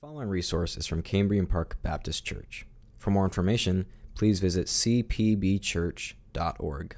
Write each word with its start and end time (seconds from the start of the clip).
following 0.00 0.28
resource 0.28 0.76
is 0.76 0.86
from 0.86 1.02
Cambrian 1.02 1.46
Park 1.46 1.76
Baptist 1.82 2.24
Church. 2.24 2.64
For 2.98 3.10
more 3.10 3.24
information, 3.24 3.86
please 4.14 4.38
visit 4.38 4.68
cpbchurch.org. 4.68 6.96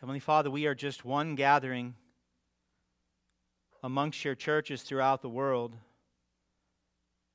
Heavenly 0.00 0.18
Father, 0.18 0.50
we 0.50 0.66
are 0.66 0.74
just 0.74 1.04
one 1.04 1.36
gathering 1.36 1.94
amongst 3.84 4.24
your 4.24 4.34
churches 4.34 4.82
throughout 4.82 5.22
the 5.22 5.28
world 5.28 5.76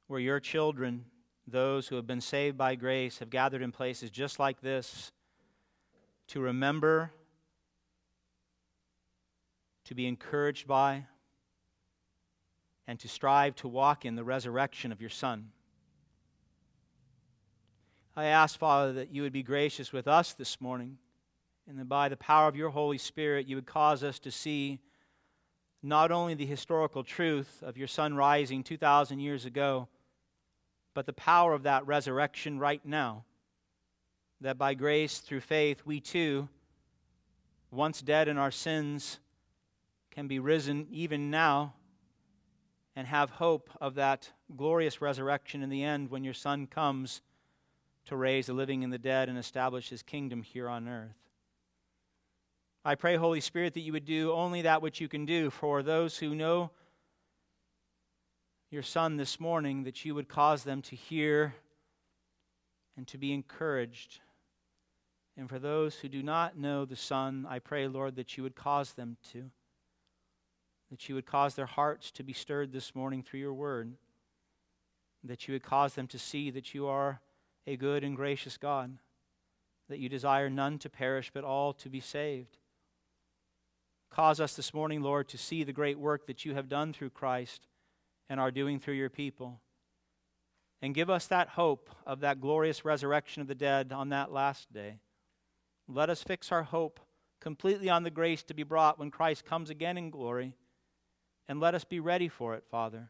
where 0.07 0.19
your 0.19 0.42
children, 0.42 1.05
those 1.47 1.87
who 1.87 1.96
have 1.96 2.05
been 2.05 2.19
saved 2.19 2.57
by 2.57 2.76
grace, 2.76 3.19
have 3.19 3.29
gathered 3.29 3.62
in 3.62 3.71
places 3.71 4.10
just 4.10 4.39
like 4.39 4.60
this 4.60 5.10
to 6.28 6.41
remember, 6.41 7.13
to 9.85 9.96
be 9.96 10.05
encouraged 10.05 10.67
by, 10.67 11.05
and 12.90 12.99
to 12.99 13.08
strive 13.08 13.56
to 13.56 13.67
walk 13.67 14.03
in 14.03 14.15
the 14.15 14.24
resurrection 14.24 14.92
of 14.92 14.99
your 14.99 15.12
Son. 15.12 15.51
I 18.15 18.25
ask, 18.25 18.57
Father, 18.57 18.93
that 18.93 19.13
you 19.13 19.21
would 19.21 19.31
be 19.31 19.43
gracious 19.43 19.93
with 19.93 20.07
us 20.07 20.34
this 20.34 20.59
morning, 20.59 20.98
and 21.67 21.77
that 21.77 21.88
by 21.88 22.09
the 22.09 22.17
power 22.17 22.48
of 22.48 22.55
your 22.55 22.71
Holy 22.71 22.98
Spirit, 22.98 23.45
you 23.45 23.57
would 23.57 23.67
cause 23.67 24.03
us 24.03 24.17
to 24.17 24.31
see 24.31 24.79
not 25.84 26.12
only 26.12 26.34
the 26.34 26.48
historical 26.48 27.03
truth 27.03 27.62
of 27.62 27.77
your 27.77 27.88
Son 27.88 28.15
rising 28.15 28.63
2,000 28.63 29.20
years 29.20 29.45
ago, 29.45 29.87
but 30.95 31.05
the 31.05 31.13
power 31.13 31.53
of 31.53 31.62
that 31.62 31.85
resurrection 31.85 32.57
right 32.57 32.84
now. 32.84 33.23
That 34.41 34.57
by 34.57 34.73
grace, 34.73 35.20
through 35.20 35.41
faith, 35.41 35.84
we 35.85 35.99
too, 35.99 36.49
once 37.70 38.01
dead 38.01 38.27
in 38.27 38.40
our 38.40 38.49
sins, 38.49 39.20
can 40.09 40.27
be 40.27 40.40
risen 40.40 40.87
even 40.90 41.29
now 41.29 41.76
and 42.99 43.08
have 43.08 43.30
hope 43.30 43.70
of 43.80 43.95
that 43.95 44.30
glorious 44.58 44.99
resurrection 44.99 45.63
in 45.63 45.70
the 45.70 45.85
end 45.85 46.12
when 46.12 46.26
your 46.26 46.34
Son 46.34 46.67
comes 46.67 47.21
to 48.03 48.13
raise 48.17 48.48
the 48.48 48.54
living 48.54 48.84
and 48.84 48.91
the 48.91 48.98
dead 48.98 49.29
and 49.29 49.37
establish 49.37 49.87
his 49.87 50.04
kingdom 50.04 50.41
here 50.41 50.68
on 50.68 50.85
earth. 50.85 51.15
I 52.84 52.96
pray, 52.96 53.15
Holy 53.15 53.40
Spirit, 53.40 53.73
that 53.76 53.79
you 53.84 53.93
would 53.93 54.04
do 54.04 54.34
only 54.34 54.63
that 54.63 54.82
which 54.82 54.99
you 54.99 55.07
can 55.07 55.26
do 55.26 55.49
for 55.49 55.82
those 55.82 56.18
who 56.18 56.35
know 56.35 56.71
your 58.70 58.84
Son 58.84 59.16
this 59.16 59.40
morning, 59.40 59.84
that 59.84 60.04
you 60.04 60.13
would 60.13 60.27
cause 60.27 60.66
them 60.66 60.82
to 60.82 60.95
hear 60.98 61.55
and 62.98 63.07
to 63.07 63.18
be 63.18 63.32
encouraged. 63.32 64.20
And 65.38 65.48
for 65.48 65.58
those 65.58 65.95
who 65.95 66.10
do 66.10 66.22
not 66.22 66.58
know 66.58 66.84
the 66.84 66.98
Son, 66.98 67.48
I 67.50 67.60
pray, 67.60 67.88
Lord, 67.88 68.18
that 68.18 68.36
you 68.36 68.44
would 68.44 68.58
cause 68.58 68.92
them 68.92 69.16
to 69.32 69.52
that 70.90 71.08
you 71.08 71.16
would 71.16 71.26
cause 71.26 71.56
their 71.56 71.66
hearts 71.66 72.12
to 72.12 72.23
be 72.23 72.34
stirred 72.34 72.72
this 72.72 72.95
morning 72.95 73.22
through 73.22 73.40
your 73.40 73.54
word, 73.54 73.94
that 75.23 75.48
you 75.48 75.54
would 75.54 75.64
cause 75.64 75.94
them 75.94 76.08
to 76.08 76.20
see 76.20 76.50
that 76.50 76.73
you 76.73 76.88
are 76.88 77.22
a 77.68 77.78
good 77.78 78.04
and 78.04 78.16
gracious 78.16 78.58
God, 78.58 78.98
that 79.90 80.00
you 80.00 80.10
desire 80.10 80.50
none 80.50 80.80
to 80.80 80.90
perish, 80.90 81.32
but 81.34 81.44
all 81.44 81.73
to 81.73 81.90
be 81.90 82.00
saved. 82.00 82.58
Cause 84.10 84.40
us 84.40 84.56
this 84.56 84.73
morning, 84.73 85.02
Lord, 85.02 85.30
to 85.30 85.38
see 85.38 85.64
the 85.64 85.73
great 85.73 86.00
work 86.00 86.26
that 86.26 86.44
you 86.44 86.56
have 86.56 86.67
done 86.67 86.94
through 86.94 87.12
Christ 87.12 87.67
and 88.28 88.40
are 88.40 88.52
doing 88.52 88.80
through 88.80 88.95
your 88.95 89.10
people. 89.10 89.60
And 90.82 90.95
give 90.95 91.10
us 91.10 91.28
that 91.28 91.50
hope 91.50 91.90
of 92.08 92.22
that 92.22 92.42
glorious 92.42 92.86
resurrection 92.86 93.42
of 93.42 93.48
the 93.48 93.56
dead 93.56 93.92
on 93.92 94.10
that 94.10 94.32
last 94.32 94.72
day. 94.73 94.98
Let 95.88 96.10
us 96.10 96.23
fix 96.23 96.52
our 96.52 96.64
hope 96.64 97.00
completely 97.40 97.90
on 97.90 98.04
the 98.04 98.10
grace 98.10 98.44
to 98.44 98.54
be 98.54 98.64
brought 98.64 98.98
when 98.98 99.12
Christ 99.12 99.45
comes 99.45 99.70
again 99.70 99.98
in 99.98 100.10
glory 100.10 100.54
and 101.50 101.59
let 101.59 101.73
us 101.73 101.83
be 101.83 102.00
ready 102.00 102.28
for 102.28 102.53
it, 102.53 102.64
Father. 102.69 103.09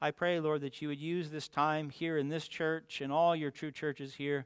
I 0.00 0.10
pray, 0.10 0.40
Lord, 0.40 0.62
that 0.62 0.82
you 0.82 0.88
would 0.88 1.00
use 1.00 1.30
this 1.30 1.48
time 1.48 1.88
here 1.88 2.18
in 2.18 2.28
this 2.28 2.48
church 2.48 3.00
and 3.00 3.12
all 3.12 3.36
your 3.36 3.52
true 3.52 3.70
churches 3.70 4.12
here 4.12 4.44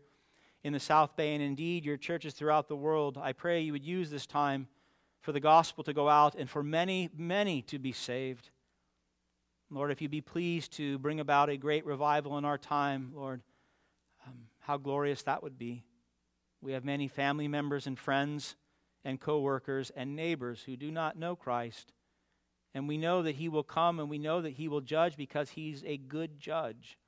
in 0.63 0.75
the 0.75 0.79
South 0.79 1.17
Bay 1.17 1.33
and 1.33 1.43
indeed 1.43 1.87
your 1.87 1.97
churches 1.97 2.35
throughout 2.35 2.69
the 2.69 2.77
world. 2.77 3.19
I 3.21 3.33
pray 3.33 3.63
you 3.63 3.73
would 3.73 3.85
use 3.85 4.11
this 4.11 4.27
time 4.27 4.69
for 5.23 5.33
the 5.33 5.41
gospel 5.41 5.85
to 5.85 5.95
go 5.95 6.11
out 6.11 6.35
and 6.35 6.51
for 6.51 6.63
many, 6.63 7.09
many 7.17 7.63
to 7.63 7.79
be 7.79 7.93
saved. 7.93 8.51
Lord, 9.71 9.91
if 9.91 10.03
you 10.03 10.11
be 10.11 10.21
pleased 10.21 10.75
to 10.75 10.99
bring 10.99 11.19
about 11.19 11.49
a 11.49 11.57
great 11.57 11.87
revival 11.87 12.37
in 12.37 12.45
our 12.45 12.59
time, 12.59 13.13
Lord, 13.15 13.41
um, 14.27 14.35
how 14.61 14.77
glorious 14.77 15.23
that 15.23 15.43
would 15.43 15.59
be. 15.59 15.83
We 16.61 16.73
have 16.73 16.85
many 16.85 17.09
family 17.09 17.49
members 17.49 17.87
and 17.87 17.99
friends 17.99 18.55
and 19.03 19.19
co 19.19 19.41
workers 19.41 19.91
and 19.97 20.15
neighbors 20.15 20.63
who 20.63 20.77
do 20.77 20.91
not 20.91 21.19
know 21.19 21.35
Christ. 21.35 21.93
And 22.77 22.87
we 22.87 22.99
know 22.99 23.23
that 23.23 23.37
He 23.37 23.49
will 23.49 23.63
come 23.63 23.99
and 23.99 24.11
we 24.11 24.19
know 24.19 24.43
that 24.43 24.53
He 24.53 24.69
will 24.69 24.83
judge 24.83 25.17
because 25.17 25.49
He's 25.49 25.83
a 25.87 25.97
good 25.97 26.39
judge. 26.39 26.99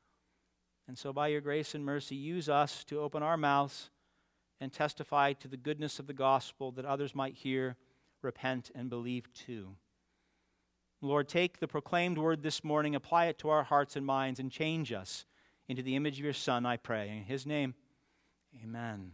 And 0.88 0.96
so, 0.96 1.12
by 1.12 1.28
your 1.28 1.42
grace 1.42 1.74
and 1.74 1.84
mercy, 1.84 2.14
use 2.14 2.48
us 2.48 2.84
to 2.84 3.00
open 3.00 3.22
our 3.22 3.36
mouths 3.36 3.90
and 4.62 4.72
testify 4.72 5.34
to 5.34 5.46
the 5.46 5.58
goodness 5.58 5.98
of 5.98 6.06
the 6.06 6.14
gospel 6.14 6.72
that 6.72 6.86
others 6.86 7.14
might 7.14 7.34
hear, 7.34 7.76
repent, 8.22 8.70
and 8.74 8.88
believe 8.88 9.30
too. 9.34 9.76
Lord, 11.02 11.28
take 11.28 11.60
the 11.60 11.68
proclaimed 11.68 12.16
word 12.16 12.42
this 12.42 12.64
morning, 12.64 12.94
apply 12.94 13.26
it 13.26 13.36
to 13.40 13.50
our 13.50 13.62
hearts 13.62 13.94
and 13.94 14.06
minds, 14.06 14.40
and 14.40 14.50
change 14.50 14.90
us 14.90 15.26
into 15.68 15.82
the 15.82 15.96
image 15.96 16.18
of 16.18 16.24
your 16.24 16.32
Son, 16.32 16.64
I 16.64 16.78
pray. 16.78 17.10
In 17.10 17.24
his 17.24 17.44
name, 17.44 17.74
amen. 18.64 19.12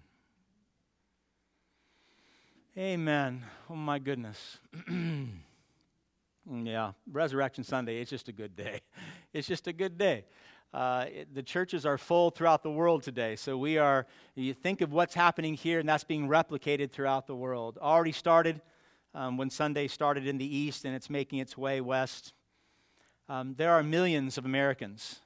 Amen. 2.79 3.45
Oh, 3.69 3.75
my 3.75 3.99
goodness. 3.99 4.61
Yeah, 6.51 6.93
Resurrection 7.11 7.65
Sunday, 7.65 8.01
it's 8.01 8.11
just 8.11 8.29
a 8.29 8.33
good 8.33 8.57
day. 8.57 8.81
It's 9.33 9.49
just 9.49 9.67
a 9.67 9.73
good 9.73 9.99
day. 9.99 10.27
Uh, 10.73 11.07
it, 11.13 11.35
the 11.35 11.43
churches 11.43 11.85
are 11.85 11.99
full 11.99 12.31
throughout 12.31 12.63
the 12.63 12.71
world 12.71 13.03
today. 13.03 13.35
So 13.35 13.59
we 13.59 13.79
are, 13.79 14.07
you 14.37 14.55
think 14.55 14.81
of 14.81 14.93
what's 14.93 15.13
happening 15.13 15.55
here, 15.55 15.81
and 15.81 15.89
that's 15.89 16.05
being 16.05 16.29
replicated 16.29 16.93
throughout 16.93 17.27
the 17.27 17.35
world. 17.35 17.77
Already 17.83 18.13
started 18.13 18.61
um, 19.13 19.37
when 19.37 19.51
Sunday 19.51 19.89
started 19.89 20.29
in 20.29 20.39
the 20.39 20.57
east, 20.57 20.85
and 20.85 20.95
it's 20.95 21.11
making 21.11 21.41
its 21.41 21.59
way 21.59 21.81
west. 21.81 22.33
Um, 23.29 23.57
there 23.57 23.73
are 23.73 23.83
millions 23.83 24.39
of 24.39 24.45
Americans, 24.45 25.19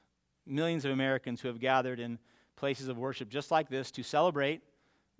millions 0.47 0.85
of 0.85 0.91
Americans 0.91 1.39
who 1.39 1.49
have 1.49 1.59
gathered 1.59 1.99
in 1.99 2.17
places 2.55 2.87
of 2.87 2.97
worship 2.97 3.29
just 3.29 3.51
like 3.51 3.69
this 3.69 3.91
to 3.91 4.01
celebrate 4.01 4.61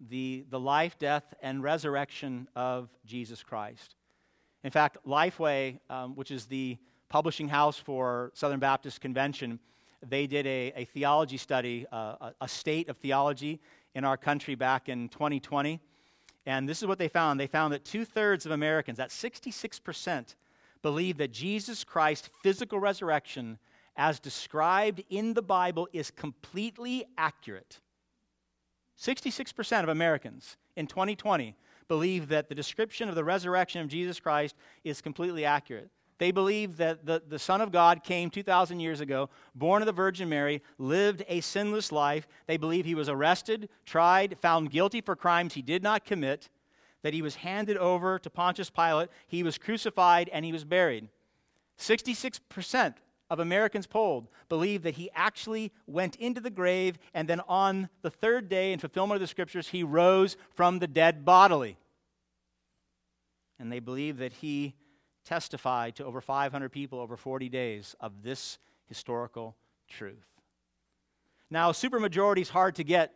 the, 0.09 0.45
the 0.49 0.59
life, 0.59 0.97
death, 0.97 1.31
and 1.43 1.61
resurrection 1.61 2.47
of 2.55 2.89
Jesus 3.05 3.43
Christ. 3.43 3.93
In 4.63 4.71
fact, 4.71 4.97
Lifeway, 5.07 5.79
um, 5.89 6.15
which 6.15 6.31
is 6.31 6.45
the 6.45 6.77
publishing 7.07 7.47
house 7.47 7.77
for 7.77 8.31
Southern 8.33 8.59
Baptist 8.59 9.01
Convention, 9.01 9.59
they 10.07 10.27
did 10.27 10.45
a, 10.45 10.73
a 10.75 10.85
theology 10.85 11.37
study, 11.37 11.85
uh, 11.91 12.31
a, 12.39 12.47
state 12.47 12.89
of 12.89 12.97
theology 12.97 13.59
in 13.95 14.03
our 14.05 14.17
country 14.17 14.55
back 14.55 14.87
in 14.89 15.09
2020. 15.09 15.79
And 16.45 16.67
this 16.67 16.81
is 16.81 16.87
what 16.87 16.97
they 16.97 17.07
found. 17.07 17.39
They 17.39 17.47
found 17.47 17.73
that 17.73 17.83
two 17.83 18.05
thirds 18.05 18.45
of 18.45 18.51
Americans, 18.51 18.97
that 18.97 19.09
66%, 19.09 20.35
believe 20.81 21.17
that 21.17 21.31
Jesus 21.31 21.83
Christ's 21.83 22.29
physical 22.41 22.79
resurrection, 22.79 23.59
as 23.97 24.19
described 24.19 25.03
in 25.09 25.33
the 25.33 25.41
Bible, 25.41 25.87
is 25.91 26.11
completely 26.11 27.05
accurate. 27.17 27.79
66% 28.97 29.83
of 29.83 29.89
Americans 29.89 30.57
in 30.75 30.87
2020 30.87 31.55
believe 31.89 32.29
that 32.29 32.47
the 32.47 32.55
description 32.55 33.09
of 33.09 33.15
the 33.15 33.23
resurrection 33.25 33.81
of 33.81 33.89
Jesus 33.89 34.19
Christ 34.21 34.55
is 34.85 35.01
completely 35.01 35.43
accurate. 35.43 35.89
They 36.19 36.31
believe 36.31 36.77
that 36.77 37.05
the, 37.05 37.21
the 37.27 37.39
Son 37.39 37.61
of 37.61 37.71
God 37.71 38.03
came 38.03 38.29
2,000 38.29 38.79
years 38.79 38.99
ago, 38.99 39.29
born 39.55 39.81
of 39.81 39.85
the 39.85 39.91
Virgin 39.91 40.29
Mary, 40.29 40.61
lived 40.77 41.23
a 41.27 41.41
sinless 41.41 41.91
life. 41.91 42.27
They 42.45 42.57
believe 42.57 42.85
he 42.85 42.95
was 42.95 43.09
arrested, 43.09 43.69
tried, 43.85 44.37
found 44.39 44.69
guilty 44.69 45.01
for 45.01 45.15
crimes 45.15 45.53
he 45.53 45.61
did 45.61 45.81
not 45.81 46.05
commit, 46.05 46.49
that 47.03 47.13
he 47.13 47.21
was 47.21 47.35
handed 47.35 47.77
over 47.77 48.19
to 48.19 48.29
Pontius 48.29 48.69
Pilate, 48.69 49.09
he 49.27 49.43
was 49.43 49.57
crucified, 49.57 50.29
and 50.31 50.43
he 50.43 50.51
was 50.51 50.65
buried. 50.65 51.07
66% 51.77 52.95
of 53.29 53.39
Americans 53.39 53.87
polled 53.87 54.27
believe 54.49 54.83
that 54.83 54.95
he 54.95 55.09
actually 55.13 55.71
went 55.87 56.15
into 56.17 56.41
the 56.41 56.49
grave 56.49 56.97
and 57.13 57.27
then 57.27 57.39
on 57.47 57.87
the 58.01 58.09
third 58.09 58.49
day, 58.49 58.73
in 58.73 58.79
fulfillment 58.79 59.15
of 59.15 59.21
the 59.21 59.27
scriptures, 59.27 59.69
he 59.69 59.83
rose 59.83 60.35
from 60.55 60.79
the 60.79 60.87
dead 60.87 61.23
bodily. 61.23 61.77
And 63.59 63.71
they 63.71 63.79
believe 63.79 64.17
that 64.17 64.33
he 64.33 64.75
testified 65.25 65.95
to 65.97 66.05
over 66.05 66.21
500 66.21 66.71
people 66.71 66.99
over 66.99 67.17
40 67.17 67.49
days 67.49 67.95
of 67.99 68.23
this 68.23 68.57
historical 68.87 69.55
truth. 69.89 70.25
Now, 71.51 71.69
a 71.69 71.73
supermajority 71.73 72.41
is 72.41 72.49
hard 72.49 72.75
to 72.75 72.83
get 72.83 73.13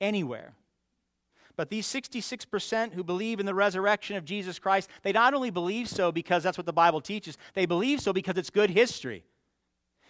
anywhere. 0.00 0.54
But 1.56 1.68
these 1.68 1.86
66% 1.86 2.92
who 2.92 3.04
believe 3.04 3.38
in 3.38 3.46
the 3.46 3.54
resurrection 3.54 4.16
of 4.16 4.24
Jesus 4.24 4.58
Christ, 4.58 4.88
they 5.02 5.12
not 5.12 5.34
only 5.34 5.50
believe 5.50 5.88
so 5.88 6.10
because 6.10 6.42
that's 6.42 6.56
what 6.56 6.66
the 6.66 6.72
Bible 6.72 7.00
teaches, 7.00 7.36
they 7.54 7.66
believe 7.66 8.00
so 8.00 8.12
because 8.12 8.38
it's 8.38 8.50
good 8.50 8.70
history. 8.70 9.24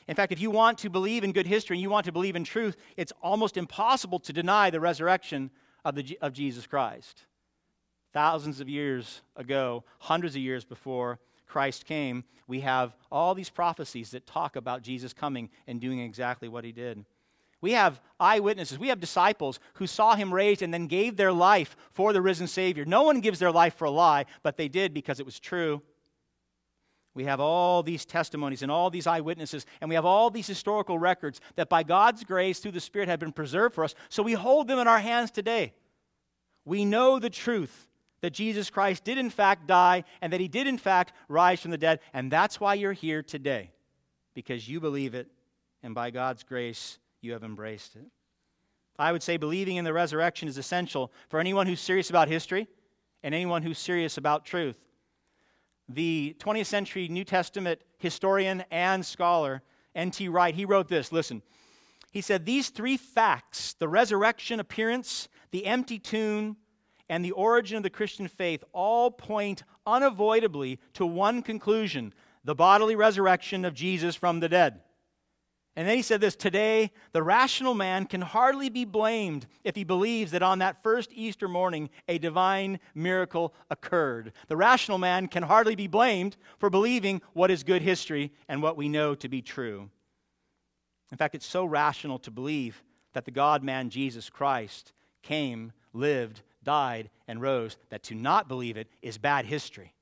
In 0.07 0.15
fact, 0.15 0.33
if 0.33 0.41
you 0.41 0.51
want 0.51 0.79
to 0.79 0.91
believe 0.91 1.25
in 1.25 1.33
good 1.33 1.47
history 1.47 1.77
and 1.77 1.83
you 1.83 1.91
want 1.91 2.07
to 2.07 2.13
believe 2.13 2.37
in 2.37 2.45
truth, 2.45 2.77
it's 2.97 3.13
almost 3.23 3.57
impossible 3.57 4.21
to 4.21 4.33
deny 4.33 4.71
the 4.71 4.81
resurrection 4.81 5.51
of, 5.85 5.95
the, 5.95 6.19
of 6.21 6.33
Jesus 6.33 6.67
Christ. 6.67 7.25
Thousands 8.13 8.61
of 8.61 8.69
years 8.69 9.23
ago, 9.37 9.85
hundreds 9.99 10.35
of 10.35 10.43
years 10.43 10.65
before 10.65 11.19
Christ 11.47 11.85
came, 11.87 12.25
we 12.47 12.61
have 12.61 12.97
all 13.11 13.35
these 13.35 13.51
prophecies 13.51 14.11
that 14.11 14.27
talk 14.27 14.57
about 14.57 14.83
Jesus 14.83 15.13
coming 15.13 15.51
and 15.67 15.81
doing 15.81 16.01
exactly 16.01 16.49
what 16.49 16.65
he 16.65 16.73
did. 16.73 17.05
We 17.61 17.73
have 17.73 18.01
eyewitnesses. 18.19 18.79
We 18.79 18.89
have 18.89 19.01
disciples 19.01 19.61
who 19.75 19.87
saw 19.87 20.15
him 20.15 20.33
raised 20.33 20.63
and 20.63 20.73
then 20.73 20.87
gave 20.87 21.17
their 21.17 21.33
life 21.33 21.77
for 21.93 22.13
the 22.13 22.23
risen 22.23 22.47
Savior. 22.47 22.85
No 22.85 23.03
one 23.03 23.21
gives 23.21 23.39
their 23.39 23.53
life 23.53 23.75
for 23.75 23.85
a 23.85 23.91
lie, 23.91 24.25
but 24.43 24.57
they 24.57 24.69
did 24.69 24.95
because 24.95 25.21
it 25.21 25.27
was 25.27 25.39
true. 25.39 25.83
We 27.15 27.25
have 27.25 27.41
all 27.41 27.83
these 27.83 28.05
testimonies 28.05 28.63
and 28.63 28.73
all 28.73 28.89
these 28.89 29.07
eyewitnesses, 29.07 29.67
and 29.81 29.89
we 29.89 29.97
have 29.97 30.07
all 30.07 30.31
these 30.31 30.47
historical 30.47 30.99
records 30.99 31.41
that 31.57 31.69
by 31.69 31.83
God's 31.83 32.25
grace 32.25 32.61
through 32.61 32.73
the 32.73 32.81
Spirit 32.81 33.09
have 33.09 33.21
been 33.21 33.33
preserved 33.33 33.75
for 33.75 33.85
us, 33.85 33.95
so 34.09 34.23
we 34.23 34.33
hold 34.33 34.69
them 34.69 34.79
in 34.79 34.89
our 34.89 35.01
hands 35.01 35.31
today. 35.31 35.75
We 36.65 36.85
know 36.85 37.19
the 37.19 37.31
truth 37.31 37.89
that 38.23 38.31
Jesus 38.31 38.71
Christ 38.71 39.05
did 39.05 39.19
in 39.19 39.31
fact 39.31 39.67
die 39.67 40.05
and 40.21 40.33
that 40.33 40.41
he 40.41 40.49
did 40.49 40.67
in 40.67 40.79
fact 40.79 41.13
rise 41.29 41.61
from 41.61 41.71
the 41.71 41.79
dead, 41.79 42.01
and 42.13 42.31
that's 42.31 42.61
why 42.61 42.75
you're 42.75 42.93
here 42.93 43.23
today, 43.23 43.71
because 44.35 44.69
you 44.69 44.81
believe 44.81 45.15
it, 45.15 45.29
and 45.83 45.95
by 45.95 46.11
God's 46.11 46.43
grace, 46.43 46.99
you 47.21 47.33
have 47.33 47.45
embraced 47.45 47.97
it. 47.97 48.07
I 48.99 49.13
would 49.13 49.23
say 49.23 49.37
believing 49.37 49.77
in 49.77 49.85
the 49.85 49.93
resurrection 49.93 50.49
is 50.49 50.59
essential 50.59 51.11
for 51.29 51.41
anyone 51.41 51.67
who's 51.67 51.81
serious 51.81 52.11
about 52.11 52.29
history 52.29 52.69
and 53.23 53.35
anyone 53.35 53.63
who's 53.63 53.79
serious 53.79 54.19
about 54.19 54.45
truth. 54.45 54.77
The 55.89 56.37
20th 56.39 56.67
century 56.67 57.09
New 57.09 57.25
Testament 57.25 57.81
historian 57.99 58.65
and 58.71 59.05
scholar 59.05 59.63
N.T. 59.95 60.29
Wright, 60.29 60.55
he 60.55 60.65
wrote 60.65 60.89
this. 60.89 61.13
Listen. 61.13 61.43
He 62.13 62.21
said, 62.21 62.45
These 62.45 62.71
three 62.71 62.97
facts, 62.97 63.75
the 63.75 63.89
resurrection 63.89 64.61
appearance, 64.61 65.29
the 65.51 65.67
empty 65.67 65.99
tomb, 65.99 66.57
and 67.11 67.25
the 67.25 67.33
origin 67.33 67.77
of 67.77 67.83
the 67.83 67.91
Christian 67.91 68.29
faith, 68.29 68.65
all 68.73 69.11
point 69.11 69.65
unavoidably 69.85 70.79
to 70.95 71.05
one 71.05 71.43
conclusion 71.43 72.15
the 72.45 72.55
bodily 72.55 72.97
resurrection 72.97 73.67
of 73.67 73.75
Jesus 73.75 74.17
from 74.17 74.41
the 74.41 74.49
dead. 74.49 74.81
And 75.77 75.87
then 75.87 75.97
he 75.97 76.03
said 76.03 76.21
this 76.21 76.37
Today, 76.37 76.91
the 77.13 77.23
rational 77.23 77.75
man 77.75 78.07
can 78.07 78.23
hardly 78.23 78.71
be 78.71 78.85
blamed 78.85 79.47
if 79.63 79.77
he 79.77 79.85
believes 79.85 80.31
that 80.31 80.43
on 80.43 80.61
that 80.61 80.83
first 80.83 81.11
Easter 81.13 81.49
morning 81.49 81.91
a 82.09 82.17
divine 82.17 82.81
miracle 82.95 83.53
occurred. 83.71 84.33
The 84.49 84.57
rational 84.57 84.99
man 84.99 85.27
can 85.29 85.43
hardly 85.43 85.75
be 85.75 85.87
blamed 85.87 86.37
for 86.59 86.71
believing 86.71 87.21
what 87.35 87.51
is 87.51 87.63
good 87.63 87.83
history 87.83 88.33
and 88.49 88.63
what 88.63 88.77
we 88.77 88.89
know 88.89 89.15
to 89.17 89.29
be 89.29 89.43
true. 89.43 89.91
In 91.13 91.19
fact, 91.19 91.35
it's 91.35 91.47
so 91.47 91.65
rational 91.65 92.21
to 92.21 92.31
believe 92.31 92.83
that 93.13 93.25
the 93.25 93.31
God 93.33 93.63
man 93.63 93.91
Jesus 93.91 94.31
Christ 94.31 94.93
came, 95.23 95.73
lived, 95.93 96.43
died, 96.63 97.11
and 97.27 97.41
rose 97.41 97.77
that 97.91 98.03
to 98.05 98.15
not 98.15 98.49
believe 98.49 98.77
it 98.77 98.89
is 99.03 99.19
bad 99.19 99.45
history. 99.45 99.95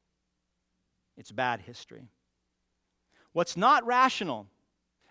It's 1.16 1.32
bad 1.32 1.60
history. 1.60 2.08
What's 3.32 3.56
not 3.56 3.86
rational 3.86 4.46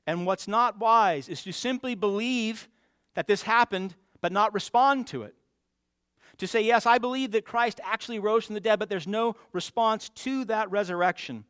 and 0.06 0.26
what's 0.26 0.48
not 0.48 0.80
wise 0.80 1.30
is 1.30 1.44
to 1.44 1.54
simply 1.54 1.96
believe 1.96 2.68
that 3.16 3.28
this 3.28 3.42
happened 3.42 3.96
but 4.22 4.32
not 4.32 4.54
respond 4.54 5.08
to 5.08 5.24
it. 5.24 5.36
To 6.38 6.48
say, 6.48 6.62
yes, 6.62 6.86
I 6.86 6.98
believe 6.98 7.32
that 7.32 7.46
Christ 7.46 7.80
actually 7.84 8.20
rose 8.20 8.46
from 8.46 8.56
the 8.56 8.62
dead, 8.62 8.80
but 8.80 8.90
there's 8.90 9.08
no 9.08 9.36
response 9.54 10.10
to 10.10 10.46
that 10.46 10.70
resurrection. 10.70 11.46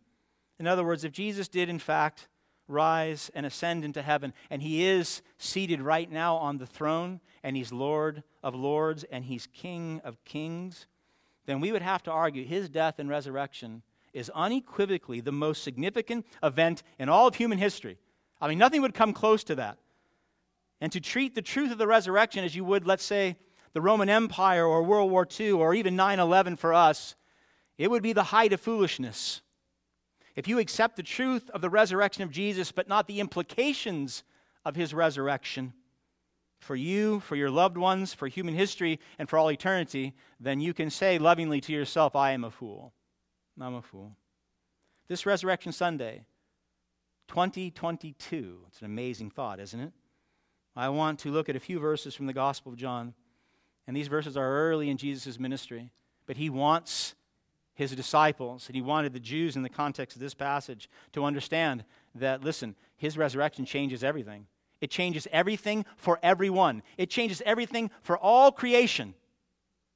In 0.60 0.68
other 0.68 0.84
words, 0.84 1.04
if 1.04 1.12
Jesus 1.12 1.48
did, 1.48 1.70
in 1.70 1.80
fact, 1.80 2.28
rise 2.68 3.31
and 3.34 3.46
ascend 3.46 3.84
into 3.86 4.02
heaven, 4.02 4.34
and 4.50 4.62
he 4.62 4.86
is 4.86 5.22
seated 5.38 5.81
right 5.81 6.12
now 6.12 6.36
on 6.36 6.58
the 6.58 6.66
throne, 6.66 7.19
and 7.44 7.56
he's 7.56 7.72
Lord 7.72 8.24
of 8.44 8.56
lords, 8.56 9.04
and 9.06 9.25
he's 9.25 9.48
King 9.48 10.02
of 10.04 10.24
kings, 10.25 10.88
then 11.48 11.62
we 11.62 11.72
would 11.72 11.81
have 11.81 12.04
to 12.04 12.12
argue 12.12 12.46
his 12.46 12.69
death 12.69 13.00
and 13.00 13.10
resurrection 13.10 13.81
is 14.14 14.30
unequivocally 14.36 15.22
the 15.22 15.31
most 15.31 15.64
significant 15.64 16.25
event 16.44 16.84
in 17.00 17.10
all 17.10 17.28
of 17.28 17.36
human 17.36 17.58
history. 17.58 17.98
I 18.40 18.48
mean, 18.48 18.58
nothing 18.58 18.81
would 18.81 18.94
come 18.94 19.13
close 19.13 19.44
to 19.46 19.56
that. 19.56 19.78
And 20.81 20.92
to 20.92 21.00
treat 21.00 21.34
the 21.34 21.42
truth 21.42 21.72
of 21.72 21.78
the 21.78 21.88
resurrection 21.88 22.44
as 22.44 22.56
you 22.56 22.63
would, 22.66 22.86
let's 22.86 23.04
say, 23.04 23.38
the 23.74 23.81
Roman 23.81 24.10
Empire 24.10 24.66
or 24.66 24.84
World 24.84 25.10
War 25.10 25.28
II 25.40 25.52
or 25.52 25.74
even 25.74 25.96
9 25.96 26.20
11 26.20 26.58
for 26.58 26.74
us, 26.74 27.16
it 27.78 27.90
would 27.90 28.04
be 28.04 28.13
the 28.13 28.24
height 28.24 28.54
of 28.54 28.62
foolishness. 28.62 29.42
If 30.38 30.48
you 30.48 30.60
accept 30.60 30.95
the 30.95 31.04
truth 31.04 31.50
of 31.50 31.62
the 31.62 31.69
resurrection 31.69 32.22
of 32.22 32.30
Jesus, 32.30 32.72
but 32.72 32.88
not 32.88 33.07
the 33.07 33.19
implications 33.19 34.24
of 34.63 34.75
his 34.75 34.94
resurrection 34.94 35.74
for 36.60 36.75
you, 36.75 37.19
for 37.22 37.36
your 37.36 37.50
loved 37.50 37.75
ones, 37.75 38.13
for 38.13 38.28
human 38.28 38.54
history, 38.54 39.00
and 39.18 39.28
for 39.28 39.39
all 39.39 39.51
eternity, 39.51 40.13
then 40.39 40.62
you 40.62 40.75
can 40.75 40.92
say 40.92 41.18
lovingly 41.18 41.60
to 41.62 41.74
yourself, 41.74 42.16
I 42.16 42.34
am 42.34 42.44
a 42.44 42.51
fool. 42.51 42.94
I'm 43.60 43.74
a 43.74 43.81
fool. 43.81 44.16
This 45.07 45.25
Resurrection 45.25 45.72
Sunday, 45.72 46.24
2022. 47.30 48.60
It's 48.68 48.80
an 48.80 48.86
amazing 48.86 49.31
thought, 49.31 49.60
isn't 49.60 49.80
it? 49.80 49.92
I 50.75 50.89
want 50.89 51.18
to 51.19 51.31
look 51.31 51.50
at 51.50 51.56
a 51.56 51.60
few 51.60 51.80
verses 51.80 52.13
from 52.13 52.28
the 52.28 52.34
Gospel 52.34 52.72
of 52.72 52.78
John. 52.78 53.16
And 53.88 53.98
these 53.98 54.07
verses 54.07 54.38
are 54.38 54.69
early 54.69 54.92
in 54.92 54.98
Jesus' 54.98 55.39
ministry. 55.39 55.89
But 56.28 56.38
he 56.38 56.51
wants 56.51 57.16
his 57.77 57.95
disciples, 57.95 58.65
and 58.65 58.75
he 58.75 58.81
wanted 58.81 59.13
the 59.13 59.19
Jews 59.19 59.56
in 59.56 59.62
the 59.62 59.69
context 59.69 60.15
of 60.15 60.19
this 60.19 60.33
passage 60.33 60.89
to 61.13 61.24
understand 61.24 61.85
that, 62.15 62.44
listen, 62.44 62.75
his 62.97 63.19
resurrection 63.19 63.65
changes 63.65 64.03
everything. 64.03 64.47
It 64.81 64.89
changes 64.89 65.27
everything 65.31 65.85
for 65.95 66.19
everyone, 66.24 66.81
it 66.97 67.12
changes 67.12 67.39
everything 67.45 67.91
for 68.01 68.18
all 68.18 68.51
creation. 68.51 69.13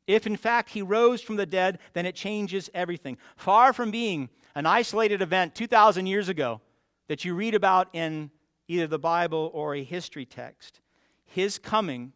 If 0.05 0.27
in 0.27 0.37
fact 0.37 0.69
he 0.69 0.83
rose 0.83 1.21
from 1.21 1.37
the 1.37 1.45
dead, 1.47 1.79
then 1.93 2.05
it 2.05 2.13
changes 2.13 2.69
everything. 2.71 3.17
Far 3.35 3.73
from 3.73 3.89
being 3.89 4.29
an 4.53 4.67
isolated 4.67 5.23
event 5.23 5.55
2,000 5.55 6.05
years 6.05 6.29
ago, 6.29 6.61
that 7.07 7.25
you 7.25 7.33
read 7.33 7.55
about 7.55 7.89
in 7.93 8.29
either 8.67 8.85
the 8.85 8.99
Bible 8.99 9.49
or 9.55 9.73
a 9.73 9.83
history 9.83 10.25
text. 10.25 10.81
His 11.25 11.57
coming, 11.57 12.13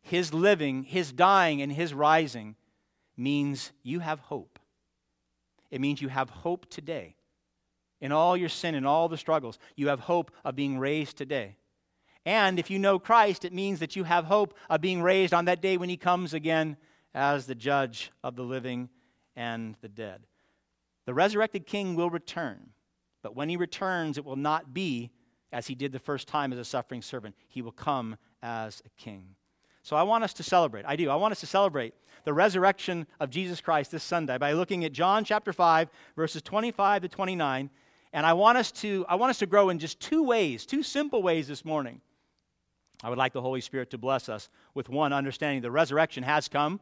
his 0.00 0.32
living, 0.32 0.84
his 0.84 1.10
dying, 1.10 1.60
and 1.60 1.72
his 1.72 1.92
rising 1.92 2.54
means 3.16 3.72
you 3.82 3.98
have 3.98 4.20
hope. 4.20 4.57
It 5.70 5.80
means 5.80 6.02
you 6.02 6.08
have 6.08 6.30
hope 6.30 6.68
today. 6.70 7.16
In 8.00 8.12
all 8.12 8.36
your 8.36 8.48
sin 8.48 8.74
and 8.74 8.86
all 8.86 9.08
the 9.08 9.16
struggles, 9.16 9.58
you 9.76 9.88
have 9.88 10.00
hope 10.00 10.30
of 10.44 10.54
being 10.54 10.78
raised 10.78 11.16
today. 11.16 11.56
And 12.24 12.58
if 12.58 12.70
you 12.70 12.78
know 12.78 12.98
Christ, 12.98 13.44
it 13.44 13.52
means 13.52 13.80
that 13.80 13.96
you 13.96 14.04
have 14.04 14.26
hope 14.26 14.54
of 14.68 14.80
being 14.80 15.02
raised 15.02 15.34
on 15.34 15.46
that 15.46 15.62
day 15.62 15.76
when 15.76 15.88
he 15.88 15.96
comes 15.96 16.34
again 16.34 16.76
as 17.14 17.46
the 17.46 17.54
judge 17.54 18.12
of 18.22 18.36
the 18.36 18.42
living 18.42 18.88
and 19.34 19.76
the 19.80 19.88
dead. 19.88 20.26
The 21.06 21.14
resurrected 21.14 21.66
king 21.66 21.94
will 21.94 22.10
return. 22.10 22.70
But 23.22 23.34
when 23.34 23.48
he 23.48 23.56
returns, 23.56 24.18
it 24.18 24.24
will 24.24 24.36
not 24.36 24.74
be 24.74 25.10
as 25.52 25.66
he 25.66 25.74
did 25.74 25.92
the 25.92 25.98
first 25.98 26.28
time 26.28 26.52
as 26.52 26.58
a 26.58 26.64
suffering 26.64 27.02
servant. 27.02 27.34
He 27.48 27.62
will 27.62 27.72
come 27.72 28.16
as 28.42 28.82
a 28.84 29.02
king. 29.02 29.34
So 29.82 29.96
I 29.96 30.02
want 30.02 30.24
us 30.24 30.32
to 30.34 30.42
celebrate. 30.42 30.84
I 30.86 30.96
do. 30.96 31.10
I 31.10 31.16
want 31.16 31.32
us 31.32 31.40
to 31.40 31.46
celebrate 31.46 31.94
the 32.24 32.34
resurrection 32.34 33.06
of 33.20 33.30
Jesus 33.30 33.60
Christ 33.60 33.90
this 33.90 34.02
Sunday 34.02 34.36
by 34.38 34.52
looking 34.52 34.84
at 34.84 34.92
John 34.92 35.24
chapter 35.24 35.52
5 35.52 35.88
verses 36.16 36.42
25 36.42 37.02
to 37.02 37.08
29 37.08 37.70
and 38.12 38.26
I 38.26 38.32
want 38.32 38.58
us 38.58 38.72
to 38.72 39.04
I 39.08 39.14
want 39.16 39.30
us 39.30 39.38
to 39.38 39.46
grow 39.46 39.68
in 39.68 39.78
just 39.78 40.00
two 40.00 40.22
ways, 40.22 40.66
two 40.66 40.82
simple 40.82 41.22
ways 41.22 41.48
this 41.48 41.64
morning. 41.64 42.00
I 43.02 43.10
would 43.10 43.18
like 43.18 43.32
the 43.32 43.42
Holy 43.42 43.60
Spirit 43.60 43.90
to 43.90 43.98
bless 43.98 44.28
us 44.28 44.48
with 44.74 44.88
one 44.88 45.12
understanding 45.12 45.62
the 45.62 45.70
resurrection 45.70 46.24
has 46.24 46.48
come. 46.48 46.80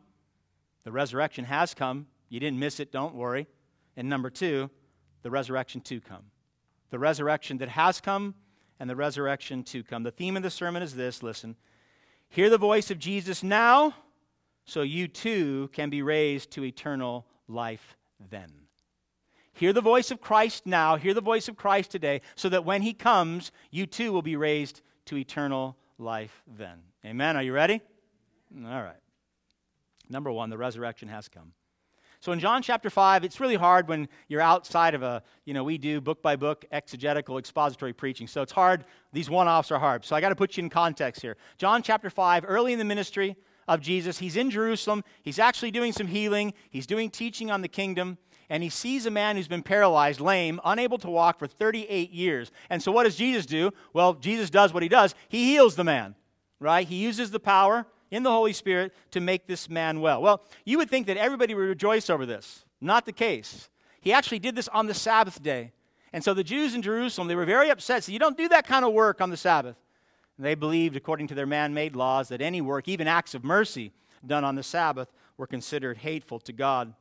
The 0.84 0.92
resurrection 0.92 1.44
has 1.44 1.74
come. 1.74 2.06
You 2.28 2.40
didn't 2.40 2.58
miss 2.58 2.80
it, 2.80 2.90
don't 2.90 3.14
worry. 3.14 3.46
And 3.96 4.08
number 4.08 4.30
2, 4.30 4.70
the 5.22 5.30
resurrection 5.30 5.80
to 5.82 6.00
come. 6.00 6.24
The 6.90 6.98
resurrection 6.98 7.58
that 7.58 7.68
has 7.68 8.00
come 8.00 8.34
and 8.80 8.88
the 8.88 8.96
resurrection 8.96 9.62
to 9.64 9.82
come. 9.82 10.04
The 10.04 10.10
theme 10.10 10.36
of 10.36 10.42
the 10.42 10.50
sermon 10.50 10.82
is 10.82 10.94
this 10.94 11.22
listen. 11.22 11.56
Hear 12.28 12.50
the 12.50 12.58
voice 12.58 12.90
of 12.90 12.98
Jesus 12.98 13.42
now, 13.42 13.94
so 14.64 14.82
you 14.82 15.08
too 15.08 15.70
can 15.72 15.90
be 15.90 16.02
raised 16.02 16.50
to 16.52 16.64
eternal 16.64 17.26
life 17.48 17.96
then. 18.30 18.52
Hear 19.52 19.72
the 19.72 19.80
voice 19.80 20.10
of 20.10 20.20
Christ 20.20 20.66
now, 20.66 20.96
hear 20.96 21.14
the 21.14 21.20
voice 21.22 21.48
of 21.48 21.56
Christ 21.56 21.90
today, 21.90 22.20
so 22.34 22.48
that 22.50 22.64
when 22.64 22.82
he 22.82 22.92
comes, 22.92 23.52
you 23.70 23.86
too 23.86 24.12
will 24.12 24.22
be 24.22 24.36
raised 24.36 24.82
to 25.06 25.16
eternal 25.16 25.76
life 25.98 26.42
then. 26.58 26.78
Amen. 27.04 27.36
Are 27.36 27.42
you 27.42 27.52
ready? 27.52 27.80
All 28.54 28.82
right. 28.82 29.00
Number 30.10 30.30
one, 30.30 30.50
the 30.50 30.58
resurrection 30.58 31.08
has 31.08 31.28
come. 31.28 31.52
So 32.26 32.32
in 32.32 32.40
John 32.40 32.60
chapter 32.60 32.90
5, 32.90 33.22
it's 33.22 33.38
really 33.38 33.54
hard 33.54 33.86
when 33.86 34.08
you're 34.26 34.40
outside 34.40 34.96
of 34.96 35.04
a, 35.04 35.22
you 35.44 35.54
know, 35.54 35.62
we 35.62 35.78
do 35.78 36.00
book 36.00 36.22
by 36.22 36.34
book 36.34 36.64
exegetical 36.72 37.38
expository 37.38 37.92
preaching. 37.92 38.26
So 38.26 38.42
it's 38.42 38.50
hard. 38.50 38.84
These 39.12 39.30
one 39.30 39.46
offs 39.46 39.70
are 39.70 39.78
hard. 39.78 40.04
So 40.04 40.16
I 40.16 40.20
got 40.20 40.30
to 40.30 40.34
put 40.34 40.56
you 40.56 40.64
in 40.64 40.68
context 40.68 41.22
here. 41.22 41.36
John 41.56 41.84
chapter 41.84 42.10
5, 42.10 42.44
early 42.48 42.72
in 42.72 42.80
the 42.80 42.84
ministry 42.84 43.36
of 43.68 43.80
Jesus, 43.80 44.18
he's 44.18 44.36
in 44.36 44.50
Jerusalem. 44.50 45.04
He's 45.22 45.38
actually 45.38 45.70
doing 45.70 45.92
some 45.92 46.08
healing, 46.08 46.52
he's 46.68 46.88
doing 46.88 47.10
teaching 47.10 47.52
on 47.52 47.62
the 47.62 47.68
kingdom. 47.68 48.18
And 48.50 48.60
he 48.60 48.70
sees 48.70 49.06
a 49.06 49.10
man 49.12 49.36
who's 49.36 49.46
been 49.46 49.62
paralyzed, 49.62 50.20
lame, 50.20 50.60
unable 50.64 50.98
to 50.98 51.08
walk 51.08 51.38
for 51.38 51.46
38 51.46 52.10
years. 52.10 52.50
And 52.70 52.82
so, 52.82 52.90
what 52.90 53.04
does 53.04 53.14
Jesus 53.14 53.46
do? 53.46 53.70
Well, 53.92 54.14
Jesus 54.14 54.50
does 54.50 54.74
what 54.74 54.82
he 54.82 54.88
does. 54.88 55.14
He 55.28 55.52
heals 55.52 55.76
the 55.76 55.84
man, 55.84 56.16
right? 56.58 56.88
He 56.88 56.96
uses 56.96 57.30
the 57.30 57.38
power 57.38 57.86
in 58.10 58.22
the 58.22 58.30
Holy 58.30 58.52
Spirit 58.52 58.92
to 59.10 59.20
make 59.20 59.46
this 59.46 59.68
man 59.68 60.00
well. 60.00 60.22
Well, 60.22 60.42
you 60.64 60.78
would 60.78 60.90
think 60.90 61.06
that 61.06 61.16
everybody 61.16 61.54
would 61.54 61.68
rejoice 61.68 62.08
over 62.10 62.26
this. 62.26 62.64
Not 62.80 63.06
the 63.06 63.12
case. 63.12 63.68
He 64.00 64.12
actually 64.12 64.38
did 64.38 64.54
this 64.54 64.68
on 64.68 64.86
the 64.86 64.94
Sabbath 64.94 65.42
day. 65.42 65.72
And 66.12 66.22
so 66.22 66.34
the 66.34 66.44
Jews 66.44 66.74
in 66.74 66.82
Jerusalem, 66.82 67.28
they 67.28 67.34
were 67.34 67.44
very 67.44 67.70
upset. 67.70 68.04
So 68.04 68.12
you 68.12 68.18
don't 68.18 68.36
do 68.36 68.48
that 68.48 68.66
kind 68.66 68.84
of 68.84 68.92
work 68.92 69.20
on 69.20 69.30
the 69.30 69.36
Sabbath. 69.36 69.76
And 70.36 70.46
they 70.46 70.54
believed, 70.54 70.96
according 70.96 71.28
to 71.28 71.34
their 71.34 71.46
man 71.46 71.74
made 71.74 71.96
laws, 71.96 72.28
that 72.28 72.40
any 72.40 72.60
work, 72.60 72.88
even 72.88 73.08
acts 73.08 73.34
of 73.34 73.44
mercy, 73.44 73.92
done 74.24 74.44
on 74.44 74.54
the 74.54 74.62
Sabbath 74.62 75.08
were 75.36 75.46
considered 75.46 75.98
hateful 75.98 76.38
to 76.40 76.52
God. 76.52 76.94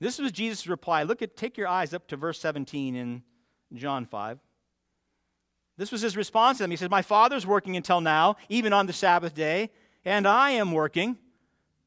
This 0.00 0.18
was 0.18 0.32
Jesus' 0.32 0.66
reply. 0.66 1.02
Look 1.02 1.22
at, 1.22 1.36
take 1.36 1.56
your 1.56 1.68
eyes 1.68 1.92
up 1.92 2.06
to 2.08 2.16
verse 2.16 2.38
17 2.40 2.94
in 2.94 3.22
John 3.74 4.06
5. 4.06 4.38
This 5.76 5.92
was 5.92 6.02
his 6.02 6.16
response 6.16 6.58
to 6.58 6.64
them. 6.64 6.70
He 6.70 6.76
says, 6.76 6.90
My 6.90 7.02
father's 7.02 7.46
working 7.46 7.76
until 7.76 8.00
now, 8.00 8.36
even 8.48 8.72
on 8.72 8.86
the 8.86 8.92
Sabbath 8.92 9.34
day, 9.34 9.70
and 10.08 10.26
I 10.26 10.52
am 10.52 10.72
working. 10.72 11.18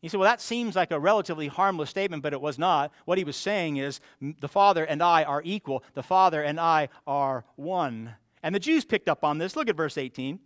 He 0.02 0.08
said, 0.08 0.20
Well, 0.20 0.30
that 0.30 0.42
seems 0.42 0.76
like 0.76 0.92
a 0.92 1.00
relatively 1.00 1.48
harmless 1.48 1.90
statement, 1.90 2.24
but 2.24 2.34
it 2.34 2.42
was 2.42 2.58
not. 2.58 2.92
What 3.06 3.18
he 3.18 3.24
was 3.24 3.36
saying 3.36 3.78
is, 3.78 4.00
The 4.40 4.48
Father 4.48 4.84
and 4.84 5.02
I 5.02 5.24
are 5.24 5.42
equal. 5.44 5.84
The 5.94 6.04
Father 6.04 6.42
and 6.42 6.60
I 6.60 6.90
are 7.06 7.46
one. 7.56 8.16
And 8.44 8.56
the 8.56 8.60
Jews 8.60 8.86
picked 8.86 9.10
up 9.10 9.24
on 9.24 9.38
this. 9.38 9.56
Look 9.56 9.70
at 9.70 9.76
verse 9.76 9.98
18. 9.98 10.40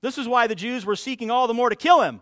This 0.00 0.18
is 0.18 0.28
why 0.28 0.46
the 0.46 0.54
Jews 0.54 0.84
were 0.84 0.96
seeking 0.96 1.30
all 1.30 1.46
the 1.46 1.54
more 1.54 1.70
to 1.70 1.76
kill 1.76 2.02
him. 2.02 2.20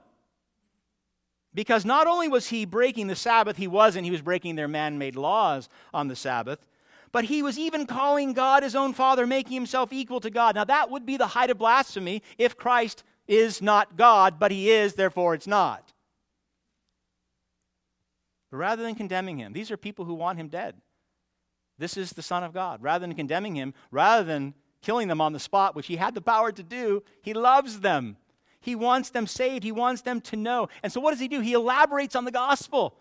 Because 1.54 1.84
not 1.84 2.06
only 2.06 2.28
was 2.28 2.48
he 2.48 2.64
breaking 2.64 3.08
the 3.08 3.16
Sabbath, 3.16 3.56
he 3.56 3.66
wasn't, 3.66 4.04
he 4.04 4.10
was 4.10 4.22
breaking 4.22 4.56
their 4.56 4.68
man 4.68 4.98
made 4.98 5.16
laws 5.16 5.68
on 5.92 6.08
the 6.08 6.16
Sabbath, 6.16 6.64
but 7.10 7.24
he 7.24 7.42
was 7.42 7.58
even 7.58 7.84
calling 7.84 8.32
God 8.32 8.62
his 8.62 8.74
own 8.74 8.94
Father, 8.94 9.26
making 9.26 9.54
himself 9.54 9.92
equal 9.92 10.20
to 10.20 10.30
God. 10.30 10.54
Now, 10.54 10.64
that 10.64 10.90
would 10.90 11.04
be 11.04 11.18
the 11.18 11.26
height 11.26 11.50
of 11.50 11.58
blasphemy 11.58 12.22
if 12.38 12.56
Christ 12.56 13.04
is 13.26 13.62
not 13.62 13.96
God, 13.96 14.38
but 14.38 14.50
he 14.50 14.70
is, 14.70 14.94
therefore 14.94 15.34
it's 15.34 15.46
not. 15.46 15.92
But 18.50 18.58
rather 18.58 18.82
than 18.82 18.94
condemning 18.94 19.38
him, 19.38 19.52
these 19.52 19.70
are 19.70 19.76
people 19.76 20.04
who 20.04 20.14
want 20.14 20.38
him 20.38 20.48
dead. 20.48 20.74
This 21.78 21.96
is 21.96 22.10
the 22.10 22.22
Son 22.22 22.44
of 22.44 22.52
God. 22.52 22.82
Rather 22.82 23.06
than 23.06 23.16
condemning 23.16 23.54
him, 23.54 23.74
rather 23.90 24.24
than 24.24 24.54
killing 24.82 25.08
them 25.08 25.20
on 25.20 25.32
the 25.32 25.40
spot, 25.40 25.74
which 25.74 25.86
he 25.86 25.96
had 25.96 26.14
the 26.14 26.20
power 26.20 26.52
to 26.52 26.62
do, 26.62 27.02
he 27.22 27.32
loves 27.32 27.80
them. 27.80 28.16
He 28.60 28.74
wants 28.76 29.10
them 29.10 29.26
saved. 29.26 29.64
He 29.64 29.72
wants 29.72 30.02
them 30.02 30.20
to 30.22 30.36
know. 30.36 30.68
And 30.82 30.92
so, 30.92 31.00
what 31.00 31.10
does 31.10 31.20
he 31.20 31.28
do? 31.28 31.40
He 31.40 31.54
elaborates 31.54 32.14
on 32.14 32.24
the 32.24 32.30
gospel. 32.30 32.96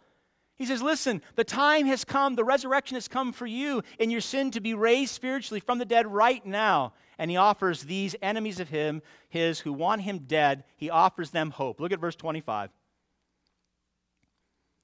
He 0.61 0.67
says, 0.67 0.83
Listen, 0.83 1.23
the 1.33 1.43
time 1.43 1.87
has 1.87 2.05
come, 2.05 2.35
the 2.35 2.43
resurrection 2.43 2.93
has 2.93 3.07
come 3.07 3.33
for 3.33 3.47
you 3.47 3.81
in 3.97 4.11
your 4.11 4.21
sin 4.21 4.51
to 4.51 4.61
be 4.61 4.75
raised 4.75 5.11
spiritually 5.11 5.59
from 5.59 5.79
the 5.79 5.85
dead 5.85 6.05
right 6.05 6.45
now. 6.45 6.93
And 7.17 7.31
he 7.31 7.37
offers 7.37 7.81
these 7.81 8.15
enemies 8.21 8.59
of 8.59 8.69
him, 8.69 9.01
his 9.27 9.59
who 9.59 9.73
want 9.73 10.03
him 10.03 10.19
dead, 10.19 10.63
he 10.77 10.91
offers 10.91 11.31
them 11.31 11.49
hope. 11.49 11.79
Look 11.79 11.91
at 11.91 11.99
verse 11.99 12.15
25. 12.15 12.69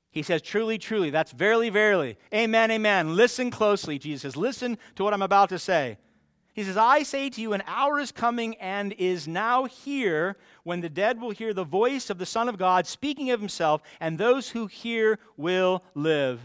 He 0.10 0.24
says, 0.24 0.42
Truly, 0.42 0.80
truly, 0.80 1.12
that's 1.12 1.32
verily, 1.32 1.70
verily. 1.70 2.18
Amen, 2.34 2.72
amen. 2.72 3.16
Listen 3.16 3.52
closely, 3.52 4.00
Jesus 4.00 4.24
says. 4.24 4.36
Listen 4.36 4.80
to 4.96 5.04
what 5.04 5.14
I'm 5.14 5.22
about 5.22 5.50
to 5.50 5.60
say. 5.60 6.00
He 6.58 6.64
says, 6.64 6.76
I 6.76 7.04
say 7.04 7.30
to 7.30 7.40
you, 7.40 7.54
an 7.54 7.62
hour 7.68 8.00
is 8.00 8.12
coming 8.12 8.56
and 8.56 8.92
is 8.94 9.28
now 9.28 9.66
here 9.66 10.38
when 10.64 10.82
the 10.82 10.90
dead 10.90 11.22
will 11.22 11.30
hear 11.30 11.54
the 11.54 11.64
voice 11.64 12.10
of 12.10 12.18
the 12.18 12.26
Son 12.26 12.50
of 12.50 12.58
God 12.58 12.88
speaking 12.88 13.30
of 13.30 13.40
himself, 13.40 13.84
and 14.00 14.18
those 14.18 14.50
who 14.50 14.66
hear 14.66 15.20
will 15.38 15.84
live. 15.94 16.42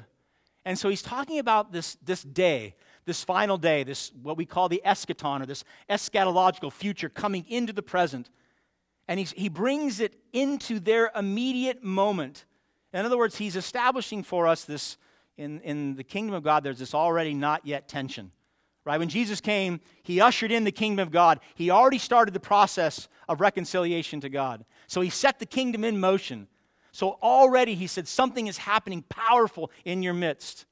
And 0.66 0.78
so 0.78 0.90
he's 0.90 1.00
talking 1.00 1.38
about 1.38 1.72
this, 1.72 1.96
this 2.04 2.22
day, 2.22 2.74
this 3.06 3.24
final 3.24 3.56
day, 3.56 3.84
this 3.84 4.12
what 4.22 4.36
we 4.36 4.44
call 4.44 4.68
the 4.68 4.82
eschaton, 4.84 5.40
or 5.40 5.46
this 5.46 5.64
eschatological 5.88 6.70
future 6.70 7.08
coming 7.08 7.46
into 7.48 7.72
the 7.72 7.82
present. 7.82 8.28
And 9.08 9.18
he's, 9.18 9.32
he 9.32 9.48
brings 9.48 9.98
it 9.98 10.14
into 10.34 10.78
their 10.78 11.10
immediate 11.16 11.82
moment. 11.82 12.44
In 12.92 13.06
other 13.06 13.16
words, 13.16 13.38
he's 13.38 13.56
establishing 13.56 14.24
for 14.24 14.46
us 14.46 14.66
this 14.66 14.98
in, 15.38 15.62
in 15.62 15.96
the 15.96 16.04
kingdom 16.04 16.34
of 16.34 16.42
God, 16.42 16.64
there's 16.64 16.80
this 16.80 16.92
already 16.92 17.32
not 17.32 17.64
yet 17.64 17.88
tension 17.88 18.30
right? 18.84 18.98
When 18.98 19.08
Jesus 19.08 19.40
came, 19.40 19.80
he 20.02 20.20
ushered 20.20 20.52
in 20.52 20.64
the 20.64 20.72
kingdom 20.72 21.06
of 21.06 21.12
God. 21.12 21.40
He 21.54 21.70
already 21.70 21.98
started 21.98 22.34
the 22.34 22.40
process 22.40 23.08
of 23.28 23.40
reconciliation 23.40 24.20
to 24.20 24.28
God. 24.28 24.64
So 24.86 25.00
he 25.00 25.10
set 25.10 25.38
the 25.38 25.46
kingdom 25.46 25.84
in 25.84 26.00
motion. 26.00 26.48
So 26.90 27.18
already 27.22 27.74
he 27.74 27.86
said, 27.86 28.08
something 28.08 28.46
is 28.46 28.58
happening 28.58 29.02
powerful 29.08 29.70
in 29.84 30.02
your 30.02 30.14
midst. 30.14 30.66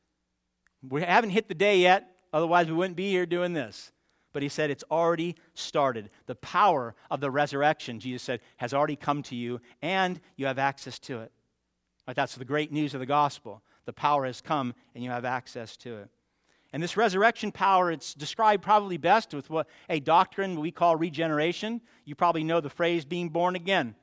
We 0.88 1.02
haven't 1.02 1.30
hit 1.30 1.48
the 1.48 1.54
day 1.54 1.78
yet, 1.78 2.16
otherwise, 2.32 2.66
we 2.66 2.72
wouldn't 2.72 2.96
be 2.96 3.10
here 3.10 3.26
doing 3.26 3.52
this. 3.52 3.92
But 4.32 4.42
he 4.42 4.48
said, 4.48 4.70
it's 4.70 4.84
already 4.90 5.36
started. 5.54 6.10
The 6.26 6.36
power 6.36 6.94
of 7.10 7.20
the 7.20 7.30
resurrection, 7.30 7.98
Jesus 7.98 8.22
said, 8.22 8.40
has 8.58 8.72
already 8.72 8.96
come 8.96 9.22
to 9.24 9.34
you, 9.34 9.60
and 9.82 10.20
you 10.36 10.46
have 10.46 10.58
access 10.58 10.98
to 11.00 11.20
it. 11.20 11.32
Right, 12.06 12.16
that's 12.16 12.36
the 12.36 12.44
great 12.44 12.72
news 12.72 12.94
of 12.94 13.00
the 13.00 13.06
gospel. 13.06 13.62
The 13.86 13.92
power 13.92 14.24
has 14.26 14.40
come, 14.40 14.74
and 14.94 15.02
you 15.02 15.10
have 15.10 15.24
access 15.24 15.76
to 15.78 15.96
it. 15.98 16.10
And 16.72 16.82
this 16.82 16.96
resurrection 16.96 17.50
power, 17.50 17.90
it's 17.90 18.14
described 18.14 18.62
probably 18.62 18.96
best 18.96 19.34
with 19.34 19.50
what 19.50 19.66
a 19.88 19.98
doctrine 19.98 20.60
we 20.60 20.70
call 20.70 20.94
regeneration. 20.96 21.80
You 22.04 22.14
probably 22.14 22.44
know 22.44 22.60
the 22.60 22.70
phrase 22.70 23.04
being 23.04 23.28
born 23.28 23.56
again. 23.56 23.96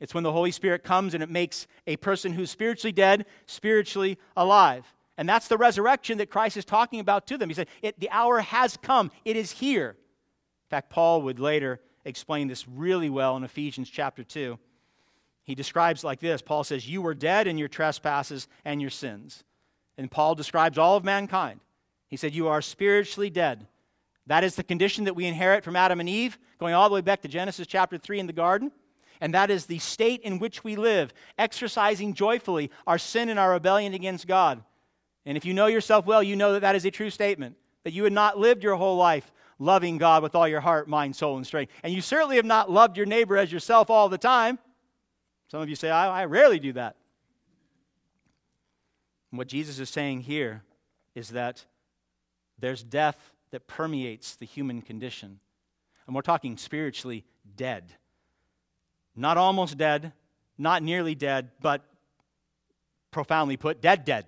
It's 0.00 0.14
when 0.14 0.24
the 0.24 0.32
Holy 0.32 0.50
Spirit 0.50 0.82
comes 0.82 1.14
and 1.14 1.22
it 1.22 1.30
makes 1.30 1.66
a 1.86 1.96
person 1.96 2.32
who's 2.32 2.50
spiritually 2.50 2.92
dead 2.92 3.26
spiritually 3.46 4.18
alive. 4.36 4.86
And 5.16 5.28
that's 5.28 5.48
the 5.48 5.58
resurrection 5.58 6.18
that 6.18 6.30
Christ 6.30 6.56
is 6.56 6.64
talking 6.64 7.00
about 7.00 7.26
to 7.26 7.38
them. 7.38 7.50
He 7.50 7.54
said, 7.54 7.68
The 7.82 8.10
hour 8.10 8.40
has 8.40 8.76
come, 8.76 9.10
it 9.24 9.36
is 9.36 9.50
here. 9.50 9.90
In 9.90 10.68
fact, 10.70 10.90
Paul 10.90 11.22
would 11.22 11.38
later 11.38 11.80
explain 12.04 12.48
this 12.48 12.66
really 12.66 13.10
well 13.10 13.36
in 13.36 13.44
Ephesians 13.44 13.90
chapter 13.90 14.24
2. 14.24 14.58
He 15.44 15.54
describes 15.54 16.04
like 16.04 16.20
this 16.20 16.40
Paul 16.40 16.64
says, 16.64 16.88
You 16.88 17.02
were 17.02 17.14
dead 17.14 17.46
in 17.46 17.58
your 17.58 17.68
trespasses 17.68 18.48
and 18.64 18.80
your 18.80 18.90
sins. 18.90 19.44
And 19.98 20.10
Paul 20.10 20.34
describes 20.34 20.78
all 20.78 20.96
of 20.96 21.04
mankind. 21.04 21.60
He 22.10 22.16
said, 22.16 22.34
You 22.34 22.48
are 22.48 22.60
spiritually 22.60 23.30
dead. 23.30 23.66
That 24.26 24.44
is 24.44 24.54
the 24.54 24.62
condition 24.62 25.04
that 25.04 25.14
we 25.14 25.26
inherit 25.26 25.64
from 25.64 25.76
Adam 25.76 26.00
and 26.00 26.08
Eve, 26.08 26.38
going 26.58 26.74
all 26.74 26.88
the 26.88 26.94
way 26.94 27.00
back 27.00 27.22
to 27.22 27.28
Genesis 27.28 27.66
chapter 27.66 27.96
3 27.96 28.20
in 28.20 28.26
the 28.26 28.32
garden. 28.32 28.70
And 29.20 29.34
that 29.34 29.50
is 29.50 29.66
the 29.66 29.78
state 29.78 30.22
in 30.22 30.38
which 30.38 30.64
we 30.64 30.76
live, 30.76 31.12
exercising 31.38 32.14
joyfully 32.14 32.70
our 32.86 32.98
sin 32.98 33.28
and 33.28 33.38
our 33.38 33.52
rebellion 33.52 33.92
against 33.94 34.26
God. 34.26 34.62
And 35.26 35.36
if 35.36 35.44
you 35.44 35.52
know 35.52 35.66
yourself 35.66 36.06
well, 36.06 36.22
you 36.22 36.36
know 36.36 36.54
that 36.54 36.60
that 36.60 36.76
is 36.76 36.84
a 36.84 36.90
true 36.90 37.10
statement, 37.10 37.56
that 37.84 37.92
you 37.92 38.04
had 38.04 38.12
not 38.12 38.38
lived 38.38 38.62
your 38.62 38.76
whole 38.76 38.96
life 38.96 39.30
loving 39.58 39.98
God 39.98 40.22
with 40.22 40.34
all 40.34 40.48
your 40.48 40.60
heart, 40.60 40.88
mind, 40.88 41.14
soul, 41.14 41.36
and 41.36 41.46
strength. 41.46 41.72
And 41.82 41.92
you 41.92 42.00
certainly 42.00 42.36
have 42.36 42.46
not 42.46 42.70
loved 42.70 42.96
your 42.96 43.06
neighbor 43.06 43.36
as 43.36 43.52
yourself 43.52 43.90
all 43.90 44.08
the 44.08 44.18
time. 44.18 44.58
Some 45.48 45.60
of 45.60 45.68
you 45.68 45.76
say, 45.76 45.90
I, 45.90 46.22
I 46.22 46.24
rarely 46.24 46.58
do 46.58 46.72
that. 46.72 46.96
And 49.30 49.38
what 49.38 49.48
Jesus 49.48 49.78
is 49.78 49.90
saying 49.90 50.22
here 50.22 50.62
is 51.14 51.30
that 51.30 51.64
there's 52.60 52.82
death 52.82 53.32
that 53.50 53.66
permeates 53.66 54.36
the 54.36 54.46
human 54.46 54.82
condition. 54.82 55.40
And 56.06 56.14
we're 56.14 56.22
talking 56.22 56.56
spiritually 56.56 57.24
dead. 57.56 57.92
Not 59.16 59.36
almost 59.36 59.76
dead, 59.76 60.12
not 60.58 60.82
nearly 60.82 61.14
dead, 61.14 61.50
but 61.60 61.82
profoundly 63.10 63.56
put, 63.56 63.80
dead, 63.80 64.04
dead. 64.04 64.26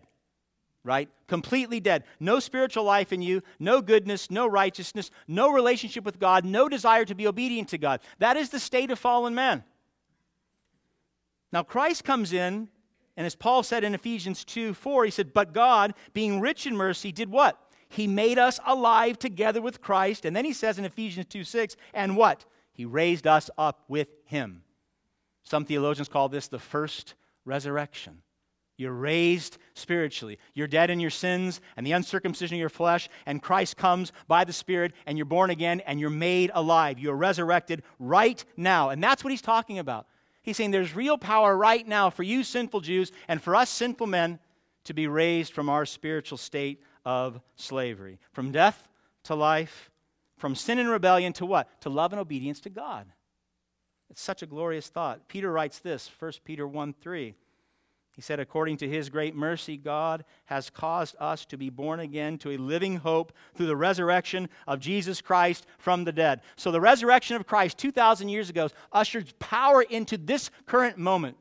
Right? 0.84 1.08
Completely 1.28 1.78
dead. 1.78 2.02
No 2.18 2.40
spiritual 2.40 2.82
life 2.82 3.12
in 3.12 3.22
you, 3.22 3.42
no 3.60 3.80
goodness, 3.80 4.30
no 4.30 4.48
righteousness, 4.48 5.12
no 5.28 5.52
relationship 5.52 6.04
with 6.04 6.18
God, 6.18 6.44
no 6.44 6.68
desire 6.68 7.04
to 7.04 7.14
be 7.14 7.28
obedient 7.28 7.68
to 7.68 7.78
God. 7.78 8.00
That 8.18 8.36
is 8.36 8.50
the 8.50 8.58
state 8.58 8.90
of 8.90 8.98
fallen 8.98 9.34
man. 9.34 9.62
Now, 11.52 11.62
Christ 11.62 12.02
comes 12.02 12.32
in, 12.32 12.68
and 13.16 13.26
as 13.26 13.36
Paul 13.36 13.62
said 13.62 13.84
in 13.84 13.94
Ephesians 13.94 14.44
2 14.44 14.74
4, 14.74 15.04
he 15.04 15.10
said, 15.10 15.32
But 15.32 15.52
God, 15.52 15.94
being 16.14 16.40
rich 16.40 16.66
in 16.66 16.76
mercy, 16.76 17.12
did 17.12 17.30
what? 17.30 17.60
He 17.92 18.06
made 18.06 18.38
us 18.38 18.58
alive 18.66 19.18
together 19.18 19.60
with 19.60 19.82
Christ. 19.82 20.24
And 20.24 20.34
then 20.34 20.46
he 20.46 20.54
says 20.54 20.78
in 20.78 20.86
Ephesians 20.86 21.26
2 21.28 21.44
6, 21.44 21.76
and 21.92 22.16
what? 22.16 22.46
He 22.72 22.86
raised 22.86 23.26
us 23.26 23.50
up 23.58 23.84
with 23.86 24.08
him. 24.24 24.62
Some 25.42 25.66
theologians 25.66 26.08
call 26.08 26.30
this 26.30 26.48
the 26.48 26.58
first 26.58 27.14
resurrection. 27.44 28.22
You're 28.78 28.92
raised 28.92 29.58
spiritually. 29.74 30.38
You're 30.54 30.68
dead 30.68 30.88
in 30.88 31.00
your 31.00 31.10
sins 31.10 31.60
and 31.76 31.86
the 31.86 31.92
uncircumcision 31.92 32.56
of 32.56 32.60
your 32.60 32.70
flesh, 32.70 33.10
and 33.26 33.42
Christ 33.42 33.76
comes 33.76 34.10
by 34.26 34.44
the 34.44 34.54
Spirit, 34.54 34.94
and 35.04 35.18
you're 35.18 35.26
born 35.26 35.50
again, 35.50 35.80
and 35.80 36.00
you're 36.00 36.08
made 36.08 36.50
alive. 36.54 36.98
You're 36.98 37.14
resurrected 37.14 37.82
right 37.98 38.42
now. 38.56 38.88
And 38.88 39.04
that's 39.04 39.22
what 39.22 39.32
he's 39.32 39.42
talking 39.42 39.78
about. 39.78 40.06
He's 40.40 40.56
saying 40.56 40.70
there's 40.70 40.96
real 40.96 41.18
power 41.18 41.54
right 41.54 41.86
now 41.86 42.08
for 42.08 42.22
you 42.22 42.42
sinful 42.42 42.80
Jews 42.80 43.12
and 43.28 43.42
for 43.42 43.54
us 43.54 43.68
sinful 43.68 44.06
men 44.06 44.38
to 44.84 44.94
be 44.94 45.06
raised 45.06 45.52
from 45.52 45.68
our 45.68 45.84
spiritual 45.84 46.38
state 46.38 46.82
of 47.04 47.40
slavery. 47.56 48.18
From 48.32 48.52
death 48.52 48.88
to 49.24 49.34
life, 49.34 49.90
from 50.36 50.54
sin 50.54 50.78
and 50.78 50.88
rebellion 50.88 51.32
to 51.34 51.46
what? 51.46 51.80
To 51.82 51.90
love 51.90 52.12
and 52.12 52.20
obedience 52.20 52.60
to 52.60 52.70
God. 52.70 53.06
It's 54.10 54.20
such 54.20 54.42
a 54.42 54.46
glorious 54.46 54.88
thought. 54.88 55.28
Peter 55.28 55.50
writes 55.50 55.78
this, 55.78 56.10
1 56.18 56.32
Peter 56.44 56.66
1 56.66 56.94
3. 57.00 57.34
He 58.14 58.20
said, 58.20 58.40
According 58.40 58.76
to 58.78 58.88
his 58.88 59.08
great 59.08 59.34
mercy, 59.34 59.78
God 59.78 60.24
has 60.44 60.68
caused 60.68 61.16
us 61.18 61.46
to 61.46 61.56
be 61.56 61.70
born 61.70 62.00
again 62.00 62.36
to 62.38 62.50
a 62.50 62.58
living 62.58 62.96
hope 62.96 63.32
through 63.54 63.66
the 63.66 63.76
resurrection 63.76 64.50
of 64.66 64.80
Jesus 64.80 65.22
Christ 65.22 65.66
from 65.78 66.04
the 66.04 66.12
dead. 66.12 66.42
So, 66.56 66.70
the 66.70 66.80
resurrection 66.80 67.36
of 67.36 67.46
Christ 67.46 67.78
2,000 67.78 68.28
years 68.28 68.50
ago 68.50 68.68
ushered 68.92 69.32
power 69.38 69.80
into 69.80 70.18
this 70.18 70.50
current 70.66 70.98
moment. 70.98 71.38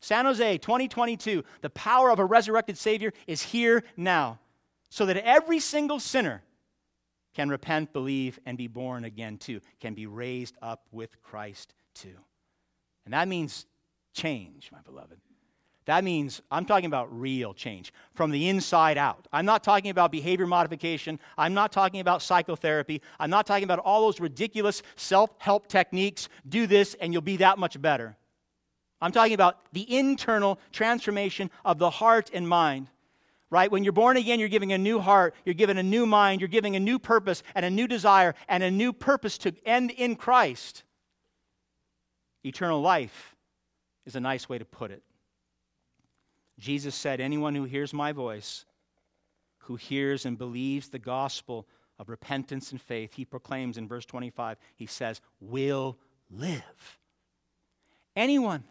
San 0.00 0.24
Jose, 0.24 0.58
2022, 0.58 1.44
the 1.60 1.70
power 1.70 2.10
of 2.10 2.18
a 2.18 2.24
resurrected 2.24 2.78
Savior 2.78 3.12
is 3.26 3.42
here 3.42 3.82
now. 3.96 4.38
So 4.88 5.06
that 5.06 5.16
every 5.18 5.60
single 5.60 6.00
sinner 6.00 6.42
can 7.34 7.48
repent, 7.48 7.92
believe, 7.92 8.38
and 8.46 8.56
be 8.56 8.66
born 8.66 9.04
again 9.04 9.36
too, 9.36 9.60
can 9.80 9.94
be 9.94 10.06
raised 10.06 10.56
up 10.62 10.86
with 10.90 11.20
Christ 11.22 11.74
too. 11.94 12.16
And 13.04 13.12
that 13.12 13.28
means 13.28 13.66
change, 14.14 14.70
my 14.72 14.80
beloved. 14.84 15.18
That 15.86 16.02
means 16.02 16.42
I'm 16.50 16.64
talking 16.64 16.86
about 16.86 17.16
real 17.16 17.54
change 17.54 17.92
from 18.14 18.32
the 18.32 18.48
inside 18.48 18.98
out. 18.98 19.28
I'm 19.32 19.46
not 19.46 19.62
talking 19.62 19.90
about 19.90 20.10
behavior 20.10 20.46
modification. 20.46 21.20
I'm 21.38 21.54
not 21.54 21.70
talking 21.70 22.00
about 22.00 22.22
psychotherapy. 22.22 23.02
I'm 23.20 23.30
not 23.30 23.46
talking 23.46 23.64
about 23.64 23.78
all 23.78 24.02
those 24.02 24.18
ridiculous 24.18 24.82
self 24.96 25.30
help 25.38 25.68
techniques. 25.68 26.28
Do 26.48 26.66
this 26.66 26.94
and 26.94 27.12
you'll 27.12 27.22
be 27.22 27.36
that 27.36 27.58
much 27.58 27.80
better. 27.80 28.16
I'm 29.00 29.12
talking 29.12 29.34
about 29.34 29.58
the 29.72 29.96
internal 29.96 30.58
transformation 30.72 31.50
of 31.64 31.78
the 31.78 31.90
heart 31.90 32.30
and 32.32 32.48
mind. 32.48 32.88
Right? 33.48 33.70
When 33.70 33.84
you're 33.84 33.92
born 33.92 34.16
again, 34.16 34.40
you're 34.40 34.48
giving 34.48 34.72
a 34.72 34.78
new 34.78 34.98
heart, 34.98 35.34
you're 35.44 35.54
given 35.54 35.78
a 35.78 35.82
new 35.82 36.04
mind, 36.04 36.40
you're 36.40 36.48
giving 36.48 36.74
a 36.74 36.80
new 36.80 36.98
purpose 36.98 37.42
and 37.54 37.64
a 37.64 37.70
new 37.70 37.86
desire 37.86 38.34
and 38.48 38.62
a 38.62 38.70
new 38.70 38.92
purpose 38.92 39.38
to 39.38 39.54
end 39.64 39.92
in 39.92 40.16
Christ. 40.16 40.82
Eternal 42.44 42.80
life 42.80 43.36
is 44.04 44.16
a 44.16 44.20
nice 44.20 44.48
way 44.48 44.58
to 44.58 44.64
put 44.64 44.90
it. 44.90 45.02
Jesus 46.58 46.94
said, 46.94 47.20
Anyone 47.20 47.54
who 47.54 47.64
hears 47.64 47.92
my 47.92 48.12
voice, 48.12 48.64
who 49.58 49.76
hears 49.76 50.24
and 50.24 50.38
believes 50.38 50.88
the 50.88 50.98
gospel 50.98 51.66
of 51.98 52.08
repentance 52.08 52.72
and 52.72 52.80
faith, 52.80 53.14
he 53.14 53.24
proclaims 53.24 53.78
in 53.78 53.88
verse 53.88 54.06
25, 54.06 54.58
he 54.76 54.86
says, 54.86 55.20
will 55.40 55.98
live. 56.30 56.98
Anyone. 58.14 58.64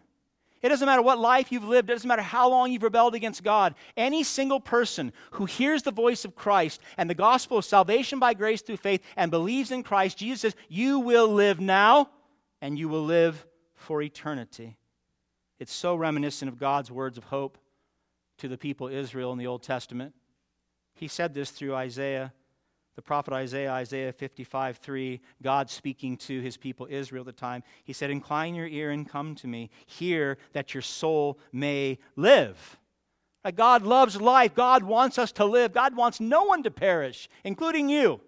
It 0.66 0.70
doesn't 0.70 0.86
matter 0.86 1.00
what 1.00 1.20
life 1.20 1.52
you've 1.52 1.62
lived, 1.62 1.88
it 1.88 1.92
doesn't 1.92 2.08
matter 2.08 2.22
how 2.22 2.50
long 2.50 2.72
you've 2.72 2.82
rebelled 2.82 3.14
against 3.14 3.44
God. 3.44 3.76
Any 3.96 4.24
single 4.24 4.58
person 4.58 5.12
who 5.30 5.44
hears 5.44 5.84
the 5.84 5.92
voice 5.92 6.24
of 6.24 6.34
Christ 6.34 6.80
and 6.96 7.08
the 7.08 7.14
gospel 7.14 7.58
of 7.58 7.64
salvation 7.64 8.18
by 8.18 8.34
grace 8.34 8.62
through 8.62 8.78
faith 8.78 9.00
and 9.14 9.30
believes 9.30 9.70
in 9.70 9.84
Christ, 9.84 10.18
Jesus 10.18 10.40
says, 10.40 10.56
You 10.68 10.98
will 10.98 11.28
live 11.28 11.60
now 11.60 12.10
and 12.60 12.76
you 12.76 12.88
will 12.88 13.04
live 13.04 13.46
for 13.76 14.02
eternity. 14.02 14.76
It's 15.60 15.72
so 15.72 15.94
reminiscent 15.94 16.48
of 16.48 16.58
God's 16.58 16.90
words 16.90 17.16
of 17.16 17.22
hope 17.22 17.58
to 18.38 18.48
the 18.48 18.58
people 18.58 18.88
Israel 18.88 19.30
in 19.30 19.38
the 19.38 19.46
Old 19.46 19.62
Testament. 19.62 20.14
He 20.96 21.06
said 21.06 21.32
this 21.32 21.50
through 21.52 21.76
Isaiah, 21.76 22.32
the 22.96 23.02
prophet 23.02 23.34
Isaiah, 23.34 23.72
Isaiah 23.72 24.12
55 24.12 24.78
3, 24.78 25.20
God 25.42 25.70
speaking 25.70 26.16
to 26.18 26.40
his 26.40 26.56
people 26.56 26.88
Israel 26.90 27.20
at 27.20 27.26
the 27.26 27.32
time. 27.32 27.62
He 27.84 27.92
said, 27.92 28.10
Incline 28.10 28.54
your 28.54 28.66
ear 28.66 28.90
and 28.90 29.08
come 29.08 29.34
to 29.36 29.46
me. 29.46 29.70
Hear 29.84 30.38
that 30.54 30.74
your 30.74 30.82
soul 30.82 31.38
may 31.52 31.98
live. 32.16 32.78
God 33.54 33.82
loves 33.82 34.20
life. 34.20 34.54
God 34.56 34.82
wants 34.82 35.18
us 35.18 35.30
to 35.32 35.44
live. 35.44 35.72
God 35.72 35.94
wants 35.94 36.18
no 36.18 36.44
one 36.44 36.64
to 36.64 36.70
perish, 36.70 37.28
including 37.44 37.88
you. 37.88 38.20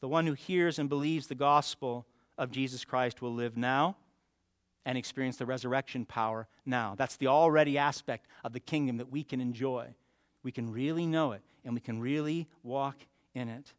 The 0.00 0.08
one 0.08 0.26
who 0.26 0.34
hears 0.34 0.78
and 0.78 0.88
believes 0.88 1.26
the 1.26 1.34
gospel 1.34 2.06
of 2.38 2.52
Jesus 2.52 2.84
Christ 2.84 3.22
will 3.22 3.34
live 3.34 3.56
now 3.56 3.96
and 4.84 4.96
experience 4.96 5.36
the 5.36 5.46
resurrection 5.46 6.04
power 6.04 6.46
now. 6.64 6.94
That's 6.96 7.16
the 7.16 7.26
already 7.26 7.76
aspect 7.76 8.28
of 8.44 8.52
the 8.52 8.60
kingdom 8.60 8.98
that 8.98 9.10
we 9.10 9.24
can 9.24 9.40
enjoy. 9.40 9.88
We 10.44 10.52
can 10.52 10.70
really 10.70 11.06
know 11.06 11.32
it 11.32 11.42
and 11.66 11.74
we 11.74 11.80
can 11.80 12.00
really 12.00 12.48
walk 12.62 12.96
in 13.34 13.48
it. 13.48 13.74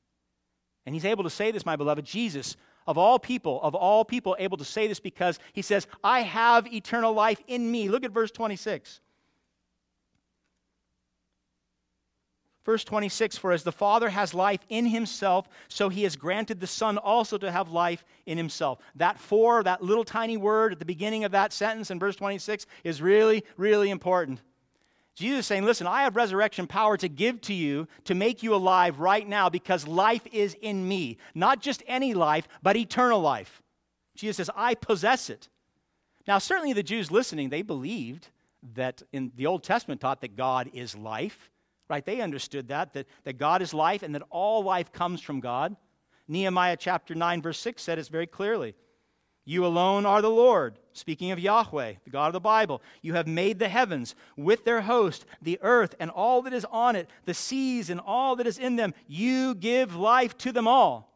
And 0.86 0.94
he's 0.94 1.06
able 1.06 1.24
to 1.24 1.30
say 1.30 1.52
this, 1.52 1.66
my 1.66 1.76
beloved, 1.76 2.06
Jesus, 2.06 2.56
of 2.86 2.98
all 2.98 3.18
people, 3.18 3.60
of 3.64 3.74
all 3.74 4.06
people, 4.06 4.36
able 4.38 4.58
to 4.58 4.66
say 4.66 4.88
this 4.88 5.00
because 5.00 5.40
he 5.54 5.62
says, 5.62 5.88
I 6.04 6.22
have 6.22 6.72
eternal 6.72 7.14
life 7.14 7.42
in 7.48 7.72
me. 7.72 7.90
Look 7.90 8.04
at 8.04 8.12
verse 8.12 8.30
26. 8.30 9.02
Verse 12.66 12.84
26 12.84 13.38
For 13.38 13.54
as 13.54 13.64
the 13.64 13.72
Father 13.72 14.10
has 14.10 14.34
life 14.34 14.60
in 14.68 14.86
himself, 14.86 15.48
so 15.70 15.88
he 15.88 16.04
has 16.04 16.18
granted 16.18 16.60
the 16.60 16.68
Son 16.68 16.98
also 16.98 17.38
to 17.38 17.52
have 17.52 17.70
life 17.70 18.04
in 18.26 18.38
himself. 18.38 18.80
That 18.96 19.18
for, 19.18 19.64
that 19.64 19.82
little 19.82 20.04
tiny 20.04 20.36
word 20.36 20.74
at 20.74 20.80
the 20.80 20.86
beginning 20.86 21.24
of 21.24 21.32
that 21.32 21.54
sentence 21.54 21.90
in 21.90 22.00
verse 22.00 22.18
26 22.18 22.66
is 22.84 23.02
really, 23.02 23.46
really 23.56 23.90
important. 23.90 24.42
Jesus 25.18 25.48
saying, 25.48 25.66
Listen, 25.66 25.88
I 25.88 26.04
have 26.04 26.16
resurrection 26.16 26.68
power 26.68 26.96
to 26.98 27.10
give 27.10 27.42
to 27.42 27.54
you 27.54 27.88
to 28.06 28.16
make 28.16 28.44
you 28.44 28.54
alive 28.54 29.00
right 29.00 29.28
now 29.28 29.50
because 29.50 29.88
life 29.88 30.26
is 30.32 30.56
in 30.62 30.88
me. 30.88 31.18
Not 31.34 31.62
just 31.62 31.84
any 31.88 32.14
life, 32.14 32.48
but 32.62 32.78
eternal 32.78 33.20
life. 33.20 33.62
Jesus 34.16 34.38
says, 34.38 34.50
I 34.56 34.76
possess 34.76 35.30
it. 35.30 35.50
Now, 36.28 36.38
certainly 36.38 36.74
the 36.74 36.84
Jews 36.84 37.10
listening, 37.10 37.50
they 37.50 37.62
believed 37.62 38.30
that 38.76 39.02
in 39.12 39.32
the 39.36 39.48
Old 39.48 39.64
Testament 39.64 40.02
taught 40.02 40.22
that 40.22 40.36
God 40.36 40.70
is 40.74 40.96
life 40.96 41.50
right? 41.90 42.06
They 42.06 42.22
understood 42.22 42.68
that, 42.70 42.94
that, 42.94 43.08
that 43.24 43.38
God 43.38 43.62
is 43.62 43.74
life 43.74 44.04
and 44.04 44.14
that 44.16 44.24
all 44.30 44.64
life 44.64 44.92
comes 44.92 45.22
from 45.22 45.40
God. 45.40 45.76
Nehemiah 46.28 46.78
chapter 46.78 47.16
9, 47.16 47.42
verse 47.42 47.60
6 47.60 47.82
said 47.82 48.00
it 48.00 48.08
very 48.08 48.28
clearly. 48.28 48.76
You 49.50 49.66
alone 49.66 50.06
are 50.06 50.22
the 50.22 50.30
Lord. 50.30 50.78
Speaking 50.92 51.32
of 51.32 51.40
Yahweh, 51.40 51.94
the 52.04 52.10
God 52.10 52.28
of 52.28 52.34
the 52.34 52.42
Bible, 52.42 52.82
you 53.02 53.14
have 53.14 53.28
made 53.28 53.60
the 53.60 53.70
heavens 53.70 54.14
with 54.36 54.66
their 54.66 54.82
host, 54.82 55.26
the 55.42 55.58
earth 55.62 55.96
and 56.02 56.12
all 56.12 56.42
that 56.42 56.52
is 56.52 56.66
on 56.66 56.98
it, 56.98 57.10
the 57.24 57.34
seas 57.34 57.90
and 57.90 58.02
all 58.02 58.36
that 58.36 58.46
is 58.46 58.60
in 58.60 58.76
them. 58.76 58.94
You 59.08 59.56
give 59.56 59.96
life 59.96 60.38
to 60.40 60.52
them 60.52 60.68
all. 60.68 61.16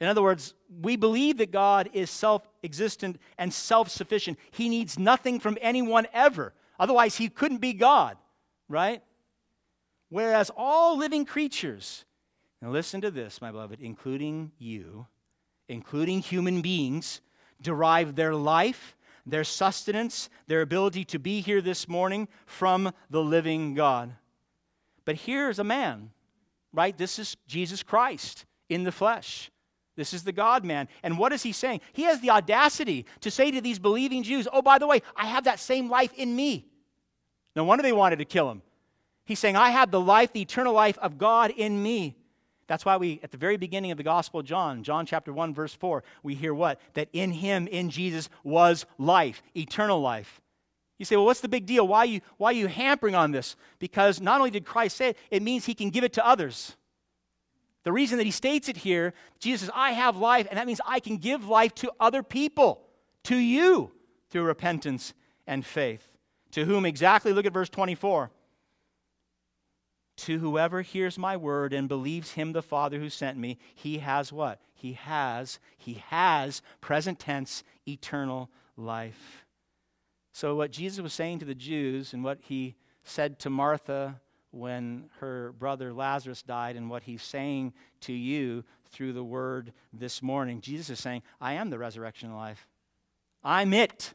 In 0.00 0.08
other 0.08 0.22
words, 0.22 0.54
we 0.82 0.96
believe 0.96 1.36
that 1.36 1.52
God 1.52 1.90
is 1.92 2.10
self 2.10 2.42
existent 2.64 3.20
and 3.38 3.54
self 3.54 3.90
sufficient. 3.90 4.36
He 4.50 4.68
needs 4.68 4.98
nothing 4.98 5.38
from 5.38 5.56
anyone 5.60 6.08
ever. 6.12 6.52
Otherwise, 6.80 7.14
he 7.14 7.28
couldn't 7.28 7.58
be 7.58 7.74
God, 7.74 8.16
right? 8.68 9.04
Whereas 10.08 10.50
all 10.56 10.98
living 10.98 11.24
creatures, 11.24 12.04
now 12.60 12.70
listen 12.70 13.00
to 13.02 13.12
this, 13.12 13.40
my 13.40 13.52
beloved, 13.52 13.80
including 13.80 14.50
you, 14.58 15.06
including 15.70 16.20
human 16.20 16.60
beings, 16.60 17.20
derive 17.62 18.16
their 18.16 18.34
life, 18.34 18.96
their 19.24 19.44
sustenance, 19.44 20.28
their 20.48 20.62
ability 20.62 21.04
to 21.04 21.18
be 21.18 21.40
here 21.40 21.60
this 21.60 21.88
morning 21.88 22.26
from 22.44 22.92
the 23.08 23.22
living 23.22 23.74
God. 23.74 24.12
But 25.04 25.16
here's 25.16 25.58
a 25.58 25.64
man, 25.64 26.10
right? 26.72 26.96
This 26.96 27.18
is 27.18 27.36
Jesus 27.46 27.82
Christ 27.82 28.44
in 28.68 28.82
the 28.82 28.92
flesh. 28.92 29.50
This 29.96 30.12
is 30.12 30.24
the 30.24 30.32
God 30.32 30.64
man. 30.64 30.88
And 31.02 31.18
what 31.18 31.32
is 31.32 31.42
he 31.42 31.52
saying? 31.52 31.80
He 31.92 32.02
has 32.02 32.20
the 32.20 32.30
audacity 32.30 33.06
to 33.20 33.30
say 33.30 33.50
to 33.50 33.60
these 33.60 33.78
believing 33.78 34.22
Jews, 34.22 34.48
Oh, 34.52 34.62
by 34.62 34.78
the 34.78 34.86
way, 34.86 35.02
I 35.14 35.26
have 35.26 35.44
that 35.44 35.60
same 35.60 35.88
life 35.88 36.12
in 36.14 36.34
me. 36.34 36.66
No 37.54 37.64
wonder 37.64 37.82
they 37.82 37.92
wanted 37.92 38.18
to 38.20 38.24
kill 38.24 38.50
him. 38.50 38.62
He's 39.24 39.38
saying, 39.38 39.56
I 39.56 39.70
have 39.70 39.90
the 39.90 40.00
life, 40.00 40.32
the 40.32 40.42
eternal 40.42 40.72
life 40.72 40.98
of 40.98 41.18
God 41.18 41.52
in 41.56 41.80
me. 41.80 42.16
That's 42.70 42.84
why 42.84 42.98
we, 42.98 43.18
at 43.24 43.32
the 43.32 43.36
very 43.36 43.56
beginning 43.56 43.90
of 43.90 43.96
the 43.96 44.04
Gospel 44.04 44.38
of 44.38 44.46
John, 44.46 44.84
John 44.84 45.04
chapter 45.04 45.32
1, 45.32 45.52
verse 45.52 45.74
4, 45.74 46.04
we 46.22 46.36
hear 46.36 46.54
what? 46.54 46.80
That 46.94 47.08
in 47.12 47.32
him, 47.32 47.66
in 47.66 47.90
Jesus, 47.90 48.28
was 48.44 48.86
life, 48.96 49.42
eternal 49.56 50.00
life. 50.00 50.40
You 50.96 51.04
say, 51.04 51.16
well, 51.16 51.24
what's 51.24 51.40
the 51.40 51.48
big 51.48 51.66
deal? 51.66 51.88
Why 51.88 51.98
are 51.98 52.06
you, 52.06 52.20
why 52.36 52.50
are 52.50 52.52
you 52.52 52.68
hampering 52.68 53.16
on 53.16 53.32
this? 53.32 53.56
Because 53.80 54.20
not 54.20 54.38
only 54.38 54.52
did 54.52 54.64
Christ 54.64 54.98
say 54.98 55.08
it, 55.08 55.18
it 55.32 55.42
means 55.42 55.66
he 55.66 55.74
can 55.74 55.90
give 55.90 56.04
it 56.04 56.12
to 56.12 56.24
others. 56.24 56.76
The 57.82 57.90
reason 57.90 58.18
that 58.18 58.24
he 58.24 58.30
states 58.30 58.68
it 58.68 58.76
here, 58.76 59.14
Jesus 59.40 59.62
says, 59.62 59.70
I 59.74 59.90
have 59.90 60.16
life, 60.16 60.46
and 60.48 60.56
that 60.56 60.68
means 60.68 60.80
I 60.86 61.00
can 61.00 61.16
give 61.16 61.48
life 61.48 61.74
to 61.76 61.90
other 61.98 62.22
people, 62.22 62.82
to 63.24 63.34
you, 63.36 63.90
through 64.30 64.44
repentance 64.44 65.12
and 65.44 65.66
faith. 65.66 66.06
To 66.52 66.64
whom 66.64 66.86
exactly? 66.86 67.32
Look 67.32 67.46
at 67.46 67.52
verse 67.52 67.68
24 67.68 68.30
to 70.20 70.38
whoever 70.38 70.82
hears 70.82 71.18
my 71.18 71.36
word 71.36 71.72
and 71.72 71.88
believes 71.88 72.32
him 72.32 72.52
the 72.52 72.62
Father 72.62 72.98
who 72.98 73.08
sent 73.08 73.38
me, 73.38 73.58
he 73.74 73.98
has 73.98 74.32
what? 74.32 74.60
He 74.74 74.92
has, 74.92 75.58
he 75.78 75.94
has, 76.08 76.62
present 76.80 77.18
tense, 77.18 77.64
eternal 77.86 78.50
life. 78.76 79.46
So, 80.32 80.54
what 80.54 80.72
Jesus 80.72 81.00
was 81.00 81.12
saying 81.12 81.38
to 81.40 81.44
the 81.44 81.54
Jews 81.54 82.12
and 82.12 82.22
what 82.22 82.38
he 82.42 82.76
said 83.02 83.38
to 83.40 83.50
Martha 83.50 84.20
when 84.50 85.08
her 85.20 85.52
brother 85.58 85.92
Lazarus 85.92 86.42
died, 86.42 86.76
and 86.76 86.90
what 86.90 87.04
he's 87.04 87.22
saying 87.22 87.72
to 88.00 88.12
you 88.12 88.64
through 88.90 89.12
the 89.12 89.24
word 89.24 89.72
this 89.92 90.22
morning, 90.22 90.60
Jesus 90.60 90.90
is 90.90 90.98
saying, 90.98 91.22
I 91.40 91.54
am 91.54 91.70
the 91.70 91.78
resurrection 91.78 92.30
and 92.30 92.36
life. 92.36 92.66
I'm 93.44 93.72
it. 93.72 94.12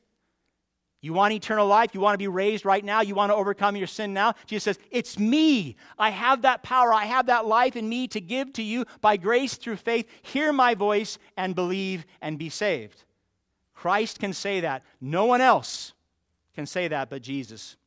You 1.05 1.13
want 1.13 1.33
eternal 1.33 1.67
life? 1.67 1.93
You 1.93 1.99
want 1.99 2.15
to 2.15 2.17
be 2.17 2.27
raised 2.27 2.65
right 2.65 2.83
now? 2.83 3.01
You 3.01 3.13
want 3.13 3.29
to 3.31 3.35
overcome 3.35 3.75
your 3.75 3.85
sin 3.85 4.11
now? 4.11 4.33
Jesus 4.47 4.63
says, 4.63 4.79
It's 4.89 5.19
me. 5.19 5.75
I 5.99 6.09
have 6.09 6.41
that 6.41 6.63
power. 6.63 6.91
I 6.91 7.05
have 7.05 7.27
that 7.27 7.45
life 7.45 7.75
in 7.75 7.87
me 7.87 8.07
to 8.07 8.19
give 8.19 8.51
to 8.53 8.63
you 8.63 8.85
by 9.01 9.15
grace 9.15 9.53
through 9.53 9.75
faith. 9.75 10.09
Hear 10.23 10.51
my 10.51 10.73
voice 10.73 11.19
and 11.37 11.53
believe 11.53 12.07
and 12.23 12.39
be 12.39 12.49
saved. 12.49 13.03
Christ 13.75 14.17
can 14.17 14.33
say 14.33 14.61
that. 14.61 14.81
No 14.99 15.25
one 15.25 15.41
else 15.41 15.93
can 16.55 16.65
say 16.65 16.87
that 16.87 17.11
but 17.11 17.21
Jesus. 17.21 17.77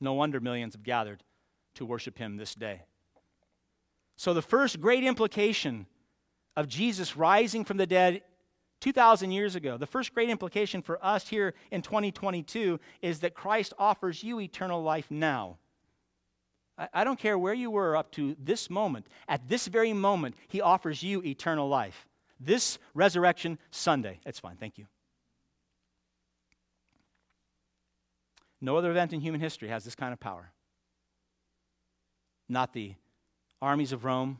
No 0.00 0.12
wonder 0.12 0.38
millions 0.38 0.74
have 0.74 0.84
gathered 0.84 1.24
to 1.74 1.84
worship 1.84 2.16
him 2.16 2.36
this 2.36 2.54
day. 2.54 2.82
So, 4.14 4.34
the 4.34 4.40
first 4.40 4.80
great 4.80 5.02
implication 5.02 5.84
of 6.56 6.68
Jesus 6.68 7.16
rising 7.16 7.64
from 7.64 7.76
the 7.76 7.88
dead 7.88 8.22
2,000 8.80 9.30
years 9.30 9.54
ago. 9.54 9.76
The 9.76 9.86
first 9.86 10.14
great 10.14 10.30
implication 10.30 10.82
for 10.82 11.04
us 11.04 11.28
here 11.28 11.54
in 11.70 11.82
2022 11.82 12.80
is 13.02 13.20
that 13.20 13.34
Christ 13.34 13.74
offers 13.78 14.24
you 14.24 14.40
eternal 14.40 14.82
life 14.82 15.06
now. 15.10 15.58
I, 16.78 16.88
I 16.94 17.04
don't 17.04 17.18
care 17.18 17.38
where 17.38 17.54
you 17.54 17.70
were 17.70 17.96
up 17.96 18.10
to 18.12 18.36
this 18.42 18.70
moment. 18.70 19.06
At 19.28 19.48
this 19.48 19.66
very 19.66 19.92
moment, 19.92 20.34
He 20.48 20.60
offers 20.60 21.02
you 21.02 21.22
eternal 21.22 21.68
life. 21.68 22.08
This 22.40 22.78
Resurrection 22.94 23.58
Sunday. 23.70 24.20
It's 24.24 24.40
fine. 24.40 24.56
Thank 24.56 24.78
you. 24.78 24.86
No 28.62 28.76
other 28.76 28.90
event 28.90 29.12
in 29.12 29.20
human 29.20 29.40
history 29.40 29.68
has 29.68 29.84
this 29.84 29.94
kind 29.94 30.12
of 30.12 30.20
power. 30.20 30.52
Not 32.48 32.72
the 32.72 32.94
armies 33.62 33.92
of 33.92 34.04
Rome, 34.04 34.38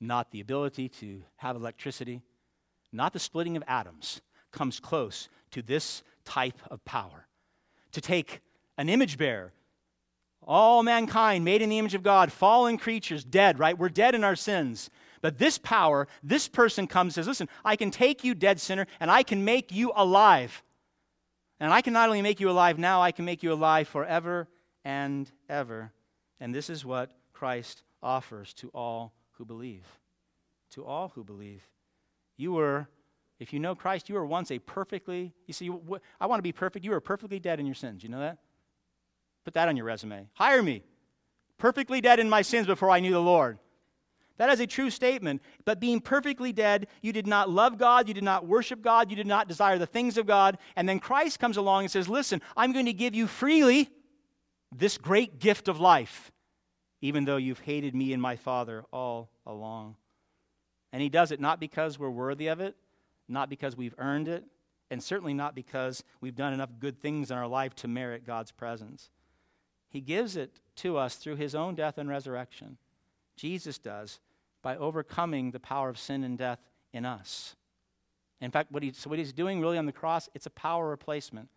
not 0.00 0.30
the 0.32 0.40
ability 0.40 0.88
to 0.88 1.22
have 1.36 1.56
electricity, 1.56 2.22
not 2.92 3.12
the 3.12 3.18
splitting 3.18 3.56
of 3.56 3.64
atoms, 3.66 4.20
comes 4.50 4.80
close 4.80 5.28
to 5.52 5.62
this 5.62 6.02
type 6.24 6.58
of 6.70 6.84
power. 6.84 7.26
To 7.92 8.00
take 8.00 8.40
an 8.78 8.88
image 8.88 9.18
bearer, 9.18 9.52
all 10.44 10.82
mankind 10.82 11.44
made 11.44 11.62
in 11.62 11.68
the 11.68 11.78
image 11.78 11.94
of 11.94 12.02
God, 12.02 12.32
fallen 12.32 12.76
creatures, 12.78 13.24
dead, 13.24 13.58
right? 13.58 13.78
We're 13.78 13.88
dead 13.88 14.14
in 14.14 14.24
our 14.24 14.36
sins. 14.36 14.90
But 15.20 15.38
this 15.38 15.56
power, 15.56 16.08
this 16.22 16.48
person 16.48 16.86
comes 16.86 17.16
and 17.16 17.24
says, 17.24 17.28
Listen, 17.28 17.48
I 17.64 17.76
can 17.76 17.90
take 17.90 18.24
you, 18.24 18.34
dead 18.34 18.60
sinner, 18.60 18.86
and 18.98 19.10
I 19.10 19.22
can 19.22 19.44
make 19.44 19.70
you 19.70 19.92
alive. 19.94 20.62
And 21.60 21.72
I 21.72 21.80
can 21.80 21.92
not 21.92 22.08
only 22.08 22.22
make 22.22 22.40
you 22.40 22.50
alive 22.50 22.78
now, 22.78 23.00
I 23.02 23.12
can 23.12 23.24
make 23.24 23.44
you 23.44 23.52
alive 23.52 23.86
forever 23.86 24.48
and 24.84 25.30
ever. 25.48 25.92
And 26.40 26.52
this 26.52 26.68
is 26.68 26.84
what 26.84 27.12
Christ 27.32 27.84
offers 28.02 28.52
to 28.54 28.68
all 28.74 29.12
who 29.32 29.44
believe. 29.44 29.86
To 30.72 30.84
all 30.84 31.12
who 31.14 31.22
believe. 31.22 31.62
You 32.36 32.52
were, 32.52 32.88
if 33.38 33.52
you 33.52 33.60
know 33.60 33.74
Christ, 33.74 34.08
you 34.08 34.14
were 34.14 34.26
once 34.26 34.50
a 34.50 34.58
perfectly, 34.58 35.32
you 35.46 35.54
see, 35.54 35.70
I 36.20 36.26
want 36.26 36.38
to 36.38 36.42
be 36.42 36.52
perfect. 36.52 36.84
You 36.84 36.92
were 36.92 37.00
perfectly 37.00 37.38
dead 37.38 37.60
in 37.60 37.66
your 37.66 37.74
sins. 37.74 38.02
You 38.02 38.08
know 38.08 38.20
that? 38.20 38.38
Put 39.44 39.54
that 39.54 39.68
on 39.68 39.76
your 39.76 39.86
resume. 39.86 40.28
Hire 40.34 40.62
me. 40.62 40.82
Perfectly 41.58 42.00
dead 42.00 42.20
in 42.20 42.28
my 42.28 42.42
sins 42.42 42.66
before 42.66 42.90
I 42.90 43.00
knew 43.00 43.12
the 43.12 43.20
Lord. 43.20 43.58
That 44.38 44.50
is 44.50 44.60
a 44.60 44.66
true 44.66 44.90
statement. 44.90 45.42
But 45.64 45.78
being 45.78 46.00
perfectly 46.00 46.52
dead, 46.52 46.88
you 47.00 47.12
did 47.12 47.26
not 47.26 47.50
love 47.50 47.78
God, 47.78 48.08
you 48.08 48.14
did 48.14 48.24
not 48.24 48.46
worship 48.46 48.82
God, 48.82 49.10
you 49.10 49.16
did 49.16 49.26
not 49.26 49.46
desire 49.46 49.78
the 49.78 49.86
things 49.86 50.16
of 50.16 50.26
God. 50.26 50.58
And 50.74 50.88
then 50.88 50.98
Christ 50.98 51.38
comes 51.38 51.56
along 51.56 51.84
and 51.84 51.90
says, 51.90 52.08
Listen, 52.08 52.40
I'm 52.56 52.72
going 52.72 52.86
to 52.86 52.92
give 52.92 53.14
you 53.14 53.26
freely 53.26 53.90
this 54.74 54.98
great 54.98 55.38
gift 55.38 55.68
of 55.68 55.78
life, 55.78 56.32
even 57.00 57.24
though 57.24 57.36
you've 57.36 57.60
hated 57.60 57.94
me 57.94 58.12
and 58.12 58.22
my 58.22 58.36
Father 58.36 58.84
all 58.92 59.30
along. 59.46 59.96
And 60.92 61.02
He 61.02 61.08
does 61.08 61.32
it 61.32 61.40
not 61.40 61.60
because 61.60 61.98
we're 61.98 62.10
worthy 62.10 62.48
of 62.48 62.60
it, 62.60 62.76
not 63.28 63.48
because 63.48 63.76
we've 63.76 63.94
earned 63.98 64.28
it, 64.28 64.44
and 64.90 65.02
certainly 65.02 65.34
not 65.34 65.54
because 65.54 66.04
we've 66.20 66.36
done 66.36 66.52
enough 66.52 66.70
good 66.78 67.00
things 67.00 67.30
in 67.30 67.38
our 67.38 67.46
life 67.46 67.74
to 67.76 67.88
merit 67.88 68.26
God's 68.26 68.52
presence. 68.52 69.10
He 69.88 70.00
gives 70.00 70.36
it 70.36 70.60
to 70.76 70.96
us 70.96 71.16
through 71.16 71.36
His 71.36 71.54
own 71.54 71.74
death 71.74 71.98
and 71.98 72.08
resurrection. 72.08 72.76
Jesus 73.36 73.78
does 73.78 74.20
by 74.62 74.76
overcoming 74.76 75.50
the 75.50 75.60
power 75.60 75.88
of 75.88 75.98
sin 75.98 76.24
and 76.24 76.38
death 76.38 76.60
in 76.92 77.04
us. 77.04 77.56
In 78.40 78.50
fact, 78.50 78.72
what, 78.72 78.82
he, 78.82 78.92
so 78.92 79.08
what 79.08 79.18
he's 79.18 79.32
doing 79.32 79.60
really 79.60 79.78
on 79.78 79.86
the 79.86 79.92
cross, 79.92 80.28
it's 80.34 80.46
a 80.46 80.50
power 80.50 80.88
replacement. 80.88 81.48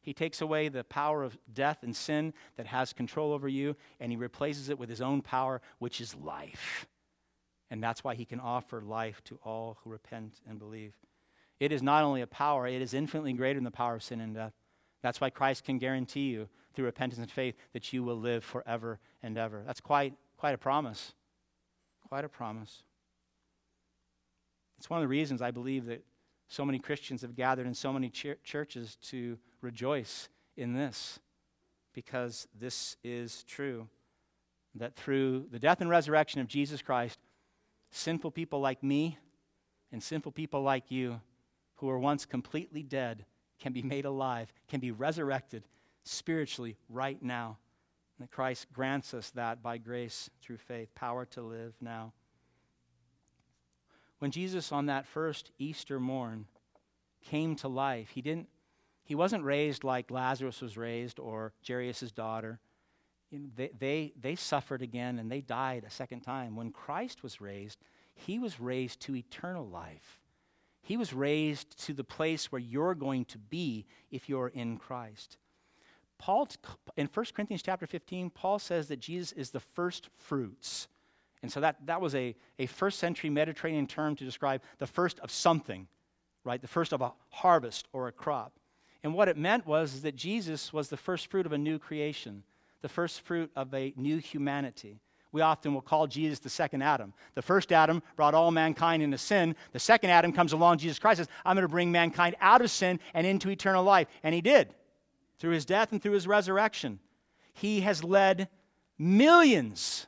He 0.00 0.12
takes 0.12 0.40
away 0.40 0.68
the 0.68 0.82
power 0.84 1.22
of 1.22 1.38
death 1.52 1.78
and 1.82 1.94
sin 1.94 2.34
that 2.56 2.66
has 2.66 2.92
control 2.92 3.32
over 3.32 3.48
you, 3.48 3.76
and 4.00 4.10
he 4.10 4.16
replaces 4.16 4.68
it 4.68 4.78
with 4.78 4.88
his 4.88 5.00
own 5.00 5.22
power, 5.22 5.60
which 5.78 6.00
is 6.00 6.16
life. 6.16 6.86
And 7.72 7.82
that's 7.82 8.04
why 8.04 8.14
he 8.14 8.26
can 8.26 8.38
offer 8.38 8.82
life 8.82 9.24
to 9.24 9.38
all 9.42 9.78
who 9.82 9.88
repent 9.88 10.42
and 10.46 10.58
believe. 10.58 10.92
It 11.58 11.72
is 11.72 11.82
not 11.82 12.04
only 12.04 12.20
a 12.20 12.26
power, 12.26 12.66
it 12.66 12.82
is 12.82 12.92
infinitely 12.92 13.32
greater 13.32 13.56
than 13.56 13.64
the 13.64 13.70
power 13.70 13.94
of 13.94 14.02
sin 14.02 14.20
and 14.20 14.34
death. 14.34 14.52
That's 15.00 15.22
why 15.22 15.30
Christ 15.30 15.64
can 15.64 15.78
guarantee 15.78 16.28
you 16.28 16.50
through 16.74 16.84
repentance 16.84 17.18
and 17.18 17.30
faith 17.30 17.54
that 17.72 17.90
you 17.90 18.04
will 18.04 18.18
live 18.18 18.44
forever 18.44 19.00
and 19.22 19.38
ever. 19.38 19.62
That's 19.66 19.80
quite, 19.80 20.12
quite 20.36 20.54
a 20.54 20.58
promise. 20.58 21.14
Quite 22.08 22.26
a 22.26 22.28
promise. 22.28 22.82
It's 24.76 24.90
one 24.90 24.98
of 24.98 25.04
the 25.04 25.08
reasons 25.08 25.40
I 25.40 25.50
believe 25.50 25.86
that 25.86 26.04
so 26.48 26.66
many 26.66 26.78
Christians 26.78 27.22
have 27.22 27.34
gathered 27.34 27.66
in 27.66 27.72
so 27.72 27.90
many 27.90 28.10
ch- 28.10 28.36
churches 28.44 28.98
to 29.04 29.38
rejoice 29.62 30.28
in 30.58 30.74
this, 30.74 31.20
because 31.94 32.46
this 32.60 32.98
is 33.02 33.44
true. 33.44 33.88
That 34.74 34.94
through 34.94 35.46
the 35.50 35.58
death 35.58 35.80
and 35.80 35.88
resurrection 35.88 36.42
of 36.42 36.48
Jesus 36.48 36.82
Christ, 36.82 37.18
sinful 37.92 38.32
people 38.32 38.60
like 38.60 38.82
me 38.82 39.18
and 39.92 40.02
sinful 40.02 40.32
people 40.32 40.62
like 40.62 40.90
you, 40.90 41.20
who 41.76 41.86
were 41.86 41.98
once 41.98 42.24
completely 42.24 42.82
dead, 42.82 43.24
can 43.60 43.72
be 43.72 43.82
made 43.82 44.04
alive, 44.04 44.52
can 44.68 44.80
be 44.80 44.90
resurrected 44.90 45.62
spiritually 46.02 46.76
right 46.88 47.22
now 47.22 47.58
that 48.18 48.30
Christ 48.30 48.66
grants 48.72 49.14
us 49.14 49.30
that 49.30 49.62
by 49.62 49.78
grace 49.78 50.30
through 50.40 50.58
faith, 50.58 50.94
power 50.94 51.24
to 51.26 51.42
live 51.42 51.74
now. 51.80 52.12
When 54.18 54.30
Jesus 54.30 54.72
on 54.72 54.86
that 54.86 55.06
first 55.06 55.50
Easter 55.58 55.98
morn 55.98 56.46
came 57.24 57.56
to 57.56 57.68
life, 57.68 58.10
he 58.10 58.22
didn't 58.22 58.48
he 59.04 59.16
wasn't 59.16 59.44
raised 59.44 59.82
like 59.82 60.12
Lazarus 60.12 60.60
was 60.60 60.76
raised 60.76 61.18
or 61.18 61.52
Jairus' 61.66 62.12
daughter. 62.12 62.60
They, 63.56 63.70
they, 63.78 64.12
they 64.20 64.34
suffered 64.34 64.82
again 64.82 65.18
and 65.18 65.30
they 65.30 65.40
died 65.40 65.84
a 65.86 65.90
second 65.90 66.20
time. 66.20 66.54
When 66.54 66.70
Christ 66.70 67.22
was 67.22 67.40
raised, 67.40 67.78
he 68.14 68.38
was 68.38 68.60
raised 68.60 69.00
to 69.00 69.16
eternal 69.16 69.66
life. 69.66 70.20
He 70.82 70.96
was 70.96 71.12
raised 71.12 71.84
to 71.86 71.94
the 71.94 72.04
place 72.04 72.50
where 72.50 72.60
you're 72.60 72.94
going 72.94 73.24
to 73.26 73.38
be 73.38 73.86
if 74.10 74.28
you're 74.28 74.48
in 74.48 74.76
Christ. 74.78 75.38
Paul, 76.18 76.48
in 76.96 77.08
1 77.12 77.26
Corinthians 77.34 77.62
chapter 77.62 77.86
15, 77.86 78.30
Paul 78.30 78.58
says 78.58 78.88
that 78.88 79.00
Jesus 79.00 79.32
is 79.32 79.50
the 79.50 79.60
first 79.60 80.08
fruits. 80.18 80.88
And 81.42 81.50
so 81.50 81.60
that, 81.60 81.76
that 81.86 82.00
was 82.00 82.14
a, 82.14 82.36
a 82.58 82.66
first 82.66 82.98
century 82.98 83.30
Mediterranean 83.30 83.86
term 83.86 84.14
to 84.16 84.24
describe 84.24 84.62
the 84.78 84.86
first 84.86 85.18
of 85.20 85.30
something, 85.30 85.88
right? 86.44 86.60
The 86.60 86.68
first 86.68 86.92
of 86.92 87.00
a 87.00 87.12
harvest 87.30 87.88
or 87.92 88.08
a 88.08 88.12
crop. 88.12 88.52
And 89.02 89.14
what 89.14 89.28
it 89.28 89.36
meant 89.36 89.66
was 89.66 90.02
that 90.02 90.14
Jesus 90.14 90.72
was 90.72 90.88
the 90.88 90.96
first 90.96 91.26
fruit 91.26 91.46
of 91.46 91.52
a 91.52 91.58
new 91.58 91.78
creation, 91.78 92.44
the 92.82 92.88
first 92.88 93.22
fruit 93.22 93.50
of 93.56 93.72
a 93.72 93.94
new 93.96 94.18
humanity. 94.18 95.00
We 95.32 95.40
often 95.40 95.72
will 95.72 95.80
call 95.80 96.06
Jesus 96.06 96.40
the 96.40 96.50
second 96.50 96.82
Adam. 96.82 97.14
The 97.34 97.42
first 97.42 97.72
Adam 97.72 98.02
brought 98.16 98.34
all 98.34 98.50
mankind 98.50 99.02
into 99.02 99.16
sin. 99.16 99.56
The 99.72 99.78
second 99.78 100.10
Adam 100.10 100.32
comes 100.32 100.52
along, 100.52 100.78
Jesus 100.78 100.98
Christ 100.98 101.18
says, 101.18 101.28
I'm 101.44 101.56
going 101.56 101.62
to 101.62 101.68
bring 101.68 101.90
mankind 101.90 102.36
out 102.40 102.60
of 102.60 102.70
sin 102.70 103.00
and 103.14 103.26
into 103.26 103.48
eternal 103.48 103.82
life. 103.82 104.08
And 104.22 104.34
he 104.34 104.42
did 104.42 104.74
through 105.38 105.52
his 105.52 105.64
death 105.64 105.92
and 105.92 106.02
through 106.02 106.12
his 106.12 106.26
resurrection. 106.26 107.00
He 107.54 107.80
has 107.80 108.04
led 108.04 108.48
millions. 108.98 110.06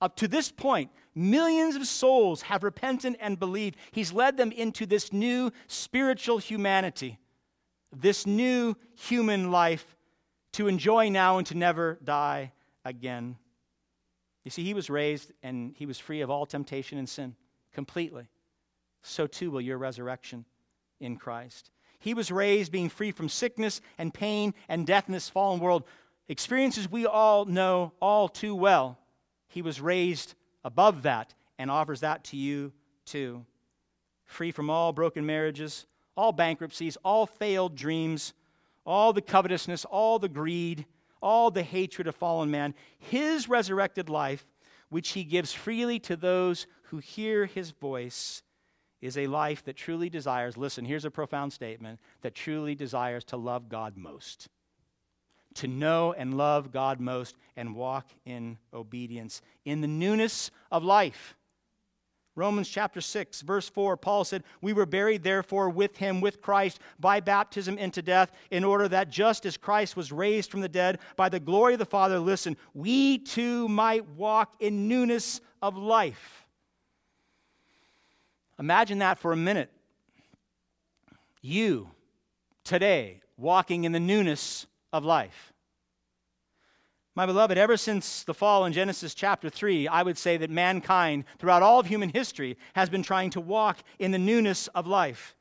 Up 0.00 0.16
to 0.16 0.28
this 0.28 0.50
point, 0.50 0.90
millions 1.14 1.76
of 1.76 1.86
souls 1.86 2.42
have 2.42 2.64
repented 2.64 3.16
and 3.20 3.38
believed. 3.38 3.76
He's 3.92 4.12
led 4.12 4.36
them 4.36 4.50
into 4.52 4.86
this 4.86 5.12
new 5.12 5.52
spiritual 5.68 6.38
humanity, 6.38 7.18
this 7.92 8.26
new 8.26 8.76
human 8.96 9.50
life 9.50 9.95
to 10.56 10.68
enjoy 10.68 11.10
now 11.10 11.36
and 11.36 11.46
to 11.46 11.54
never 11.54 11.98
die 12.02 12.50
again. 12.82 13.36
You 14.42 14.50
see, 14.50 14.64
he 14.64 14.72
was 14.72 14.88
raised 14.88 15.32
and 15.42 15.74
he 15.76 15.84
was 15.84 15.98
free 15.98 16.22
of 16.22 16.30
all 16.30 16.46
temptation 16.46 16.96
and 16.96 17.06
sin 17.06 17.36
completely. 17.74 18.26
So 19.02 19.26
too 19.26 19.50
will 19.50 19.60
your 19.60 19.76
resurrection 19.76 20.46
in 20.98 21.16
Christ. 21.16 21.70
He 21.98 22.14
was 22.14 22.30
raised 22.30 22.72
being 22.72 22.88
free 22.88 23.12
from 23.12 23.28
sickness 23.28 23.82
and 23.98 24.14
pain 24.14 24.54
and 24.68 24.86
death 24.86 25.04
in 25.08 25.12
this 25.12 25.28
fallen 25.28 25.60
world. 25.60 25.84
Experiences 26.26 26.90
we 26.90 27.04
all 27.04 27.44
know 27.44 27.92
all 28.00 28.26
too 28.26 28.54
well. 28.54 28.98
He 29.48 29.60
was 29.60 29.78
raised 29.78 30.34
above 30.64 31.02
that 31.02 31.34
and 31.58 31.70
offers 31.70 32.00
that 32.00 32.24
to 32.24 32.36
you 32.38 32.72
too. 33.04 33.44
Free 34.24 34.52
from 34.52 34.70
all 34.70 34.94
broken 34.94 35.26
marriages, 35.26 35.84
all 36.16 36.32
bankruptcies, 36.32 36.96
all 37.04 37.26
failed 37.26 37.76
dreams, 37.76 38.32
all 38.86 39.12
the 39.12 39.20
covetousness, 39.20 39.84
all 39.84 40.18
the 40.18 40.28
greed, 40.28 40.86
all 41.20 41.50
the 41.50 41.62
hatred 41.62 42.06
of 42.06 42.14
fallen 42.14 42.50
man. 42.50 42.74
His 42.98 43.48
resurrected 43.48 44.08
life, 44.08 44.46
which 44.88 45.10
he 45.10 45.24
gives 45.24 45.52
freely 45.52 45.98
to 46.00 46.16
those 46.16 46.66
who 46.84 46.98
hear 46.98 47.46
his 47.46 47.72
voice, 47.72 48.42
is 49.02 49.18
a 49.18 49.26
life 49.26 49.64
that 49.64 49.76
truly 49.76 50.08
desires, 50.08 50.56
listen, 50.56 50.84
here's 50.84 51.04
a 51.04 51.10
profound 51.10 51.52
statement, 51.52 52.00
that 52.22 52.34
truly 52.34 52.74
desires 52.74 53.24
to 53.24 53.36
love 53.36 53.68
God 53.68 53.96
most. 53.96 54.48
To 55.54 55.68
know 55.68 56.12
and 56.12 56.36
love 56.36 56.70
God 56.70 57.00
most 57.00 57.36
and 57.56 57.74
walk 57.74 58.10
in 58.24 58.58
obedience 58.72 59.42
in 59.64 59.80
the 59.80 59.86
newness 59.86 60.50
of 60.70 60.84
life. 60.84 61.35
Romans 62.36 62.68
chapter 62.68 63.00
6, 63.00 63.40
verse 63.40 63.66
4, 63.70 63.96
Paul 63.96 64.22
said, 64.22 64.44
We 64.60 64.74
were 64.74 64.84
buried 64.84 65.22
therefore 65.22 65.70
with 65.70 65.96
him, 65.96 66.20
with 66.20 66.42
Christ, 66.42 66.80
by 67.00 67.18
baptism 67.18 67.78
into 67.78 68.02
death, 68.02 68.30
in 68.50 68.62
order 68.62 68.86
that 68.88 69.08
just 69.08 69.46
as 69.46 69.56
Christ 69.56 69.96
was 69.96 70.12
raised 70.12 70.50
from 70.50 70.60
the 70.60 70.68
dead 70.68 70.98
by 71.16 71.30
the 71.30 71.40
glory 71.40 71.72
of 71.72 71.78
the 71.78 71.86
Father, 71.86 72.18
listen, 72.18 72.58
we 72.74 73.16
too 73.16 73.68
might 73.68 74.06
walk 74.10 74.54
in 74.60 74.86
newness 74.86 75.40
of 75.62 75.78
life. 75.78 76.46
Imagine 78.58 78.98
that 78.98 79.18
for 79.18 79.32
a 79.32 79.36
minute. 79.36 79.70
You, 81.40 81.90
today, 82.64 83.22
walking 83.38 83.84
in 83.84 83.92
the 83.92 84.00
newness 84.00 84.66
of 84.92 85.04
life. 85.04 85.54
My 87.16 87.24
beloved, 87.24 87.56
ever 87.56 87.78
since 87.78 88.24
the 88.24 88.34
fall 88.34 88.66
in 88.66 88.74
Genesis 88.74 89.14
chapter 89.14 89.48
3, 89.48 89.88
I 89.88 90.02
would 90.02 90.18
say 90.18 90.36
that 90.36 90.50
mankind, 90.50 91.24
throughout 91.38 91.62
all 91.62 91.80
of 91.80 91.86
human 91.86 92.10
history, 92.10 92.58
has 92.74 92.90
been 92.90 93.02
trying 93.02 93.30
to 93.30 93.40
walk 93.40 93.78
in 93.98 94.10
the 94.10 94.18
newness 94.18 94.68
of 94.68 94.86
life, 94.86 95.34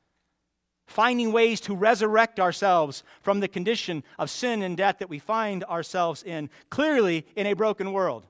finding 0.88 1.34
ways 1.34 1.60
to 1.62 1.76
resurrect 1.76 2.40
ourselves 2.40 3.04
from 3.22 3.42
the 3.42 3.50
condition 3.50 4.06
of 4.18 4.30
sin 4.30 4.62
and 4.62 4.78
death 4.78 5.00
that 5.00 5.10
we 5.10 5.20
find 5.20 5.66
ourselves 5.66 6.24
in, 6.24 6.50
clearly 6.70 7.26
in 7.36 7.46
a 7.46 7.54
broken 7.54 7.92
world. 7.92 8.26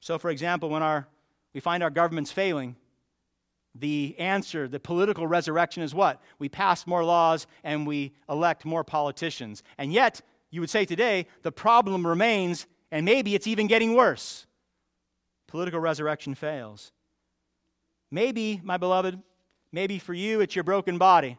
So, 0.00 0.18
for 0.18 0.30
example, 0.30 0.70
when 0.70 0.82
our, 0.82 1.06
we 1.52 1.60
find 1.60 1.82
our 1.82 1.90
governments 1.90 2.32
failing, 2.32 2.74
the 3.74 4.16
answer, 4.18 4.66
the 4.66 4.80
political 4.80 5.26
resurrection 5.26 5.82
is 5.82 5.94
what? 5.94 6.22
We 6.38 6.48
pass 6.48 6.86
more 6.86 7.04
laws 7.04 7.46
and 7.62 7.86
we 7.86 8.14
elect 8.30 8.64
more 8.64 8.82
politicians. 8.82 9.62
And 9.76 9.92
yet, 9.92 10.22
you 10.50 10.60
would 10.60 10.70
say 10.70 10.84
today, 10.84 11.26
the 11.42 11.52
problem 11.52 12.06
remains, 12.06 12.66
and 12.90 13.04
maybe 13.04 13.34
it's 13.34 13.46
even 13.46 13.66
getting 13.66 13.94
worse. 13.94 14.46
Political 15.46 15.80
resurrection 15.80 16.34
fails. 16.34 16.92
Maybe, 18.10 18.60
my 18.62 18.76
beloved, 18.76 19.20
maybe 19.72 19.98
for 19.98 20.14
you 20.14 20.40
it's 20.40 20.54
your 20.54 20.64
broken 20.64 20.98
body. 20.98 21.36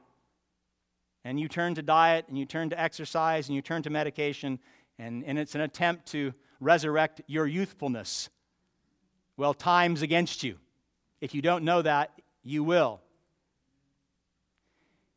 And 1.24 1.39
you 1.39 1.48
turn 1.48 1.76
to 1.76 1.82
diet, 1.82 2.26
and 2.28 2.38
you 2.38 2.46
turn 2.46 2.70
to 2.70 2.80
exercise, 2.80 3.48
and 3.48 3.56
you 3.56 3.62
turn 3.62 3.84
to 3.84 3.89
medication, 3.89 4.60
and, 5.00 5.24
and 5.26 5.38
it's 5.38 5.56
an 5.56 5.62
attempt 5.62 6.08
to 6.08 6.34
resurrect 6.60 7.22
your 7.28 7.46
youthfulness. 7.46 8.30
Well, 9.36 9.54
time's 9.54 10.02
against 10.02 10.43
you. 10.43 10.58
If 11.22 11.34
you 11.34 11.41
don't 11.41 11.63
know 11.63 11.82
that, 11.82 12.12
you 12.43 12.63
will. 12.63 13.02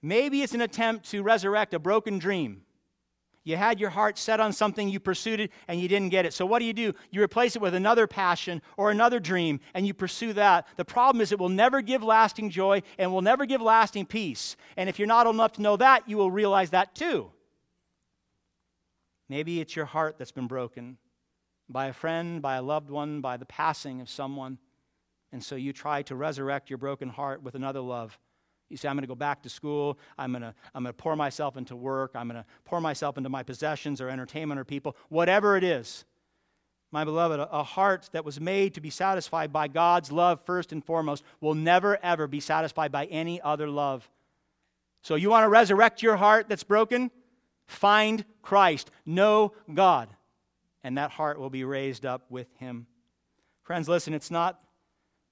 Maybe 0.03 0.42
it's 0.42 0.55
an 0.55 0.61
attempt 0.62 1.11
to 1.11 1.22
resurrect 1.22 1.74
a 1.74 1.79
broken 1.79 2.18
dream. 2.18 2.62
You 3.50 3.56
had 3.56 3.80
your 3.80 3.90
heart 3.90 4.16
set 4.16 4.38
on 4.38 4.52
something, 4.52 4.88
you 4.88 5.00
pursued 5.00 5.40
it, 5.40 5.50
and 5.66 5.80
you 5.80 5.88
didn't 5.88 6.10
get 6.10 6.24
it. 6.24 6.32
So, 6.32 6.46
what 6.46 6.60
do 6.60 6.64
you 6.64 6.72
do? 6.72 6.94
You 7.10 7.20
replace 7.20 7.56
it 7.56 7.62
with 7.62 7.74
another 7.74 8.06
passion 8.06 8.62
or 8.76 8.92
another 8.92 9.18
dream, 9.18 9.58
and 9.74 9.84
you 9.84 9.92
pursue 9.92 10.32
that. 10.34 10.68
The 10.76 10.84
problem 10.84 11.20
is, 11.20 11.32
it 11.32 11.38
will 11.40 11.48
never 11.48 11.82
give 11.82 12.04
lasting 12.04 12.50
joy 12.50 12.82
and 12.96 13.12
will 13.12 13.22
never 13.22 13.46
give 13.46 13.60
lasting 13.60 14.06
peace. 14.06 14.56
And 14.76 14.88
if 14.88 15.00
you're 15.00 15.08
not 15.08 15.26
old 15.26 15.34
enough 15.34 15.54
to 15.54 15.62
know 15.62 15.76
that, 15.78 16.08
you 16.08 16.16
will 16.16 16.30
realize 16.30 16.70
that 16.70 16.94
too. 16.94 17.32
Maybe 19.28 19.60
it's 19.60 19.74
your 19.74 19.86
heart 19.86 20.16
that's 20.16 20.32
been 20.32 20.46
broken 20.46 20.96
by 21.68 21.86
a 21.86 21.92
friend, 21.92 22.40
by 22.40 22.54
a 22.54 22.62
loved 22.62 22.88
one, 22.88 23.20
by 23.20 23.36
the 23.36 23.46
passing 23.46 24.00
of 24.00 24.08
someone. 24.08 24.58
And 25.32 25.42
so 25.42 25.56
you 25.56 25.72
try 25.72 26.02
to 26.02 26.14
resurrect 26.14 26.70
your 26.70 26.78
broken 26.78 27.08
heart 27.08 27.42
with 27.42 27.56
another 27.56 27.80
love. 27.80 28.16
You 28.70 28.76
say, 28.76 28.88
I'm 28.88 28.94
going 28.94 29.02
to 29.02 29.09
go 29.09 29.16
back 29.16 29.42
to 29.42 29.48
school. 29.48 29.98
I'm 30.16 30.30
going 30.30 30.42
to, 30.42 30.54
I'm 30.74 30.85
going 30.85 30.94
to 30.94 30.96
pour 30.96 31.16
myself 31.16 31.56
into 31.56 31.76
work. 31.76 32.12
I'm 32.14 32.28
going 32.28 32.40
to 32.40 32.46
pour 32.64 32.80
myself 32.80 33.18
into 33.18 33.28
my 33.28 33.42
possessions 33.42 34.00
or 34.00 34.09
entertainment 34.09 34.61
or 34.61 34.64
people, 34.64 34.96
whatever 35.09 35.56
it 35.56 35.64
is. 35.64 36.04
My 36.92 37.04
beloved, 37.04 37.38
a 37.52 37.62
heart 37.62 38.09
that 38.12 38.24
was 38.24 38.40
made 38.40 38.74
to 38.74 38.80
be 38.80 38.90
satisfied 38.90 39.52
by 39.52 39.68
God's 39.68 40.11
love 40.11 40.40
first 40.44 40.72
and 40.72 40.85
foremost 40.85 41.22
will 41.40 41.54
never, 41.54 41.98
ever 42.02 42.26
be 42.26 42.40
satisfied 42.40 42.90
by 42.90 43.06
any 43.06 43.40
other 43.40 43.68
love. 43.68 44.09
So, 45.02 45.14
you 45.14 45.30
want 45.30 45.44
to 45.44 45.48
resurrect 45.48 46.02
your 46.02 46.16
heart 46.16 46.48
that's 46.48 46.64
broken? 46.64 47.11
Find 47.66 48.24
Christ. 48.42 48.90
Know 49.06 49.52
God. 49.72 50.09
And 50.83 50.98
that 50.98 51.11
heart 51.11 51.38
will 51.38 51.50
be 51.50 51.64
raised 51.64 52.04
up 52.04 52.22
with 52.28 52.48
Him. 52.59 52.87
Friends, 53.62 53.88
listen, 53.88 54.12
it's 54.12 54.30
not 54.30 54.61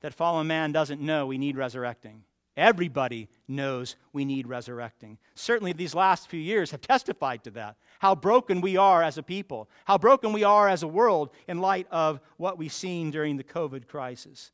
that 0.01 0.14
fallen 0.14 0.46
man 0.46 0.70
doesn't 0.70 1.01
know 1.01 1.27
we 1.27 1.38
need 1.38 1.57
resurrecting. 1.57 2.22
Everybody 2.59 3.29
knows 3.47 3.94
we 4.12 4.25
need 4.25 4.49
resurrecting. 4.49 5.18
Certainly, 5.37 5.75
these 5.75 5.94
last 5.94 6.27
few 6.27 6.40
years 6.40 6.73
have 6.73 6.81
testified 6.81 7.44
to 7.44 7.53
that. 7.53 7.77
How 8.01 8.16
broken 8.16 8.61
we 8.61 8.77
are 8.77 9.01
as 9.01 9.16
a 9.16 9.23
people, 9.23 9.71
how 9.85 9.97
broken 9.97 10.33
we 10.33 10.42
are 10.42 10.68
as 10.68 10.83
a 10.83 10.88
world 10.88 11.31
in 11.47 11.61
light 11.61 11.87
of 11.92 12.21
what 12.37 12.59
we've 12.59 12.73
seen 12.73 13.12
during 13.12 13.37
the 13.37 13.44
COVID 13.44 13.87
crisis. 13.87 14.51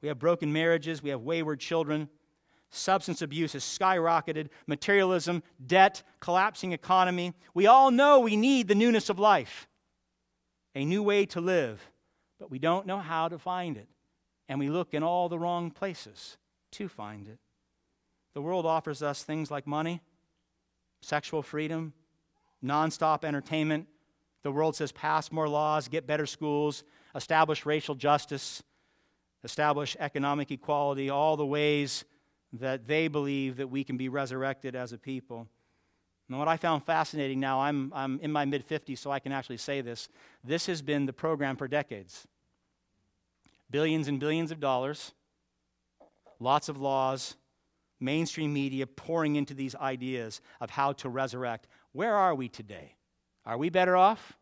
We 0.00 0.06
have 0.06 0.20
broken 0.20 0.52
marriages, 0.52 1.02
we 1.02 1.10
have 1.10 1.22
wayward 1.22 1.58
children, 1.58 2.08
substance 2.70 3.20
abuse 3.20 3.54
has 3.54 3.64
skyrocketed, 3.64 4.46
materialism, 4.68 5.42
debt, 5.66 6.04
collapsing 6.20 6.70
economy. 6.70 7.34
We 7.52 7.66
all 7.66 7.90
know 7.90 8.20
we 8.20 8.36
need 8.36 8.68
the 8.68 8.76
newness 8.76 9.10
of 9.10 9.18
life, 9.18 9.66
a 10.76 10.84
new 10.84 11.02
way 11.02 11.26
to 11.26 11.40
live, 11.40 11.82
but 12.38 12.48
we 12.48 12.60
don't 12.60 12.86
know 12.86 12.98
how 12.98 13.26
to 13.26 13.40
find 13.40 13.76
it. 13.76 13.88
And 14.48 14.60
we 14.60 14.68
look 14.68 14.94
in 14.94 15.02
all 15.02 15.28
the 15.28 15.38
wrong 15.38 15.72
places 15.72 16.36
to 16.72 16.88
find 16.88 17.28
it. 17.28 17.38
The 18.34 18.42
world 18.42 18.66
offers 18.66 19.02
us 19.02 19.22
things 19.22 19.50
like 19.50 19.66
money, 19.66 20.00
sexual 21.00 21.42
freedom, 21.42 21.92
nonstop 22.64 23.24
entertainment. 23.24 23.88
The 24.42 24.52
world 24.52 24.76
says 24.76 24.92
pass 24.92 25.32
more 25.32 25.48
laws, 25.48 25.88
get 25.88 26.06
better 26.06 26.26
schools, 26.26 26.84
establish 27.14 27.66
racial 27.66 27.94
justice, 27.94 28.62
establish 29.44 29.96
economic 29.98 30.50
equality, 30.50 31.10
all 31.10 31.36
the 31.36 31.46
ways 31.46 32.04
that 32.52 32.86
they 32.86 33.08
believe 33.08 33.56
that 33.56 33.68
we 33.68 33.84
can 33.84 33.96
be 33.96 34.08
resurrected 34.08 34.74
as 34.74 34.92
a 34.92 34.98
people. 34.98 35.46
And 36.28 36.38
what 36.38 36.48
I 36.48 36.56
found 36.56 36.84
fascinating 36.84 37.40
now, 37.40 37.60
I'm, 37.60 37.92
I'm 37.94 38.20
in 38.20 38.30
my 38.30 38.44
mid 38.44 38.66
50s, 38.66 38.98
so 38.98 39.10
I 39.10 39.18
can 39.18 39.32
actually 39.32 39.56
say 39.56 39.80
this. 39.80 40.08
This 40.44 40.66
has 40.66 40.80
been 40.80 41.06
the 41.06 41.12
program 41.12 41.56
for 41.56 41.66
decades. 41.66 42.26
Billions 43.70 44.08
and 44.08 44.18
billions 44.20 44.50
of 44.50 44.60
dollars 44.60 45.12
lots 46.40 46.68
of 46.68 46.80
laws, 46.80 47.36
mainstream 48.00 48.52
media 48.52 48.86
pouring 48.86 49.36
into 49.36 49.54
these 49.54 49.76
ideas 49.76 50.40
of 50.60 50.70
how 50.70 50.92
to 50.94 51.08
resurrect. 51.08 51.68
Where 51.92 52.14
are 52.14 52.34
we 52.34 52.48
today? 52.48 52.96
Are 53.44 53.58
we 53.58 53.68
better 53.68 53.96
off? 53.96 54.36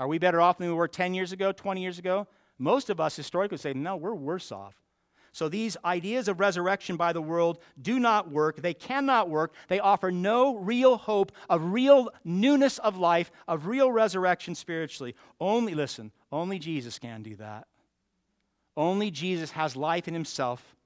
Are 0.00 0.08
we 0.08 0.18
better 0.18 0.40
off 0.40 0.58
than 0.58 0.68
we 0.68 0.74
were 0.74 0.88
10 0.88 1.14
years 1.14 1.32
ago, 1.32 1.52
20 1.52 1.80
years 1.80 1.98
ago? 1.98 2.26
Most 2.58 2.90
of 2.90 3.00
us 3.00 3.16
historically 3.16 3.58
say, 3.58 3.72
no, 3.72 3.96
we're 3.96 4.14
worse 4.14 4.52
off. 4.52 4.74
So 5.32 5.48
these 5.48 5.76
ideas 5.84 6.26
of 6.26 6.40
resurrection 6.40 6.96
by 6.96 7.12
the 7.12 7.22
world 7.22 7.58
do 7.80 8.00
not 8.00 8.30
work. 8.30 8.60
They 8.60 8.74
cannot 8.74 9.28
work. 9.28 9.54
They 9.68 9.78
offer 9.78 10.10
no 10.10 10.56
real 10.56 10.96
hope 10.96 11.32
of 11.48 11.72
real 11.72 12.10
newness 12.24 12.78
of 12.78 12.96
life, 12.96 13.30
of 13.46 13.66
real 13.66 13.92
resurrection 13.92 14.54
spiritually. 14.54 15.14
Only, 15.38 15.74
listen, 15.74 16.10
only 16.32 16.58
Jesus 16.58 16.98
can 16.98 17.22
do 17.22 17.36
that. 17.36 17.66
Only 18.76 19.10
Jesus 19.10 19.52
has 19.52 19.76
life 19.76 20.08
in 20.08 20.14
himself 20.14 20.76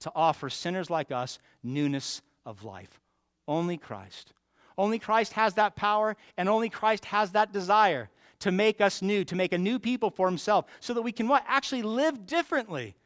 to 0.00 0.12
offer 0.14 0.50
sinners 0.50 0.90
like 0.90 1.12
us 1.12 1.38
newness 1.62 2.22
of 2.44 2.64
life. 2.64 3.00
Only 3.46 3.76
Christ. 3.76 4.32
Only 4.76 4.98
Christ 4.98 5.34
has 5.34 5.54
that 5.54 5.76
power, 5.76 6.16
and 6.36 6.48
only 6.48 6.68
Christ 6.68 7.04
has 7.06 7.32
that 7.32 7.52
desire 7.52 8.08
to 8.40 8.50
make 8.50 8.80
us 8.80 9.02
new, 9.02 9.24
to 9.24 9.36
make 9.36 9.52
a 9.52 9.58
new 9.58 9.78
people 9.78 10.10
for 10.10 10.26
himself, 10.26 10.64
so 10.80 10.94
that 10.94 11.02
we 11.02 11.12
can 11.12 11.28
what? 11.28 11.44
Actually 11.46 11.82
live 11.82 12.26
differently. 12.26 12.96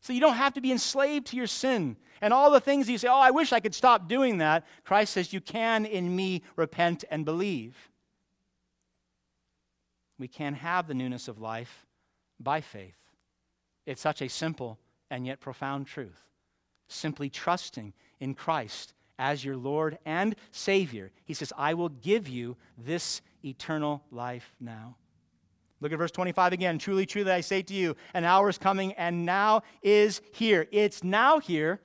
So 0.00 0.12
you 0.12 0.20
don't 0.20 0.34
have 0.34 0.54
to 0.54 0.60
be 0.60 0.72
enslaved 0.72 1.28
to 1.28 1.36
your 1.36 1.46
sin. 1.46 1.96
And 2.20 2.34
all 2.34 2.50
the 2.50 2.60
things 2.60 2.88
you 2.88 2.98
say, 2.98 3.08
oh, 3.08 3.20
I 3.20 3.30
wish 3.30 3.52
I 3.52 3.60
could 3.60 3.74
stop 3.74 4.08
doing 4.08 4.38
that. 4.38 4.66
Christ 4.84 5.12
says, 5.12 5.32
you 5.32 5.40
can 5.40 5.86
in 5.86 6.14
me 6.14 6.42
repent 6.56 7.04
and 7.10 7.24
believe. 7.24 7.76
We 10.18 10.26
can 10.26 10.54
have 10.54 10.88
the 10.88 10.94
newness 10.94 11.28
of 11.28 11.40
life 11.40 11.86
by 12.40 12.60
faith. 12.60 12.96
It's 13.86 14.02
such 14.02 14.22
a 14.22 14.28
simple 14.28 14.78
and 15.10 15.26
yet 15.26 15.40
profound 15.40 15.86
truth 15.86 16.20
simply 16.92 17.30
trusting 17.30 17.92
in 18.20 18.34
Christ 18.34 18.94
as 19.18 19.44
your 19.44 19.56
Lord 19.56 19.98
and 20.04 20.34
Savior. 20.50 21.10
He 21.24 21.34
says, 21.34 21.52
I 21.56 21.74
will 21.74 21.88
give 21.88 22.28
you 22.28 22.56
this 22.78 23.22
eternal 23.44 24.02
life 24.10 24.54
now. 24.60 24.96
Look 25.80 25.92
at 25.92 25.98
verse 25.98 26.12
25 26.12 26.52
again. 26.52 26.78
Truly, 26.78 27.06
truly, 27.06 27.32
I 27.32 27.40
say 27.40 27.62
to 27.62 27.74
you, 27.74 27.96
an 28.14 28.24
hour 28.24 28.48
is 28.48 28.56
coming 28.56 28.92
and 28.92 29.26
now 29.26 29.62
is 29.82 30.20
here. 30.32 30.68
It's 30.70 31.02
now 31.02 31.40
here 31.40 31.80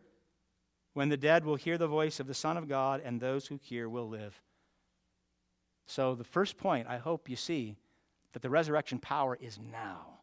when 0.93 1.09
the 1.09 1.17
dead 1.17 1.45
will 1.45 1.55
hear 1.55 1.77
the 1.77 1.87
voice 1.87 2.19
of 2.19 2.27
the 2.27 2.33
Son 2.33 2.57
of 2.57 2.67
God, 2.67 3.01
and 3.05 3.21
those 3.21 3.45
who 3.45 3.59
hear 3.61 3.87
will 3.87 4.09
live. 4.09 4.41
So, 5.85 6.15
the 6.15 6.23
first 6.23 6.57
point 6.57 6.87
I 6.87 6.97
hope 6.97 7.29
you 7.29 7.35
see 7.35 7.75
that 8.33 8.41
the 8.41 8.49
resurrection 8.49 8.97
power 8.97 9.37
is 9.39 9.59
now. 9.59 10.17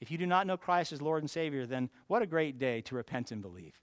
If 0.00 0.10
you 0.10 0.16
do 0.16 0.26
not 0.26 0.46
know 0.46 0.56
Christ 0.56 0.92
as 0.92 1.02
Lord 1.02 1.22
and 1.22 1.30
Savior, 1.30 1.66
then 1.66 1.90
what 2.06 2.22
a 2.22 2.26
great 2.26 2.58
day 2.58 2.80
to 2.82 2.94
repent 2.94 3.30
and 3.30 3.40
believe. 3.42 3.74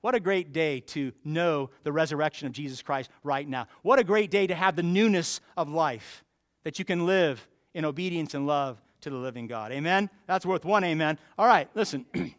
What 0.00 0.14
a 0.14 0.20
great 0.20 0.52
day 0.52 0.80
to 0.80 1.12
know 1.24 1.70
the 1.82 1.92
resurrection 1.92 2.46
of 2.46 2.52
Jesus 2.52 2.80
Christ 2.80 3.10
right 3.22 3.46
now. 3.46 3.66
What 3.82 3.98
a 3.98 4.04
great 4.04 4.30
day 4.30 4.46
to 4.46 4.54
have 4.54 4.76
the 4.76 4.82
newness 4.82 5.40
of 5.56 5.68
life 5.68 6.24
that 6.64 6.78
you 6.78 6.84
can 6.84 7.06
live 7.06 7.46
in 7.74 7.84
obedience 7.84 8.34
and 8.34 8.46
love 8.46 8.80
to 9.02 9.10
the 9.10 9.16
living 9.16 9.46
God. 9.46 9.72
Amen? 9.72 10.08
That's 10.26 10.46
worth 10.46 10.64
one 10.64 10.84
amen. 10.84 11.18
All 11.38 11.46
right, 11.46 11.68
listen. 11.74 12.06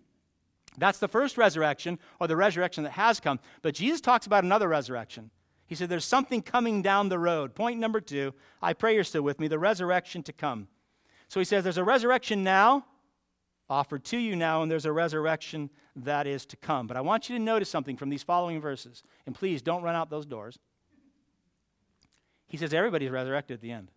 That's 0.77 0.99
the 0.99 1.07
first 1.07 1.37
resurrection, 1.37 1.99
or 2.19 2.27
the 2.27 2.35
resurrection 2.35 2.83
that 2.85 2.91
has 2.91 3.19
come. 3.19 3.39
But 3.61 3.75
Jesus 3.75 3.99
talks 3.99 4.25
about 4.25 4.43
another 4.43 4.69
resurrection. 4.69 5.29
He 5.67 5.75
said, 5.75 5.89
There's 5.89 6.05
something 6.05 6.41
coming 6.41 6.81
down 6.81 7.09
the 7.09 7.19
road. 7.19 7.55
Point 7.55 7.79
number 7.79 8.01
two, 8.01 8.33
I 8.61 8.73
pray 8.73 8.95
you're 8.95 9.03
still 9.03 9.21
with 9.21 9.39
me, 9.39 9.47
the 9.47 9.59
resurrection 9.59 10.23
to 10.23 10.33
come. 10.33 10.67
So 11.27 11.39
he 11.39 11.45
says, 11.45 11.63
There's 11.63 11.77
a 11.77 11.83
resurrection 11.83 12.43
now, 12.43 12.85
offered 13.71 14.03
to 14.03 14.17
you 14.17 14.35
now, 14.35 14.61
and 14.61 14.69
there's 14.69 14.85
a 14.85 14.91
resurrection 14.91 15.69
that 15.95 16.27
is 16.27 16.45
to 16.45 16.57
come. 16.57 16.87
But 16.87 16.97
I 16.97 17.01
want 17.01 17.29
you 17.29 17.37
to 17.37 17.41
notice 17.41 17.69
something 17.69 17.95
from 17.95 18.09
these 18.09 18.21
following 18.21 18.59
verses, 18.59 19.01
and 19.25 19.33
please 19.33 19.61
don't 19.61 19.81
run 19.81 19.95
out 19.95 20.09
those 20.09 20.25
doors. 20.25 20.59
He 22.47 22.57
says 22.57 22.73
everybody's 22.73 23.09
resurrected 23.09 23.55
at 23.55 23.61
the 23.61 23.71
end. 23.71 23.89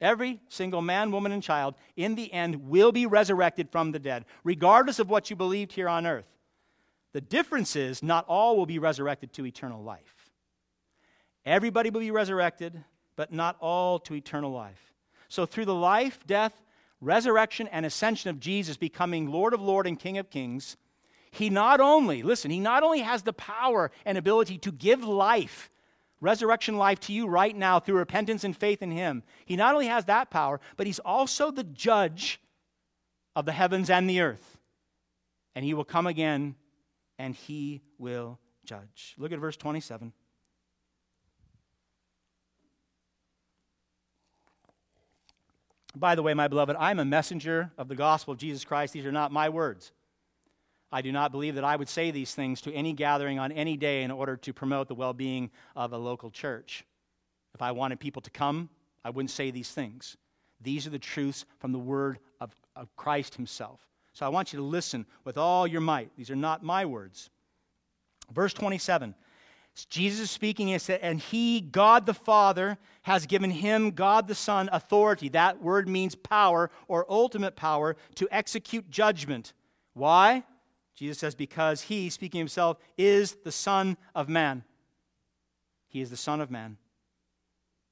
Every 0.00 0.40
single 0.48 0.80
man, 0.80 1.10
woman, 1.10 1.32
and 1.32 1.42
child 1.42 1.74
in 1.96 2.14
the 2.14 2.32
end 2.32 2.68
will 2.68 2.90
be 2.90 3.04
resurrected 3.04 3.68
from 3.70 3.92
the 3.92 3.98
dead, 3.98 4.24
regardless 4.42 4.98
of 4.98 5.10
what 5.10 5.28
you 5.28 5.36
believed 5.36 5.72
here 5.72 5.88
on 5.88 6.06
earth. 6.06 6.28
The 7.12 7.20
difference 7.20 7.76
is 7.76 8.02
not 8.02 8.24
all 8.26 8.56
will 8.56 8.66
be 8.66 8.78
resurrected 8.78 9.32
to 9.34 9.44
eternal 9.44 9.82
life. 9.82 10.30
Everybody 11.44 11.90
will 11.90 12.00
be 12.00 12.10
resurrected, 12.10 12.82
but 13.16 13.32
not 13.32 13.56
all 13.60 13.98
to 14.00 14.14
eternal 14.14 14.52
life. 14.52 14.94
So, 15.28 15.44
through 15.44 15.66
the 15.66 15.74
life, 15.74 16.26
death, 16.26 16.62
resurrection, 17.00 17.68
and 17.68 17.86
ascension 17.86 18.30
of 18.30 18.40
Jesus 18.40 18.76
becoming 18.76 19.30
Lord 19.30 19.54
of 19.54 19.60
Lords 19.60 19.88
and 19.88 19.98
King 19.98 20.18
of 20.18 20.30
Kings, 20.30 20.76
he 21.30 21.50
not 21.50 21.80
only, 21.80 22.22
listen, 22.22 22.50
he 22.50 22.60
not 22.60 22.82
only 22.82 23.00
has 23.00 23.22
the 23.22 23.32
power 23.32 23.90
and 24.04 24.16
ability 24.16 24.58
to 24.58 24.72
give 24.72 25.04
life 25.04 25.70
resurrection 26.20 26.76
life 26.76 27.00
to 27.00 27.12
you 27.12 27.26
right 27.26 27.54
now 27.54 27.80
through 27.80 27.96
repentance 27.96 28.44
and 28.44 28.56
faith 28.56 28.82
in 28.82 28.90
Him. 28.90 29.22
He 29.44 29.56
not 29.56 29.74
only 29.74 29.86
has 29.86 30.06
that 30.06 30.30
power, 30.30 30.60
but 30.76 30.86
He's 30.86 30.98
also 30.98 31.50
the 31.50 31.64
judge 31.64 32.40
of 33.36 33.44
the 33.44 33.52
heavens 33.52 33.90
and 33.90 34.08
the 34.08 34.20
earth. 34.20 34.58
And 35.54 35.64
He 35.64 35.74
will 35.74 35.84
come 35.84 36.06
again 36.06 36.54
and 37.18 37.34
He 37.34 37.82
will 37.98 38.38
judge. 38.64 39.14
Look 39.18 39.32
at 39.32 39.38
verse 39.38 39.56
27. 39.56 40.12
By 45.98 46.14
the 46.14 46.22
way, 46.22 46.32
my 46.34 46.48
beloved, 46.48 46.76
I'm 46.78 47.00
a 47.00 47.04
messenger 47.04 47.72
of 47.76 47.88
the 47.88 47.96
gospel 47.96 48.32
of 48.32 48.38
Jesus 48.38 48.64
Christ. 48.64 48.92
These 48.92 49.06
are 49.06 49.12
not 49.12 49.32
my 49.32 49.48
words. 49.48 49.92
I 50.92 51.02
do 51.02 51.12
not 51.12 51.32
believe 51.32 51.56
that 51.56 51.64
I 51.64 51.76
would 51.76 51.88
say 51.88 52.10
these 52.10 52.34
things 52.34 52.60
to 52.62 52.72
any 52.72 52.92
gathering 52.92 53.38
on 53.38 53.52
any 53.52 53.76
day 53.76 54.02
in 54.04 54.10
order 54.10 54.36
to 54.36 54.52
promote 54.52 54.88
the 54.88 54.94
well 54.94 55.12
being 55.12 55.50
of 55.76 55.92
a 55.92 55.98
local 55.98 56.30
church. 56.30 56.84
If 57.54 57.62
I 57.62 57.72
wanted 57.72 58.00
people 58.00 58.22
to 58.22 58.30
come, 58.30 58.70
I 59.04 59.10
wouldn't 59.10 59.30
say 59.30 59.50
these 59.50 59.70
things. 59.70 60.16
These 60.60 60.86
are 60.86 60.90
the 60.90 60.98
truths 60.98 61.44
from 61.58 61.72
the 61.72 61.78
word 61.78 62.18
of, 62.40 62.54
of 62.76 62.94
Christ 62.96 63.34
Himself. 63.34 63.80
So 64.12 64.24
I 64.24 64.30
want 64.30 64.52
you 64.52 64.58
to 64.58 64.64
listen 64.64 65.04
with 65.24 65.36
all 65.36 65.66
your 65.66 65.80
might. 65.80 66.10
These 66.16 66.30
are 66.30 66.36
not 66.36 66.62
my 66.62 66.84
words. 66.84 67.30
Verse 68.32 68.52
27 68.52 69.14
Jesus 69.86 70.20
is 70.20 70.30
speaking, 70.30 70.72
and 70.72 70.80
said, 70.82 71.00
And 71.02 71.20
He, 71.20 71.60
God 71.60 72.06
the 72.06 72.14
Father, 72.14 72.78
has 73.02 73.26
given 73.26 73.50
Him, 73.50 73.92
God 73.92 74.26
the 74.26 74.34
Son, 74.34 74.68
authority. 74.72 75.28
That 75.30 75.62
word 75.62 75.88
means 75.88 76.14
power 76.14 76.70
or 76.88 77.06
ultimate 77.08 77.56
power 77.56 77.96
to 78.16 78.28
execute 78.30 78.90
judgment. 78.90 79.52
Why? 79.94 80.44
Jesus 80.94 81.18
says, 81.18 81.34
Because 81.34 81.82
he, 81.82 82.10
speaking 82.10 82.38
himself, 82.38 82.78
is 82.96 83.36
the 83.44 83.52
Son 83.52 83.96
of 84.14 84.28
Man. 84.28 84.64
He 85.86 86.00
is 86.00 86.10
the 86.10 86.16
Son 86.16 86.40
of 86.40 86.50
Man. 86.50 86.76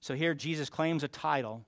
So 0.01 0.14
here 0.14 0.35
Jesus 0.35 0.68
claims 0.68 1.05
a 1.05 1.09
title 1.09 1.64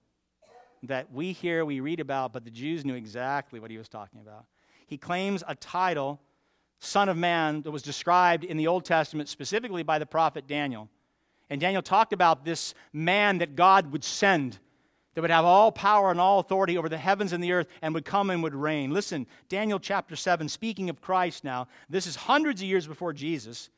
that 0.85 1.13
we 1.13 1.33
hear, 1.33 1.65
we 1.65 1.81
read 1.81 2.01
about, 2.01 2.33
but 2.33 2.45
the 2.45 2.51
Jews 2.51 2.85
knew 2.85 2.95
exactly 2.95 3.61
what 3.61 3.71
he 3.71 3.79
was 3.79 3.89
talking 3.89 4.21
about. 4.21 4.47
He 4.87 4.97
claims 4.97 5.43
a 5.47 5.55
title, 5.55 6.21
Son 6.81 7.09
of 7.09 7.17
Man, 7.17 7.63
that 7.63 7.71
was 7.71 7.83
described 7.83 8.45
in 8.45 8.57
the 8.57 8.67
Old 8.67 8.85
Testament 8.85 9.29
specifically 9.29 9.83
by 9.83 9.99
the 9.99 10.07
prophet 10.07 10.47
Daniel. 10.47 10.89
And 11.51 11.61
Daniel 11.61 11.83
talked 11.83 12.13
about 12.13 12.45
this 12.45 12.75
man 12.93 13.39
that 13.39 13.57
God 13.57 13.91
would 13.93 14.05
send 14.05 14.59
that 15.19 15.23
would 15.23 15.33
have 15.33 15.45
all 15.45 15.73
power 15.73 16.13
and 16.13 16.21
all 16.21 16.39
authority 16.39 16.79
over 16.79 16.89
the 16.89 16.97
heavens 16.97 17.33
and 17.33 17.43
the 17.43 17.51
earth 17.51 17.67
and 17.83 17.93
would 17.93 18.05
come 18.05 18.31
and 18.31 18.41
would 18.41 18.55
reign. 18.55 18.93
Listen, 18.93 19.27
Daniel 19.49 19.81
chapter 19.81 20.15
7, 20.15 20.49
speaking 20.49 20.89
of 20.89 21.01
Christ 21.01 21.43
now, 21.43 21.67
this 21.91 22.07
is 22.07 22.15
hundreds 22.15 22.61
of 22.61 22.69
years 22.69 22.87
before 22.87 23.13
Jesus. 23.13 23.69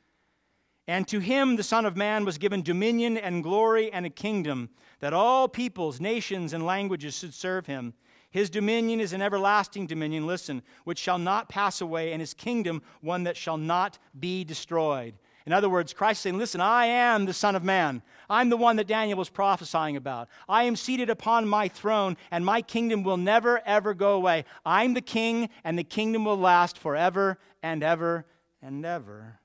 And 0.86 1.08
to 1.08 1.18
him, 1.18 1.56
the 1.56 1.62
Son 1.62 1.86
of 1.86 1.96
Man, 1.96 2.26
was 2.26 2.36
given 2.36 2.60
dominion 2.60 3.16
and 3.16 3.42
glory 3.42 3.90
and 3.90 4.04
a 4.04 4.10
kingdom, 4.10 4.68
that 4.98 5.14
all 5.14 5.48
peoples, 5.48 5.98
nations, 5.98 6.52
and 6.52 6.66
languages 6.66 7.16
should 7.16 7.32
serve 7.32 7.64
him. 7.64 7.94
His 8.30 8.48
dominion 8.48 9.00
is 9.00 9.12
an 9.12 9.22
everlasting 9.22 9.86
dominion, 9.86 10.26
listen, 10.26 10.62
which 10.84 10.98
shall 10.98 11.18
not 11.18 11.48
pass 11.48 11.80
away, 11.80 12.12
and 12.12 12.20
his 12.20 12.32
kingdom 12.32 12.82
one 13.00 13.24
that 13.24 13.36
shall 13.36 13.56
not 13.56 13.98
be 14.18 14.44
destroyed. 14.44 15.14
In 15.46 15.52
other 15.52 15.68
words, 15.68 15.92
Christ 15.92 16.22
saying, 16.22 16.38
Listen, 16.38 16.60
I 16.60 16.86
am 16.86 17.26
the 17.26 17.32
Son 17.32 17.56
of 17.56 17.64
Man. 17.64 18.02
I'm 18.28 18.48
the 18.48 18.56
one 18.56 18.76
that 18.76 18.86
Daniel 18.86 19.18
was 19.18 19.28
prophesying 19.28 19.96
about. 19.96 20.28
I 20.48 20.64
am 20.64 20.76
seated 20.76 21.10
upon 21.10 21.48
my 21.48 21.66
throne, 21.66 22.16
and 22.30 22.44
my 22.44 22.62
kingdom 22.62 23.02
will 23.02 23.16
never, 23.16 23.60
ever 23.66 23.94
go 23.94 24.12
away. 24.12 24.44
I'm 24.64 24.94
the 24.94 25.00
king, 25.00 25.48
and 25.64 25.76
the 25.76 25.82
kingdom 25.82 26.24
will 26.24 26.38
last 26.38 26.78
forever 26.78 27.38
and 27.64 27.82
ever 27.82 28.26
and 28.62 28.86
ever. 28.86 29.40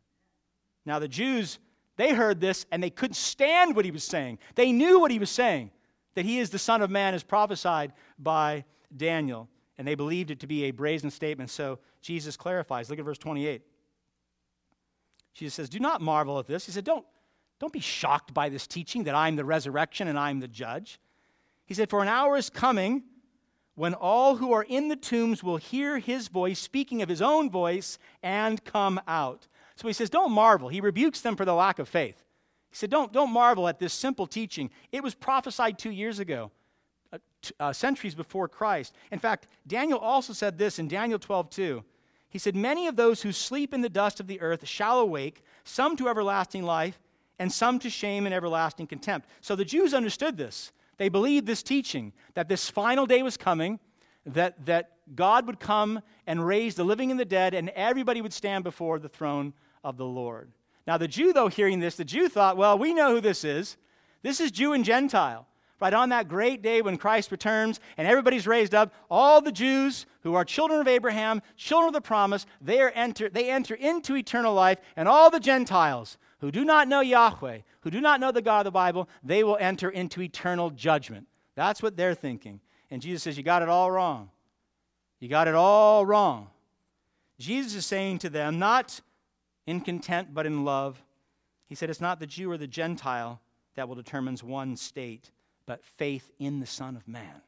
Now, 0.86 1.00
the 1.00 1.08
Jews, 1.08 1.58
they 1.96 2.14
heard 2.14 2.40
this, 2.40 2.68
and 2.72 2.84
they 2.84 2.92
couldn't 2.92 3.16
stand 3.16 3.76
what 3.76 3.86
he 3.86 3.92
was 3.92 4.04
saying. 4.04 4.38
They 4.54 4.72
knew 4.72 5.00
what 5.00 5.10
he 5.10 5.18
was 5.18 5.32
saying, 5.32 5.72
that 6.14 6.26
he 6.26 6.38
is 6.38 6.52
the 6.52 6.60
Son 6.60 6.84
of 6.84 6.92
Man, 6.92 7.16
as 7.16 7.24
prophesied 7.24 7.94
by 8.20 8.66
Daniel. 8.96 9.50
And 9.78 9.88
they 9.88 9.96
believed 9.96 10.32
it 10.32 10.40
to 10.40 10.48
be 10.48 10.66
a 10.66 10.72
brazen 10.72 11.12
statement. 11.12 11.50
So 11.50 11.80
Jesus 12.02 12.38
clarifies. 12.38 12.90
Look 12.90 13.00
at 13.00 13.06
verse 13.06 13.18
28. 13.18 13.62
Jesus 15.34 15.54
says, 15.54 15.70
Do 15.70 15.80
not 15.80 16.02
marvel 16.02 16.40
at 16.40 16.48
this. 16.48 16.66
He 16.66 16.72
said, 16.72 16.86
Don't, 16.86 17.06
don't 17.60 17.74
be 17.74 17.82
shocked 17.82 18.34
by 18.34 18.50
this 18.50 18.68
teaching 18.68 19.04
that 19.04 19.16
I'm 19.16 19.36
the 19.36 19.46
resurrection 19.46 20.08
and 20.08 20.18
I'm 20.18 20.40
the 20.40 20.48
judge. 20.48 21.00
He 21.66 21.74
said, 21.74 21.90
For 21.90 22.02
an 22.02 22.08
hour 22.08 22.38
is 22.38 22.50
coming 22.50 23.04
when 23.76 23.94
all 23.94 24.38
who 24.38 24.54
are 24.54 24.64
in 24.64 24.88
the 24.88 24.96
tombs 24.96 25.44
will 25.44 25.58
hear 25.58 26.00
his 26.00 26.30
voice 26.30 26.60
speaking 26.60 27.02
of 27.02 27.10
his 27.10 27.22
own 27.22 27.50
voice 27.50 28.00
and 28.24 28.64
come 28.64 29.00
out. 29.08 29.48
So 29.76 29.88
he 29.88 29.94
says, 29.94 30.10
Don't 30.10 30.32
marvel. 30.32 30.70
He 30.70 30.82
rebukes 30.82 31.22
them 31.22 31.36
for 31.36 31.46
the 31.46 31.54
lack 31.54 31.80
of 31.80 31.90
faith. 31.90 32.24
He 32.70 32.76
said, 32.76 32.90
Don't, 32.90 33.12
don't 33.12 33.32
marvel 33.32 33.68
at 33.68 33.80
this 33.80 33.94
simple 33.94 34.28
teaching. 34.28 34.70
It 34.92 35.04
was 35.04 35.14
prophesied 35.14 35.78
two 35.78 35.92
years 35.92 36.20
ago, 36.20 36.52
uh, 37.60 37.74
centuries 37.74 38.16
before 38.16 38.48
Christ. 38.48 38.94
In 39.12 39.20
fact, 39.20 39.48
Daniel 39.68 40.00
also 40.00 40.34
said 40.34 40.58
this 40.58 40.80
in 40.80 40.88
Daniel 40.88 41.20
12 41.20 41.50
2. 41.50 41.84
He 42.30 42.40
said, 42.40 42.56
Many 42.56 42.88
of 42.88 42.96
those 42.96 43.22
who 43.22 43.32
sleep 43.32 43.74
in 43.74 43.82
the 43.82 43.90
dust 43.90 44.20
of 44.20 44.28
the 44.28 44.42
earth 44.42 44.68
shall 44.68 45.00
awake, 45.00 45.42
some 45.64 45.96
to 45.98 46.10
everlasting 46.10 46.64
life, 46.64 47.00
and 47.40 47.52
some 47.52 47.80
to 47.80 47.90
shame 47.90 48.26
and 48.26 48.36
everlasting 48.36 48.88
contempt. 48.88 49.30
So 49.42 49.56
the 49.56 49.66
Jews 49.66 49.94
understood 49.94 50.38
this. 50.38 50.72
They 50.98 51.10
believed 51.10 51.46
this 51.46 51.64
teaching 51.64 52.14
that 52.34 52.48
this 52.48 52.70
final 52.70 53.06
day 53.06 53.24
was 53.24 53.38
coming, 53.38 53.80
that, 54.26 54.66
that 54.66 54.92
God 55.16 55.46
would 55.48 55.60
come 55.60 56.02
and 56.26 56.46
raise 56.46 56.76
the 56.76 56.84
living 56.84 57.12
and 57.12 57.20
the 57.20 57.26
dead, 57.26 57.54
and 57.54 57.70
everybody 57.70 58.22
would 58.22 58.34
stand 58.34 58.64
before 58.64 59.00
the 59.00 59.10
throne 59.10 59.54
of 59.84 59.98
the 59.98 60.06
Lord. 60.06 60.52
Now, 60.88 60.98
the 60.98 61.08
Jew, 61.08 61.34
though, 61.34 61.48
hearing 61.48 61.80
this, 61.80 61.96
the 61.96 62.06
Jew 62.06 62.30
thought, 62.30 62.58
well, 62.58 62.78
we 62.78 62.94
know 62.94 63.16
who 63.16 63.22
this 63.22 63.44
is. 63.44 63.78
This 64.22 64.40
is 64.40 64.52
Jew 64.52 64.74
and 64.74 64.86
Gentile. 64.86 65.48
Right 65.80 65.94
on 65.94 66.10
that 66.10 66.30
great 66.30 66.62
day 66.62 66.82
when 66.82 66.98
Christ 66.98 67.32
returns 67.32 67.82
and 67.98 68.08
everybody's 68.08 68.48
raised 68.48 68.74
up, 68.74 68.94
all 69.10 69.42
the 69.42 69.52
Jews 69.52 70.06
who 70.22 70.34
are 70.34 70.46
children 70.46 70.80
of 70.80 70.88
Abraham, 70.88 71.42
children 71.58 71.90
of 71.90 71.94
the 71.94 72.02
promise, 72.02 72.46
they, 72.62 72.80
are 72.82 72.92
enter, 72.92 73.30
they 73.30 73.50
enter 73.50 73.76
into 73.76 74.16
eternal 74.16 74.54
life, 74.54 74.80
and 74.96 75.10
all 75.10 75.30
the 75.30 75.40
Gentiles 75.40 76.18
who 76.40 76.50
do 76.50 76.64
not 76.64 76.88
know 76.88 77.02
Yahweh, 77.02 77.60
who 77.82 77.92
do 77.92 78.00
not 78.00 78.22
know 78.22 78.32
the 78.32 78.42
God 78.42 78.62
of 78.62 78.66
the 78.66 78.72
Bible, 78.72 79.10
they 79.22 79.44
will 79.44 79.58
enter 79.60 79.90
into 79.90 80.22
eternal 80.22 80.70
judgment. 80.70 81.28
That's 81.56 81.84
what 81.84 81.98
they're 81.98 82.16
thinking. 82.16 82.62
And 82.90 83.02
Jesus 83.02 83.24
says, 83.24 83.38
You 83.38 83.44
got 83.44 83.62
it 83.62 83.70
all 83.70 83.92
wrong. 83.92 84.30
You 85.20 85.28
got 85.28 85.48
it 85.48 85.56
all 85.56 86.06
wrong. 86.06 86.50
Jesus 87.38 87.76
is 87.76 87.86
saying 87.86 88.20
to 88.20 88.30
them, 88.30 88.60
not 88.60 89.02
in 89.68 89.82
content, 89.82 90.34
but 90.34 90.46
in 90.46 90.64
love, 90.64 91.04
He 91.68 91.76
said, 91.76 91.90
It's 91.90 92.02
not 92.02 92.22
the 92.22 92.28
Jew 92.28 92.50
or 92.50 92.58
the 92.58 92.68
Gentile 92.68 93.42
that 93.76 93.90
will 93.90 93.96
determine 93.96 94.38
one's 94.42 94.82
state 94.82 95.32
but 95.66 95.84
faith 95.84 96.32
in 96.40 96.60
the 96.60 96.66
Son 96.66 96.96
of 96.96 97.08
Man. 97.08 97.42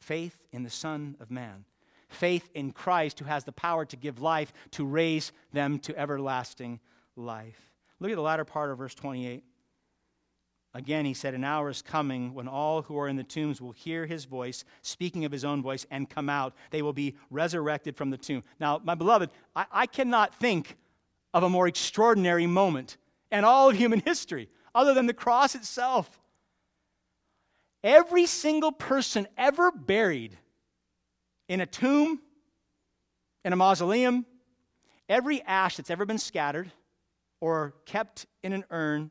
Faith 0.00 0.36
in 0.52 0.62
the 0.62 0.70
Son 0.70 1.16
of 1.20 1.30
Man. 1.30 1.64
Faith 2.08 2.50
in 2.54 2.72
Christ, 2.72 3.18
who 3.18 3.24
has 3.26 3.44
the 3.44 3.52
power 3.52 3.84
to 3.84 3.96
give 3.96 4.20
life, 4.20 4.52
to 4.72 4.84
raise 4.84 5.32
them 5.52 5.78
to 5.80 5.96
everlasting 5.96 6.80
life. 7.16 7.70
Look 8.00 8.10
at 8.10 8.16
the 8.16 8.22
latter 8.22 8.44
part 8.44 8.70
of 8.70 8.78
verse 8.78 8.94
28. 8.94 9.44
Again, 10.72 11.04
he 11.04 11.14
said, 11.14 11.34
An 11.34 11.44
hour 11.44 11.68
is 11.68 11.82
coming 11.82 12.32
when 12.32 12.46
all 12.46 12.82
who 12.82 12.98
are 12.98 13.08
in 13.08 13.16
the 13.16 13.24
tombs 13.24 13.60
will 13.60 13.72
hear 13.72 14.06
his 14.06 14.24
voice, 14.24 14.64
speaking 14.82 15.24
of 15.24 15.32
his 15.32 15.44
own 15.44 15.62
voice, 15.62 15.84
and 15.90 16.08
come 16.08 16.28
out. 16.28 16.54
They 16.70 16.82
will 16.82 16.92
be 16.92 17.16
resurrected 17.28 17.96
from 17.96 18.10
the 18.10 18.16
tomb. 18.16 18.44
Now, 18.60 18.80
my 18.82 18.94
beloved, 18.94 19.30
I, 19.56 19.66
I 19.72 19.86
cannot 19.86 20.34
think 20.34 20.76
of 21.34 21.42
a 21.42 21.48
more 21.48 21.66
extraordinary 21.66 22.46
moment 22.46 22.98
in 23.32 23.44
all 23.44 23.70
of 23.70 23.76
human 23.76 24.00
history 24.00 24.48
other 24.74 24.94
than 24.94 25.06
the 25.06 25.14
cross 25.14 25.54
itself. 25.54 26.20
Every 27.82 28.26
single 28.26 28.72
person 28.72 29.26
ever 29.38 29.70
buried 29.70 30.36
in 31.48 31.60
a 31.60 31.66
tomb, 31.66 32.20
in 33.44 33.52
a 33.52 33.56
mausoleum, 33.56 34.26
every 35.08 35.42
ash 35.42 35.76
that's 35.76 35.90
ever 35.90 36.04
been 36.04 36.18
scattered 36.18 36.70
or 37.40 37.74
kept 37.86 38.26
in 38.42 38.52
an 38.52 38.64
urn, 38.70 39.10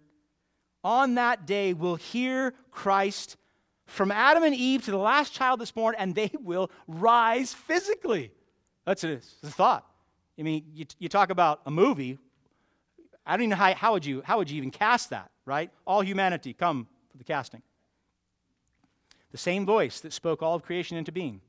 on 0.83 1.15
that 1.15 1.45
day 1.45 1.73
will 1.73 1.95
hear 1.95 2.53
Christ 2.71 3.37
from 3.87 4.11
Adam 4.11 4.43
and 4.43 4.55
Eve 4.55 4.85
to 4.85 4.91
the 4.91 4.97
last 4.97 5.33
child 5.33 5.59
that's 5.59 5.71
born, 5.71 5.95
and 5.97 6.13
they 6.13 6.31
will 6.39 6.69
rise 6.87 7.53
physically. 7.53 8.31
That's 8.85 9.03
it. 9.03 9.11
It's 9.11 9.43
a 9.43 9.47
thought. 9.47 9.85
I 10.37 10.43
mean, 10.43 10.63
you, 10.73 10.85
you 10.99 11.09
talk 11.09 11.31
about 11.31 11.61
a 11.65 11.71
movie. 11.71 12.17
I 13.25 13.33
don't 13.33 13.41
even 13.41 13.49
know 13.49 13.55
how, 13.57 13.73
how, 13.73 13.93
would 13.93 14.05
you, 14.05 14.21
how 14.23 14.37
would 14.37 14.49
you 14.49 14.57
even 14.57 14.71
cast 14.71 15.09
that, 15.09 15.31
right? 15.45 15.69
All 15.85 16.01
humanity 16.01 16.53
come 16.53 16.87
for 17.11 17.17
the 17.17 17.23
casting. 17.23 17.61
The 19.31 19.37
same 19.37 19.65
voice 19.65 19.99
that 20.01 20.13
spoke 20.13 20.41
all 20.41 20.55
of 20.55 20.63
creation 20.63 20.97
into 20.97 21.11
being. 21.11 21.41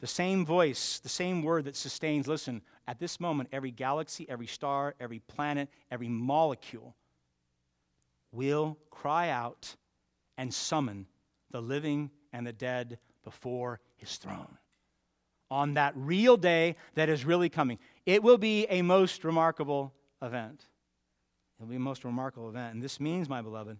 The 0.00 0.06
same 0.06 0.46
voice, 0.46 1.00
the 1.00 1.08
same 1.08 1.42
word 1.42 1.64
that 1.64 1.74
sustains, 1.74 2.28
listen, 2.28 2.62
at 2.86 3.00
this 3.00 3.18
moment, 3.18 3.48
every 3.52 3.72
galaxy, 3.72 4.26
every 4.28 4.46
star, 4.46 4.94
every 5.00 5.18
planet, 5.18 5.68
every 5.90 6.08
molecule 6.08 6.94
will 8.30 8.78
cry 8.90 9.30
out 9.30 9.74
and 10.36 10.52
summon 10.52 11.06
the 11.50 11.60
living 11.60 12.10
and 12.32 12.46
the 12.46 12.52
dead 12.52 12.98
before 13.24 13.80
his 13.96 14.16
throne. 14.16 14.58
On 15.50 15.74
that 15.74 15.94
real 15.96 16.36
day 16.36 16.76
that 16.94 17.08
is 17.08 17.24
really 17.24 17.48
coming. 17.48 17.78
It 18.06 18.22
will 18.22 18.38
be 18.38 18.66
a 18.66 18.82
most 18.82 19.24
remarkable 19.24 19.94
event. 20.22 20.64
It 21.58 21.62
will 21.62 21.70
be 21.70 21.76
a 21.76 21.80
most 21.80 22.04
remarkable 22.04 22.50
event. 22.50 22.74
And 22.74 22.82
this 22.82 23.00
means, 23.00 23.28
my 23.28 23.42
beloved, 23.42 23.78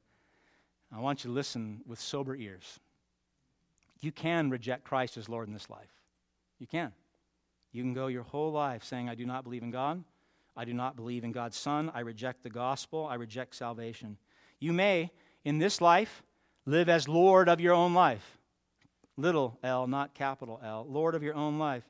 I 0.95 1.01
want 1.01 1.25
you 1.25 1.29
to 1.29 1.35
listen 1.35 1.83
with 1.87 2.01
sober 2.01 2.35
ears. 2.35 2.81
You 4.01 4.13
can 4.13 4.51
reject 4.51 4.85
Christ 4.85 5.17
as 5.17 5.29
Lord 5.29 5.49
in 5.49 5.55
this 5.55 5.69
life. 5.69 5.91
You 6.59 6.67
can. 6.67 6.93
You 7.73 7.83
can 7.83 7.95
go 7.95 8.07
your 8.07 8.23
whole 8.23 8.53
life 8.53 8.85
saying, 8.85 9.09
I 9.09 9.15
do 9.15 9.27
not 9.27 9.45
believe 9.45 9.63
in 9.63 9.71
God. 9.71 10.03
I 10.57 10.65
do 10.65 10.73
not 10.73 10.97
believe 10.97 11.25
in 11.25 11.33
God's 11.33 11.57
Son. 11.57 11.91
I 11.95 12.01
reject 12.01 12.43
the 12.43 12.51
gospel. 12.51 13.07
I 13.07 13.15
reject 13.15 13.55
salvation. 13.55 14.17
You 14.61 14.73
may, 14.73 15.11
in 15.45 15.59
this 15.59 15.81
life, 15.81 16.23
live 16.67 16.89
as 16.89 17.07
Lord 17.07 17.49
of 17.49 17.61
your 17.61 17.75
own 17.75 17.95
life. 17.95 18.39
Little 19.17 19.59
L, 19.63 19.87
not 19.87 20.15
capital 20.15 20.61
L. 20.65 20.87
Lord 20.89 21.15
of 21.15 21.23
your 21.23 21.35
own 21.35 21.59
life. 21.59 21.85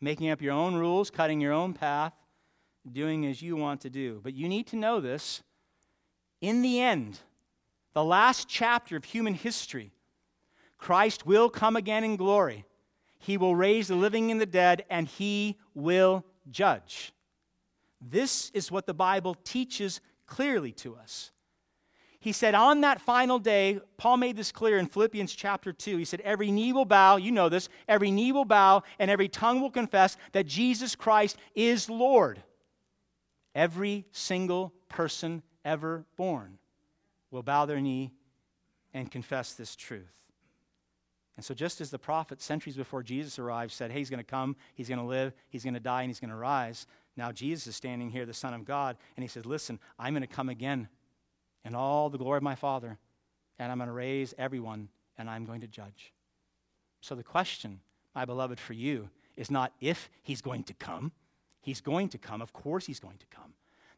Making 0.00 0.30
up 0.30 0.42
your 0.42 0.52
own 0.52 0.74
rules, 0.74 1.10
cutting 1.10 1.40
your 1.40 1.52
own 1.52 1.72
path, 1.72 2.12
doing 2.90 3.26
as 3.26 3.42
you 3.42 3.56
want 3.56 3.80
to 3.82 3.90
do. 3.90 4.20
But 4.22 4.34
you 4.34 4.48
need 4.48 4.66
to 4.68 4.76
know 4.76 5.00
this. 5.00 5.42
In 6.40 6.62
the 6.62 6.80
end, 6.80 7.20
the 7.94 8.04
last 8.04 8.48
chapter 8.48 8.96
of 8.96 9.04
human 9.04 9.34
history, 9.34 9.92
Christ 10.76 11.24
will 11.24 11.48
come 11.48 11.76
again 11.76 12.04
in 12.04 12.16
glory. 12.16 12.66
He 13.20 13.38
will 13.38 13.56
raise 13.56 13.88
the 13.88 13.94
living 13.94 14.30
and 14.30 14.40
the 14.40 14.46
dead, 14.46 14.84
and 14.90 15.08
he 15.08 15.56
will 15.74 16.24
judge. 16.50 17.14
This 18.00 18.50
is 18.50 18.70
what 18.70 18.86
the 18.86 18.92
Bible 18.92 19.34
teaches 19.44 20.00
clearly 20.26 20.72
to 20.72 20.96
us. 20.96 21.30
He 22.20 22.32
said, 22.32 22.54
on 22.54 22.80
that 22.80 23.00
final 23.00 23.38
day, 23.38 23.80
Paul 23.96 24.16
made 24.16 24.36
this 24.36 24.50
clear 24.50 24.78
in 24.78 24.86
Philippians 24.86 25.32
chapter 25.34 25.72
2. 25.72 25.96
He 25.96 26.04
said, 26.04 26.20
Every 26.22 26.50
knee 26.50 26.72
will 26.72 26.86
bow, 26.86 27.16
you 27.16 27.30
know 27.30 27.48
this, 27.48 27.68
every 27.86 28.10
knee 28.10 28.32
will 28.32 28.46
bow, 28.46 28.82
and 28.98 29.10
every 29.10 29.28
tongue 29.28 29.60
will 29.60 29.70
confess 29.70 30.16
that 30.32 30.46
Jesus 30.46 30.96
Christ 30.96 31.36
is 31.54 31.88
Lord. 31.88 32.42
Every 33.54 34.06
single 34.10 34.72
person 34.88 35.42
ever 35.64 36.04
born 36.16 36.58
will 37.34 37.42
bow 37.42 37.66
their 37.66 37.80
knee 37.80 38.12
and 38.94 39.10
confess 39.10 39.52
this 39.54 39.74
truth. 39.74 40.12
And 41.36 41.44
so, 41.44 41.52
just 41.52 41.80
as 41.80 41.90
the 41.90 41.98
prophet 41.98 42.40
centuries 42.40 42.76
before 42.76 43.02
Jesus 43.02 43.40
arrived 43.40 43.72
said, 43.72 43.90
Hey, 43.90 43.98
he's 43.98 44.08
going 44.08 44.18
to 44.18 44.24
come, 44.24 44.54
he's 44.74 44.88
going 44.88 45.00
to 45.00 45.04
live, 45.04 45.34
he's 45.48 45.64
going 45.64 45.74
to 45.74 45.80
die, 45.80 46.02
and 46.02 46.08
he's 46.08 46.20
going 46.20 46.30
to 46.30 46.36
rise, 46.36 46.86
now 47.16 47.32
Jesus 47.32 47.66
is 47.66 47.76
standing 47.76 48.08
here, 48.08 48.24
the 48.24 48.32
Son 48.32 48.54
of 48.54 48.64
God, 48.64 48.96
and 49.16 49.24
he 49.24 49.28
says, 49.28 49.44
Listen, 49.44 49.80
I'm 49.98 50.14
going 50.14 50.22
to 50.22 50.28
come 50.28 50.48
again 50.48 50.88
in 51.64 51.74
all 51.74 52.08
the 52.08 52.18
glory 52.18 52.36
of 52.36 52.44
my 52.44 52.54
Father, 52.54 52.98
and 53.58 53.72
I'm 53.72 53.78
going 53.78 53.88
to 53.88 53.94
raise 53.94 54.32
everyone, 54.38 54.88
and 55.18 55.28
I'm 55.28 55.44
going 55.44 55.60
to 55.62 55.66
judge. 55.66 56.12
So, 57.00 57.16
the 57.16 57.24
question, 57.24 57.80
my 58.14 58.24
beloved, 58.24 58.60
for 58.60 58.74
you 58.74 59.10
is 59.36 59.50
not 59.50 59.72
if 59.80 60.08
he's 60.22 60.40
going 60.40 60.62
to 60.64 60.74
come. 60.74 61.10
He's 61.60 61.80
going 61.80 62.10
to 62.10 62.18
come. 62.18 62.42
Of 62.42 62.52
course, 62.52 62.86
he's 62.86 63.00
going 63.00 63.18
to 63.18 63.26
come. 63.26 63.54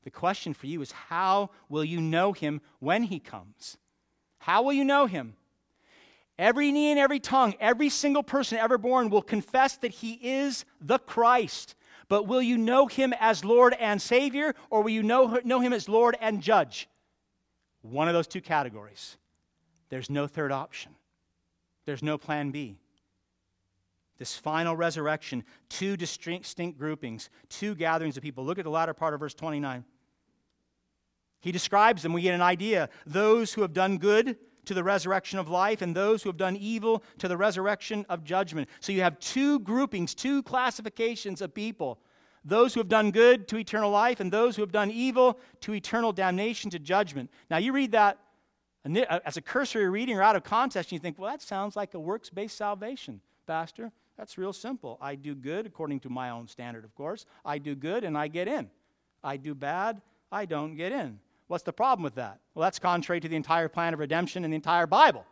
The 0.06 0.12
question 0.12 0.54
for 0.54 0.68
you 0.68 0.82
is 0.82 0.92
how 0.92 1.50
will 1.68 1.82
you 1.82 2.00
know 2.00 2.32
him 2.32 2.60
when 2.78 3.02
he 3.02 3.18
comes? 3.18 3.76
How 4.38 4.62
will 4.62 4.72
you 4.72 4.84
know 4.84 5.06
him? 5.06 5.34
Every 6.38 6.70
knee 6.70 6.92
and 6.92 7.00
every 7.00 7.18
tongue, 7.18 7.54
every 7.58 7.88
single 7.88 8.22
person 8.22 8.56
ever 8.56 8.78
born 8.78 9.10
will 9.10 9.20
confess 9.20 9.78
that 9.78 9.90
he 9.90 10.12
is 10.22 10.64
the 10.80 11.00
Christ. 11.00 11.74
But 12.06 12.28
will 12.28 12.40
you 12.40 12.56
know 12.56 12.86
him 12.86 13.14
as 13.18 13.44
Lord 13.44 13.74
and 13.80 14.00
Savior, 14.00 14.54
or 14.70 14.82
will 14.82 14.90
you 14.90 15.02
know, 15.02 15.40
know 15.42 15.58
him 15.58 15.72
as 15.72 15.88
Lord 15.88 16.16
and 16.20 16.40
Judge? 16.40 16.88
One 17.82 18.06
of 18.06 18.14
those 18.14 18.28
two 18.28 18.40
categories. 18.40 19.16
There's 19.88 20.08
no 20.08 20.28
third 20.28 20.52
option, 20.52 20.94
there's 21.84 22.04
no 22.04 22.16
plan 22.16 22.52
B. 22.52 22.78
This 24.18 24.36
final 24.36 24.76
resurrection, 24.76 25.42
two 25.68 25.96
distinct 25.96 26.78
groupings, 26.78 27.28
two 27.48 27.74
gatherings 27.74 28.16
of 28.16 28.22
people. 28.22 28.44
Look 28.44 28.58
at 28.58 28.64
the 28.64 28.70
latter 28.70 28.94
part 28.94 29.12
of 29.12 29.20
verse 29.20 29.34
29. 29.34 29.84
He 31.46 31.52
describes 31.52 32.02
them, 32.02 32.12
we 32.12 32.22
get 32.22 32.34
an 32.34 32.42
idea. 32.42 32.88
Those 33.06 33.52
who 33.52 33.62
have 33.62 33.72
done 33.72 33.98
good 33.98 34.36
to 34.64 34.74
the 34.74 34.82
resurrection 34.82 35.38
of 35.38 35.48
life, 35.48 35.80
and 35.80 35.94
those 35.94 36.20
who 36.20 36.28
have 36.28 36.36
done 36.36 36.56
evil 36.56 37.04
to 37.18 37.28
the 37.28 37.36
resurrection 37.36 38.04
of 38.08 38.24
judgment. 38.24 38.68
So 38.80 38.90
you 38.90 39.02
have 39.02 39.16
two 39.20 39.60
groupings, 39.60 40.12
two 40.12 40.42
classifications 40.42 41.40
of 41.40 41.54
people 41.54 42.00
those 42.44 42.74
who 42.74 42.80
have 42.80 42.88
done 42.88 43.12
good 43.12 43.46
to 43.48 43.58
eternal 43.58 43.90
life, 43.92 44.18
and 44.18 44.32
those 44.32 44.56
who 44.56 44.62
have 44.62 44.72
done 44.72 44.90
evil 44.90 45.38
to 45.60 45.74
eternal 45.74 46.12
damnation 46.12 46.68
to 46.70 46.80
judgment. 46.80 47.30
Now, 47.48 47.58
you 47.58 47.72
read 47.72 47.92
that 47.92 48.18
as 49.24 49.36
a 49.36 49.40
cursory 49.40 49.88
reading 49.88 50.16
or 50.16 50.22
out 50.22 50.34
of 50.34 50.42
context, 50.42 50.90
and 50.90 50.98
you 50.98 51.00
think, 51.00 51.16
well, 51.16 51.30
that 51.30 51.42
sounds 51.42 51.76
like 51.76 51.94
a 51.94 52.00
works 52.00 52.28
based 52.28 52.56
salvation, 52.56 53.20
Pastor. 53.46 53.92
That's 54.16 54.36
real 54.36 54.52
simple. 54.52 54.98
I 55.00 55.14
do 55.14 55.36
good 55.36 55.64
according 55.66 56.00
to 56.00 56.08
my 56.08 56.30
own 56.30 56.48
standard, 56.48 56.84
of 56.84 56.92
course. 56.96 57.24
I 57.44 57.58
do 57.58 57.76
good 57.76 58.02
and 58.02 58.18
I 58.18 58.26
get 58.26 58.48
in. 58.48 58.68
I 59.22 59.36
do 59.36 59.54
bad, 59.54 60.02
I 60.32 60.44
don't 60.44 60.74
get 60.74 60.90
in. 60.90 61.20
What's 61.48 61.64
the 61.64 61.72
problem 61.72 62.02
with 62.02 62.16
that? 62.16 62.40
Well, 62.54 62.64
that's 62.64 62.78
contrary 62.78 63.20
to 63.20 63.28
the 63.28 63.36
entire 63.36 63.68
plan 63.68 63.94
of 63.94 64.00
redemption 64.00 64.44
in 64.44 64.50
the 64.50 64.56
entire 64.56 64.86
Bible, 64.86 65.24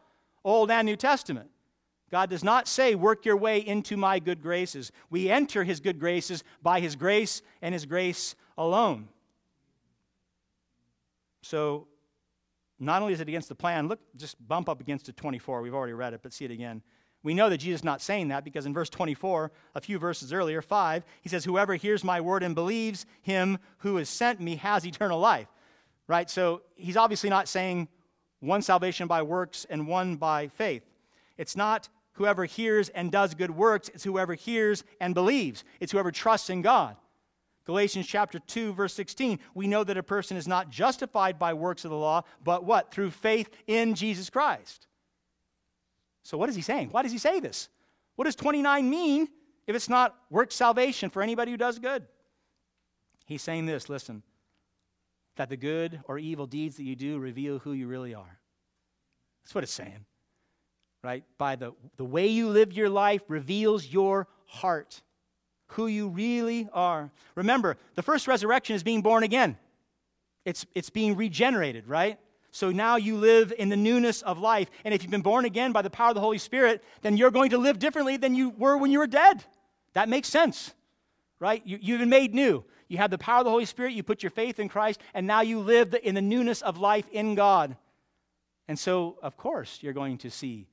Old 0.44 0.70
and 0.70 0.86
New 0.86 0.96
Testament. 0.96 1.50
God 2.10 2.30
does 2.30 2.44
not 2.44 2.68
say, 2.68 2.94
Work 2.94 3.24
your 3.24 3.36
way 3.36 3.58
into 3.58 3.96
my 3.96 4.20
good 4.20 4.40
graces. 4.40 4.92
We 5.10 5.28
enter 5.30 5.64
his 5.64 5.80
good 5.80 5.98
graces 5.98 6.44
by 6.62 6.80
his 6.80 6.94
grace 6.94 7.42
and 7.60 7.72
his 7.72 7.86
grace 7.86 8.36
alone. 8.56 9.08
So, 11.42 11.88
not 12.78 13.02
only 13.02 13.14
is 13.14 13.20
it 13.20 13.28
against 13.28 13.48
the 13.48 13.54
plan, 13.54 13.88
look, 13.88 14.00
just 14.16 14.36
bump 14.46 14.68
up 14.68 14.80
against 14.80 15.08
it 15.08 15.16
24. 15.16 15.62
We've 15.62 15.74
already 15.74 15.92
read 15.92 16.12
it, 16.12 16.20
but 16.22 16.32
see 16.32 16.44
it 16.44 16.50
again. 16.50 16.82
We 17.22 17.34
know 17.34 17.48
that 17.48 17.58
Jesus 17.58 17.80
is 17.80 17.84
not 17.84 18.02
saying 18.02 18.28
that 18.28 18.44
because 18.44 18.66
in 18.66 18.74
verse 18.74 18.90
24, 18.90 19.50
a 19.74 19.80
few 19.80 19.98
verses 19.98 20.32
earlier, 20.32 20.60
5, 20.60 21.04
he 21.22 21.28
says, 21.28 21.44
Whoever 21.44 21.74
hears 21.74 22.04
my 22.04 22.20
word 22.20 22.42
and 22.42 22.54
believes 22.54 23.06
him 23.22 23.58
who 23.78 23.96
has 23.96 24.08
sent 24.08 24.40
me 24.40 24.56
has 24.56 24.86
eternal 24.86 25.18
life 25.18 25.48
right? 26.06 26.28
So 26.28 26.62
he's 26.76 26.96
obviously 26.96 27.30
not 27.30 27.48
saying 27.48 27.88
one 28.40 28.62
salvation 28.62 29.06
by 29.06 29.22
works 29.22 29.66
and 29.68 29.86
one 29.86 30.16
by 30.16 30.48
faith. 30.48 30.82
It's 31.38 31.56
not 31.56 31.88
whoever 32.12 32.44
hears 32.44 32.90
and 32.90 33.10
does 33.10 33.34
good 33.34 33.50
works, 33.50 33.88
it's 33.88 34.04
whoever 34.04 34.34
hears 34.34 34.84
and 35.00 35.14
believes. 35.14 35.64
It's 35.80 35.92
whoever 35.92 36.12
trusts 36.12 36.50
in 36.50 36.62
God. 36.62 36.96
Galatians 37.64 38.06
chapter 38.06 38.38
2 38.38 38.74
verse 38.74 38.92
16, 38.92 39.38
we 39.54 39.66
know 39.66 39.84
that 39.84 39.96
a 39.96 40.02
person 40.02 40.36
is 40.36 40.46
not 40.46 40.70
justified 40.70 41.38
by 41.38 41.54
works 41.54 41.84
of 41.84 41.90
the 41.90 41.96
law, 41.96 42.22
but 42.44 42.64
what? 42.64 42.92
Through 42.92 43.10
faith 43.10 43.50
in 43.66 43.94
Jesus 43.94 44.28
Christ. 44.28 44.86
So 46.22 46.36
what 46.36 46.48
is 46.48 46.56
he 46.56 46.62
saying? 46.62 46.88
Why 46.90 47.02
does 47.02 47.12
he 47.12 47.18
say 47.18 47.40
this? 47.40 47.68
What 48.16 48.26
does 48.26 48.36
29 48.36 48.88
mean 48.88 49.28
if 49.66 49.74
it's 49.74 49.88
not 49.88 50.14
work 50.30 50.52
salvation 50.52 51.10
for 51.10 51.22
anybody 51.22 51.50
who 51.50 51.56
does 51.56 51.78
good? 51.78 52.06
He's 53.26 53.42
saying 53.42 53.64
this, 53.66 53.88
listen 53.88 54.22
that 55.36 55.48
the 55.48 55.56
good 55.56 56.00
or 56.04 56.18
evil 56.18 56.46
deeds 56.46 56.76
that 56.76 56.84
you 56.84 56.96
do 56.96 57.18
reveal 57.18 57.58
who 57.58 57.72
you 57.72 57.86
really 57.86 58.14
are. 58.14 58.38
That's 59.42 59.54
what 59.54 59.64
it's 59.64 59.72
saying, 59.72 60.04
right? 61.02 61.24
By 61.38 61.56
the, 61.56 61.72
the 61.96 62.04
way 62.04 62.28
you 62.28 62.48
live 62.48 62.72
your 62.72 62.88
life 62.88 63.22
reveals 63.28 63.86
your 63.86 64.26
heart, 64.46 65.02
who 65.68 65.86
you 65.86 66.08
really 66.08 66.68
are. 66.72 67.10
Remember, 67.34 67.76
the 67.94 68.02
first 68.02 68.26
resurrection 68.26 68.76
is 68.76 68.82
being 68.82 69.02
born 69.02 69.22
again, 69.22 69.58
it's, 70.44 70.66
it's 70.74 70.90
being 70.90 71.16
regenerated, 71.16 71.88
right? 71.88 72.18
So 72.50 72.70
now 72.70 72.94
you 72.94 73.16
live 73.16 73.52
in 73.58 73.68
the 73.68 73.76
newness 73.76 74.22
of 74.22 74.38
life. 74.38 74.70
And 74.84 74.94
if 74.94 75.02
you've 75.02 75.10
been 75.10 75.22
born 75.22 75.44
again 75.44 75.72
by 75.72 75.82
the 75.82 75.90
power 75.90 76.10
of 76.10 76.14
the 76.14 76.20
Holy 76.20 76.38
Spirit, 76.38 76.84
then 77.02 77.16
you're 77.16 77.32
going 77.32 77.50
to 77.50 77.58
live 77.58 77.80
differently 77.80 78.16
than 78.16 78.36
you 78.36 78.50
were 78.50 78.76
when 78.76 78.92
you 78.92 79.00
were 79.00 79.08
dead. 79.08 79.44
That 79.94 80.08
makes 80.08 80.28
sense, 80.28 80.72
right? 81.40 81.60
You, 81.66 81.78
you've 81.82 81.98
been 81.98 82.10
made 82.10 82.32
new. 82.32 82.64
You 82.88 82.98
have 82.98 83.10
the 83.10 83.18
power 83.18 83.38
of 83.38 83.44
the 83.44 83.50
Holy 83.50 83.64
Spirit, 83.64 83.92
you 83.92 84.02
put 84.02 84.22
your 84.22 84.30
faith 84.30 84.58
in 84.58 84.68
Christ, 84.68 85.00
and 85.14 85.26
now 85.26 85.40
you 85.40 85.60
live 85.60 85.94
in 86.02 86.14
the 86.14 86.22
newness 86.22 86.62
of 86.62 86.78
life 86.78 87.06
in 87.10 87.34
God. 87.34 87.76
And 88.68 88.78
so, 88.78 89.18
of 89.22 89.36
course, 89.36 89.78
you're 89.82 89.92
going 89.92 90.18
to 90.18 90.30
see 90.30 90.68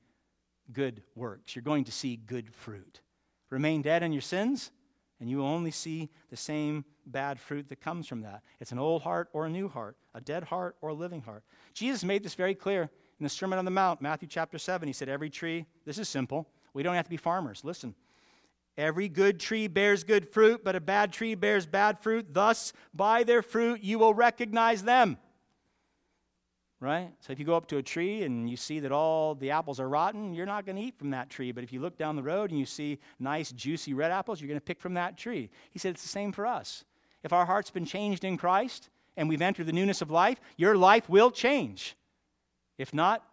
good 0.72 1.04
works. 1.16 1.56
You're 1.56 1.64
going 1.64 1.86
to 1.86 1.92
see 1.92 2.16
good 2.16 2.54
fruit. 2.54 3.02
Remain 3.50 3.82
dead 3.82 4.04
in 4.04 4.14
your 4.14 4.22
sins, 4.22 4.72
and 5.20 5.30
you 5.30 5.38
will 5.38 5.46
only 5.46 5.72
see 5.72 6.10
the 6.30 6.38
same 6.38 6.86
bad 7.06 7.40
fruit 7.40 7.68
that 7.70 7.82
comes 7.82 8.08
from 8.08 8.22
that. 8.22 8.44
It's 8.60 8.72
an 8.72 8.80
old 8.80 9.02
heart 9.02 9.30
or 9.34 9.46
a 9.46 9.50
new 9.50 9.68
heart, 9.68 9.98
a 10.14 10.22
dead 10.22 10.44
heart 10.44 10.78
or 10.82 10.90
a 10.90 10.94
living 10.94 11.22
heart. 11.22 11.44
Jesus 11.74 12.04
made 12.04 12.24
this 12.24 12.36
very 12.36 12.56
clear 12.56 12.84
in 12.84 13.24
the 13.24 13.30
Sermon 13.30 13.60
on 13.60 13.66
the 13.66 13.72
Mount, 13.72 14.02
Matthew 14.02 14.28
chapter 14.28 14.58
7. 14.58 14.88
He 14.88 14.94
said, 14.94 15.10
Every 15.10 15.30
tree, 15.30 15.66
this 15.86 15.98
is 15.98 16.08
simple. 16.08 16.48
We 16.74 16.84
don't 16.84 16.96
have 16.96 17.06
to 17.06 17.10
be 17.10 17.18
farmers. 17.18 17.64
Listen, 17.64 17.94
Every 18.78 19.10
good 19.10 19.40
tree 19.40 19.68
bears 19.68 20.04
good 20.04 20.30
fruit, 20.30 20.64
but 20.64 20.76
a 20.76 20.82
bad 20.82 21.12
tree 21.12 21.36
bears 21.36 21.66
bad 21.66 22.00
fruit. 22.00 22.34
Thus, 22.34 22.74
by 22.94 23.24
their 23.24 23.42
fruit, 23.42 23.82
you 23.84 24.00
will 24.00 24.14
recognize 24.14 24.84
them. 24.84 25.18
right? 26.82 27.12
So 27.20 27.32
if 27.32 27.40
you 27.40 27.46
go 27.46 27.56
up 27.56 27.68
to 27.68 27.78
a 27.78 27.84
tree 27.84 28.24
and 28.24 28.50
you 28.50 28.58
see 28.58 28.80
that 28.80 28.92
all 28.92 29.36
the 29.36 29.52
apples 29.52 29.80
are 29.80 29.88
rotten, 29.88 30.34
you're 30.34 30.48
not 30.48 30.66
going 30.66 30.78
to 30.78 30.82
eat 30.82 30.98
from 30.98 31.12
that 31.12 31.30
tree. 31.30 31.52
But 31.52 31.64
if 31.64 31.72
you 31.72 31.80
look 31.80 31.98
down 31.98 32.16
the 32.16 32.24
road 32.24 32.50
and 32.50 32.60
you 32.60 32.66
see 32.66 32.98
nice, 33.20 33.52
juicy 33.52 33.94
red 33.94 34.12
apples, 34.12 34.42
you're 34.42 34.48
going 34.48 34.60
to 34.60 34.66
pick 34.66 34.80
from 34.80 34.96
that 34.96 35.16
tree. 35.16 35.50
He 35.70 35.80
said 35.80 35.92
it's 35.92 36.02
the 36.02 36.10
same 36.10 36.32
for 36.32 36.48
us. 36.48 36.84
If 37.24 37.34
our 37.34 37.46
heart's 37.46 37.70
been 37.70 37.86
changed 37.86 38.24
in 38.24 38.36
Christ 38.36 38.90
and 39.16 39.30
we've 39.30 39.44
entered 39.44 39.68
the 39.68 39.74
newness 39.74 40.02
of 40.02 40.10
life, 40.10 40.42
your 40.58 40.76
life 40.76 41.08
will 41.08 41.30
change. 41.30 41.96
If 42.80 42.94
not, 42.96 43.24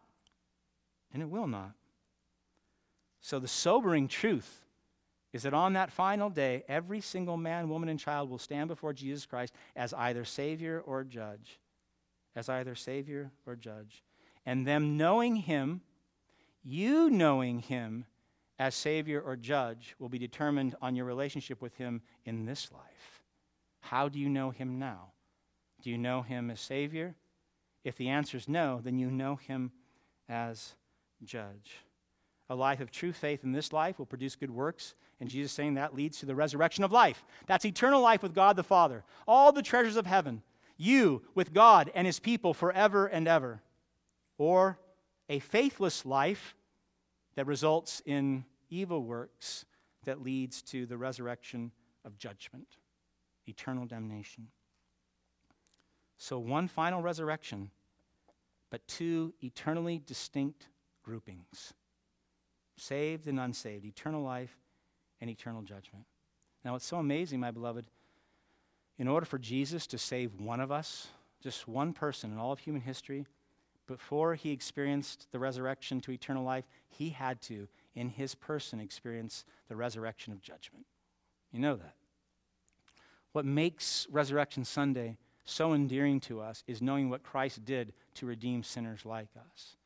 then 1.13 1.23
it 1.23 1.31
will 1.31 1.47
not. 1.47 1.73
So 3.21 3.39
the 3.39 3.49
sobering 3.49 4.09
truth 4.09 4.67
is 5.33 5.43
that 5.43 5.55
on 5.55 5.75
that 5.75 5.93
final 5.93 6.31
day, 6.31 6.65
every 6.69 7.01
single 7.01 7.37
man, 7.37 7.69
woman, 7.69 7.89
and 7.89 8.01
child 8.01 8.31
will 8.31 8.39
stand 8.39 8.69
before 8.69 8.93
Jesus 8.93 9.27
Christ 9.27 9.55
as 9.77 9.93
either 9.93 10.25
Savior 10.25 10.83
or 10.85 11.05
judge 11.05 11.59
as 12.39 12.49
either 12.49 12.77
Savior 12.77 13.33
or 13.47 13.57
Judge. 13.57 14.05
And 14.47 14.65
them 14.65 14.97
knowing 14.97 15.37
Him, 15.37 15.83
you 16.63 17.11
knowing 17.11 17.59
Him 17.59 18.07
as 18.61 18.77
Savior 18.77 19.21
or 19.21 19.37
Judge, 19.37 19.97
will 19.99 20.09
be 20.09 20.19
determined 20.19 20.77
on 20.81 20.95
your 20.95 21.05
relationship 21.05 21.61
with 21.61 21.75
Him 21.75 22.01
in 22.25 22.47
this 22.47 22.71
life. 22.73 23.23
How 23.81 24.09
do 24.09 24.21
you 24.21 24.29
know 24.29 24.51
Him 24.51 24.79
now? 24.79 25.13
Do 25.83 25.91
you 25.91 25.99
know 25.99 26.23
Him 26.23 26.49
as 26.49 26.61
Savior? 26.61 27.17
If 27.85 27.97
the 27.97 28.09
answer 28.09 28.37
is 28.37 28.49
no, 28.49 28.81
then 28.83 28.99
you 28.99 29.11
know 29.11 29.35
Him 29.35 29.73
as 30.29 30.75
Judge. 31.25 31.79
A 32.51 32.55
life 32.55 32.81
of 32.81 32.91
true 32.91 33.13
faith 33.13 33.45
in 33.45 33.53
this 33.53 33.73
life 33.73 33.99
will 33.99 34.07
produce 34.07 34.37
good 34.37 34.51
works. 34.51 34.95
And 35.21 35.29
Jesus 35.29 35.53
saying 35.53 35.75
that 35.75 35.95
leads 35.95 36.19
to 36.19 36.27
the 36.27 36.35
resurrection 36.35 36.85
of 36.85 36.93
life. 36.93 37.25
That's 37.47 37.65
eternal 37.65 38.01
life 38.01 38.23
with 38.23 38.35
God 38.35 38.57
the 38.57 38.63
Father. 38.63 39.05
All 39.27 39.53
the 39.53 39.63
treasures 39.63 39.97
of 39.97 40.07
heaven 40.07 40.43
you 40.79 41.23
with 41.35 41.53
God 41.53 41.91
and 41.95 42.07
his 42.07 42.21
people 42.21 42.55
forever 42.55 43.07
and 43.07 43.29
ever, 43.29 43.61
or 44.39 44.79
a 45.29 45.41
faithless 45.41 46.07
life 46.07 46.55
that 47.35 47.47
results 47.47 48.01
in 48.07 48.45
evil 48.71 49.03
works 49.03 49.67
that 50.05 50.23
leads 50.23 50.63
to 50.63 50.87
the 50.87 50.97
resurrection 50.97 51.73
of 52.05 52.17
judgment, 52.17 52.79
eternal 53.47 53.85
damnation. 53.85 54.47
So, 56.17 56.39
one 56.39 56.69
final 56.69 57.03
resurrection, 57.03 57.71
but 58.71 58.87
two 58.87 59.35
eternally 59.43 60.01
distinct 60.07 60.69
groupings 61.03 61.75
saved 62.81 63.27
and 63.27 63.39
unsaved, 63.39 63.85
eternal 63.85 64.23
life 64.23 64.57
and 65.21 65.29
eternal 65.29 65.63
judgment. 65.63 66.05
Now, 66.65 66.75
it's 66.75 66.87
so 66.87 66.99
amazing, 66.99 67.41
my 67.41 67.51
beloved 67.51 67.87
in 68.99 69.07
order 69.07 69.27
for 69.27 69.39
Jesus 69.39 69.87
to 69.89 69.99
save 69.99 70.35
one 70.41 70.61
of 70.61 70.73
us, 70.73 71.09
just 71.41 71.69
one 71.69 71.93
person 71.93 72.33
in 72.33 72.39
all 72.39 72.53
of 72.53 72.59
human 72.59 72.83
history, 72.83 73.27
before 73.87 74.35
he 74.35 74.51
experienced 74.51 75.29
the 75.31 75.39
resurrection 75.39 76.01
to 76.03 76.11
eternal 76.11 76.45
life, 76.45 76.65
he 76.89 77.11
had 77.11 77.41
to, 77.43 77.69
in 77.95 78.11
his 78.11 78.35
person, 78.35 78.81
experience 78.81 79.45
the 79.69 79.77
resurrection 79.77 80.33
of 80.33 80.43
judgment. 80.43 80.85
You 81.53 81.61
know 81.61 81.77
that. 81.77 81.95
What 83.33 83.47
makes 83.47 84.07
Resurrection 84.11 84.65
Sunday 84.65 85.17
so 85.45 85.73
endearing 85.73 86.21
to 86.21 86.41
us 86.41 86.65
is 86.67 86.83
knowing 86.83 87.09
what 87.09 87.23
Christ 87.23 87.65
did 87.65 87.95
to 88.15 88.27
redeem 88.27 88.63
sinners 88.63 89.07
like 89.07 89.29
us. 89.55 89.77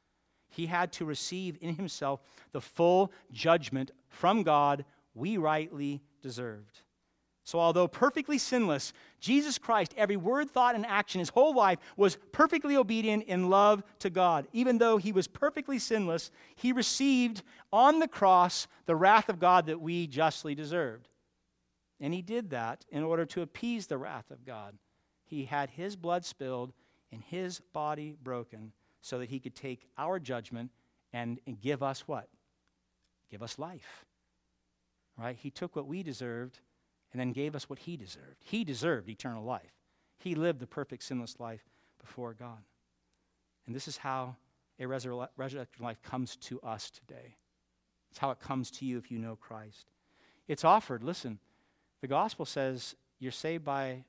He 0.52 0.66
had 0.66 0.92
to 0.92 1.04
receive 1.04 1.56
in 1.60 1.74
himself 1.74 2.20
the 2.52 2.60
full 2.60 3.10
judgment 3.32 3.90
from 4.08 4.42
God 4.42 4.84
we 5.14 5.36
rightly 5.36 6.02
deserved. 6.22 6.82
So, 7.44 7.58
although 7.58 7.88
perfectly 7.88 8.38
sinless, 8.38 8.92
Jesus 9.18 9.58
Christ, 9.58 9.94
every 9.96 10.16
word, 10.16 10.48
thought, 10.48 10.76
and 10.76 10.86
action, 10.86 11.18
his 11.18 11.30
whole 11.30 11.54
life, 11.54 11.80
was 11.96 12.16
perfectly 12.30 12.76
obedient 12.76 13.24
in 13.24 13.50
love 13.50 13.82
to 13.98 14.10
God. 14.10 14.46
Even 14.52 14.78
though 14.78 14.96
he 14.96 15.10
was 15.10 15.26
perfectly 15.26 15.80
sinless, 15.80 16.30
he 16.54 16.72
received 16.72 17.42
on 17.72 17.98
the 17.98 18.06
cross 18.06 18.68
the 18.86 18.94
wrath 18.94 19.28
of 19.28 19.40
God 19.40 19.66
that 19.66 19.80
we 19.80 20.06
justly 20.06 20.54
deserved. 20.54 21.08
And 21.98 22.14
he 22.14 22.22
did 22.22 22.50
that 22.50 22.84
in 22.90 23.02
order 23.02 23.24
to 23.26 23.42
appease 23.42 23.86
the 23.86 23.98
wrath 23.98 24.30
of 24.30 24.44
God. 24.44 24.76
He 25.24 25.44
had 25.44 25.70
his 25.70 25.96
blood 25.96 26.24
spilled 26.24 26.72
and 27.10 27.22
his 27.22 27.60
body 27.72 28.14
broken 28.22 28.72
so 29.02 29.18
that 29.18 29.28
he 29.28 29.38
could 29.38 29.54
take 29.54 29.86
our 29.98 30.18
judgment 30.18 30.70
and, 31.12 31.38
and 31.46 31.60
give 31.60 31.82
us 31.82 32.08
what? 32.08 32.28
Give 33.30 33.42
us 33.42 33.58
life. 33.58 34.06
Right? 35.18 35.36
He 35.38 35.50
took 35.50 35.76
what 35.76 35.86
we 35.86 36.02
deserved 36.02 36.60
and 37.12 37.20
then 37.20 37.32
gave 37.32 37.54
us 37.54 37.68
what 37.68 37.80
he 37.80 37.96
deserved. 37.96 38.36
He 38.40 38.64
deserved 38.64 39.08
eternal 39.10 39.44
life. 39.44 39.74
He 40.18 40.34
lived 40.34 40.60
the 40.60 40.66
perfect 40.66 41.02
sinless 41.02 41.38
life 41.38 41.62
before 42.00 42.32
God. 42.32 42.64
And 43.66 43.74
this 43.74 43.86
is 43.86 43.98
how 43.98 44.36
a 44.78 44.86
resurrection 44.86 45.84
life 45.84 46.00
comes 46.02 46.36
to 46.36 46.60
us 46.62 46.90
today. 46.90 47.36
It's 48.10 48.18
how 48.18 48.30
it 48.30 48.40
comes 48.40 48.70
to 48.72 48.86
you 48.86 48.98
if 48.98 49.10
you 49.10 49.18
know 49.18 49.36
Christ. 49.36 49.86
It's 50.48 50.64
offered. 50.64 51.02
Listen, 51.02 51.38
the 52.00 52.08
gospel 52.08 52.44
says 52.44 52.94
you're 53.18 53.32
saved 53.32 53.64
by, 53.64 54.04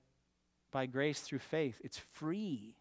by 0.71 0.85
grace 0.85 1.21
through 1.21 1.39
faith. 1.39 1.79
It's 1.83 1.97
free. 1.97 2.75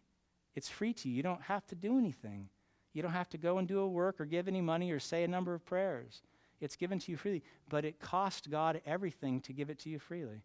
It's 0.55 0.69
free 0.69 0.93
to 0.93 1.09
you. 1.09 1.15
You 1.15 1.23
don't 1.23 1.41
have 1.43 1.65
to 1.67 1.75
do 1.75 1.97
anything. 1.97 2.49
You 2.93 3.01
don't 3.01 3.11
have 3.11 3.29
to 3.29 3.37
go 3.37 3.57
and 3.57 3.67
do 3.67 3.79
a 3.79 3.87
work 3.87 4.21
or 4.21 4.25
give 4.25 4.47
any 4.47 4.61
money 4.61 4.91
or 4.91 4.99
say 4.99 5.23
a 5.23 5.27
number 5.27 5.53
of 5.53 5.65
prayers. 5.65 6.21
It's 6.61 6.75
given 6.75 6.99
to 6.99 7.11
you 7.11 7.17
freely, 7.17 7.43
but 7.69 7.85
it 7.85 7.99
cost 7.99 8.49
God 8.49 8.81
everything 8.85 9.41
to 9.41 9.53
give 9.53 9.69
it 9.69 9.79
to 9.79 9.89
you 9.89 9.99
freely. 9.99 10.43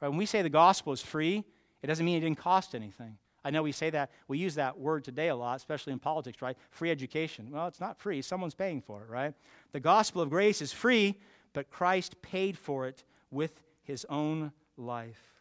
Right? 0.00 0.08
When 0.08 0.18
we 0.18 0.26
say 0.26 0.42
the 0.42 0.48
gospel 0.48 0.92
is 0.92 1.00
free, 1.00 1.44
it 1.82 1.86
doesn't 1.86 2.04
mean 2.04 2.16
it 2.16 2.20
didn't 2.20 2.38
cost 2.38 2.74
anything. 2.74 3.18
I 3.44 3.50
know 3.50 3.62
we 3.62 3.72
say 3.72 3.90
that, 3.90 4.10
we 4.26 4.38
use 4.38 4.54
that 4.54 4.78
word 4.78 5.04
today 5.04 5.28
a 5.28 5.36
lot, 5.36 5.56
especially 5.56 5.92
in 5.92 5.98
politics, 5.98 6.40
right? 6.40 6.56
Free 6.70 6.90
education. 6.90 7.50
Well, 7.50 7.66
it's 7.66 7.80
not 7.80 7.98
free, 7.98 8.22
someone's 8.22 8.54
paying 8.54 8.80
for 8.80 9.02
it, 9.02 9.10
right? 9.10 9.34
The 9.72 9.80
gospel 9.80 10.22
of 10.22 10.30
grace 10.30 10.62
is 10.62 10.72
free, 10.72 11.20
but 11.52 11.70
Christ 11.70 12.20
paid 12.22 12.56
for 12.56 12.86
it 12.86 13.04
with 13.30 13.62
his 13.82 14.06
own 14.08 14.50
life. 14.78 15.34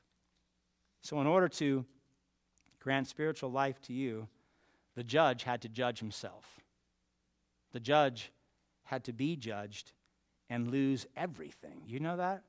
So, 1.01 1.21
in 1.21 1.27
order 1.27 1.47
to 1.47 1.85
grant 2.83 3.07
spiritual 3.07 3.51
life 3.51 3.81
to 3.83 3.93
you, 3.93 4.27
the 4.95 5.03
judge 5.03 5.43
had 5.43 5.61
to 5.61 5.69
judge 5.69 5.99
himself. 5.99 6.59
The 7.71 7.79
judge 7.79 8.31
had 8.83 9.05
to 9.05 9.13
be 9.13 9.35
judged 9.35 9.93
and 10.49 10.69
lose 10.69 11.07
everything. 11.15 11.81
You 11.87 11.99
know 11.99 12.17
that? 12.17 12.43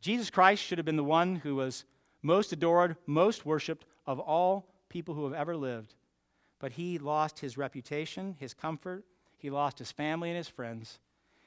Jesus 0.00 0.30
Christ 0.30 0.62
should 0.62 0.78
have 0.78 0.84
been 0.84 0.96
the 0.96 1.04
one 1.04 1.36
who 1.36 1.56
was 1.56 1.84
most 2.22 2.52
adored, 2.52 2.96
most 3.06 3.44
worshiped 3.44 3.84
of 4.06 4.18
all 4.18 4.68
people 4.88 5.14
who 5.14 5.24
have 5.24 5.34
ever 5.34 5.56
lived. 5.56 5.94
But 6.58 6.72
he 6.72 6.98
lost 6.98 7.40
his 7.40 7.58
reputation, 7.58 8.36
his 8.38 8.54
comfort, 8.54 9.04
he 9.36 9.50
lost 9.50 9.78
his 9.78 9.90
family 9.90 10.30
and 10.30 10.36
his 10.36 10.48
friends. 10.48 11.00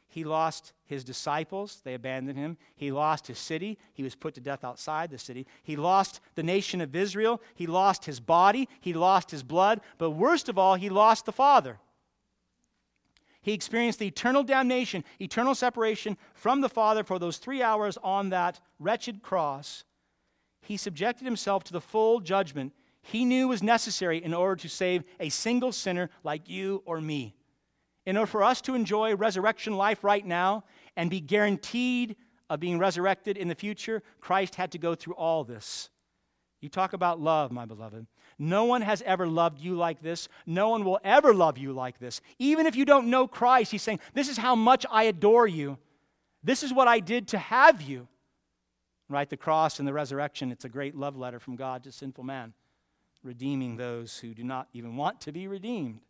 He 0.07 0.23
lost 0.23 0.73
his 0.85 1.03
disciples, 1.03 1.81
they 1.83 1.93
abandoned 1.93 2.37
him. 2.37 2.57
He 2.75 2.91
lost 2.91 3.27
his 3.27 3.39
city, 3.39 3.77
he 3.93 4.03
was 4.03 4.15
put 4.15 4.33
to 4.35 4.41
death 4.41 4.63
outside 4.63 5.09
the 5.09 5.17
city. 5.17 5.45
He 5.63 5.75
lost 5.75 6.21
the 6.35 6.43
nation 6.43 6.79
of 6.81 6.95
Israel, 6.95 7.41
he 7.55 7.67
lost 7.67 8.05
his 8.05 8.19
body, 8.19 8.69
he 8.79 8.93
lost 8.93 9.31
his 9.31 9.43
blood, 9.43 9.81
but 9.97 10.11
worst 10.11 10.47
of 10.47 10.57
all, 10.57 10.75
he 10.75 10.89
lost 10.89 11.25
the 11.25 11.31
Father. 11.31 11.79
He 13.41 13.53
experienced 13.53 13.99
the 13.99 14.07
eternal 14.07 14.43
damnation, 14.43 15.03
eternal 15.19 15.53
separation 15.53 16.17
from 16.33 16.61
the 16.61 16.69
Father 16.69 17.03
for 17.03 17.19
those 17.19 17.37
three 17.37 17.61
hours 17.61 17.97
on 18.03 18.29
that 18.29 18.59
wretched 18.79 19.21
cross. 19.21 19.83
He 20.61 20.77
subjected 20.77 21.25
himself 21.25 21.63
to 21.65 21.73
the 21.73 21.81
full 21.81 22.21
judgment 22.21 22.73
he 23.07 23.23
knew 23.23 23.47
was 23.47 23.61
necessary 23.61 24.23
in 24.23 24.33
order 24.33 24.55
to 24.55 24.67
save 24.67 25.03
a 25.19 25.29
single 25.29 25.71
sinner 25.71 26.09
like 26.23 26.49
you 26.49 26.81
or 26.85 26.99
me. 26.99 27.35
In 28.05 28.17
order 28.17 28.27
for 28.27 28.43
us 28.43 28.61
to 28.61 28.75
enjoy 28.75 29.15
resurrection 29.15 29.75
life 29.75 30.03
right 30.03 30.25
now 30.25 30.63
and 30.95 31.09
be 31.09 31.19
guaranteed 31.19 32.15
of 32.49 32.59
being 32.59 32.77
resurrected 32.77 33.37
in 33.37 33.47
the 33.47 33.55
future, 33.55 34.03
Christ 34.21 34.55
had 34.55 34.71
to 34.73 34.77
go 34.77 34.93
through 34.93 35.15
all 35.15 35.43
this. 35.43 35.89
You 36.61 36.69
talk 36.69 36.93
about 36.93 37.19
love, 37.19 37.51
my 37.51 37.65
beloved. 37.65 38.07
No 38.37 38.65
one 38.65 38.81
has 38.81 39.01
ever 39.03 39.27
loved 39.27 39.59
you 39.59 39.75
like 39.75 40.01
this. 40.01 40.27
No 40.45 40.69
one 40.69 40.83
will 40.83 40.99
ever 41.03 41.33
love 41.33 41.57
you 41.57 41.73
like 41.73 41.99
this. 41.99 42.21
Even 42.39 42.65
if 42.65 42.75
you 42.75 42.85
don't 42.85 43.09
know 43.09 43.27
Christ, 43.27 43.71
he's 43.71 43.81
saying, 43.81 43.99
This 44.13 44.29
is 44.29 44.37
how 44.37 44.55
much 44.55 44.85
I 44.89 45.03
adore 45.03 45.47
you. 45.47 45.77
This 46.43 46.63
is 46.63 46.73
what 46.73 46.87
I 46.87 46.99
did 46.99 47.29
to 47.29 47.37
have 47.37 47.81
you. 47.81 48.07
Right? 49.09 49.29
The 49.29 49.37
cross 49.37 49.79
and 49.79 49.87
the 49.87 49.93
resurrection, 49.93 50.51
it's 50.51 50.65
a 50.65 50.69
great 50.69 50.95
love 50.95 51.15
letter 51.15 51.39
from 51.39 51.55
God 51.55 51.83
to 51.83 51.91
sinful 51.91 52.23
man, 52.23 52.53
redeeming 53.23 53.77
those 53.77 54.17
who 54.17 54.33
do 54.33 54.43
not 54.43 54.67
even 54.73 54.95
want 54.95 55.21
to 55.21 55.31
be 55.31 55.47
redeemed. 55.47 56.01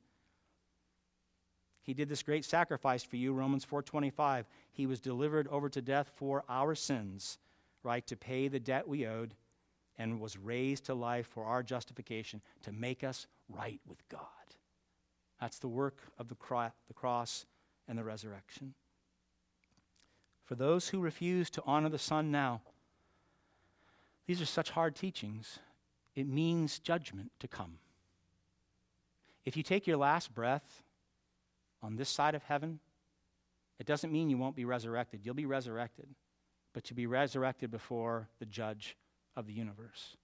He 1.86 1.94
did 1.94 2.10
this 2.10 2.24
great 2.24 2.44
sacrifice 2.44 3.04
for 3.04 3.16
you, 3.16 3.32
Romans 3.32 3.64
4:25. 3.64 4.48
He 4.72 4.88
was 4.88 5.00
delivered 5.00 5.48
over 5.50 5.70
to 5.70 5.84
death 5.84 6.10
for 6.16 6.44
our 6.50 6.74
sins, 6.74 7.38
right, 7.84 8.06
to 8.08 8.18
pay 8.18 8.48
the 8.48 8.60
debt 8.60 8.88
we 8.88 9.06
owed 9.06 9.36
and 9.96 10.20
was 10.20 10.36
raised 10.36 10.86
to 10.86 10.96
life 10.96 11.28
for 11.28 11.46
our 11.46 11.62
justification 11.62 12.42
to 12.64 12.72
make 12.72 13.04
us 13.04 13.28
right 13.48 13.80
with 13.86 14.08
God. 14.10 14.22
That's 15.40 15.60
the 15.60 15.68
work 15.68 16.02
of 16.18 16.28
the, 16.28 16.36
cro- 16.36 16.72
the 16.88 16.94
cross 16.96 17.46
and 17.88 17.98
the 17.98 18.04
resurrection. 18.04 18.74
For 20.44 20.56
those 20.56 20.90
who 20.90 21.00
refuse 21.00 21.52
to 21.52 21.64
honor 21.68 21.90
the 21.90 22.00
Son 22.00 22.32
now, 22.32 22.62
these 24.26 24.42
are 24.42 24.46
such 24.46 24.72
hard 24.72 24.96
teachings. 24.96 25.60
It 26.16 26.28
means 26.28 26.80
judgment 26.80 27.32
to 27.40 27.48
come. 27.48 27.78
If 29.46 29.56
you 29.56 29.62
take 29.62 29.86
your 29.86 29.98
last 29.98 30.34
breath 30.34 30.82
on 31.82 31.96
this 31.96 32.10
side 32.10 32.36
of 32.36 32.44
heaven, 32.44 32.80
it 33.80 33.86
doesn't 33.86 34.12
mean 34.12 34.30
you 34.30 34.38
won't 34.38 34.56
be 34.56 34.66
resurrected. 34.66 35.22
You'll 35.24 35.36
be 35.36 35.46
resurrected, 35.46 36.08
but 36.74 36.90
you'll 36.90 36.98
be 36.98 37.08
resurrected 37.08 37.72
before 37.72 38.30
the 38.40 38.46
judge 38.46 38.98
of 39.36 39.48
the 39.48 39.54
universe. 39.54 40.16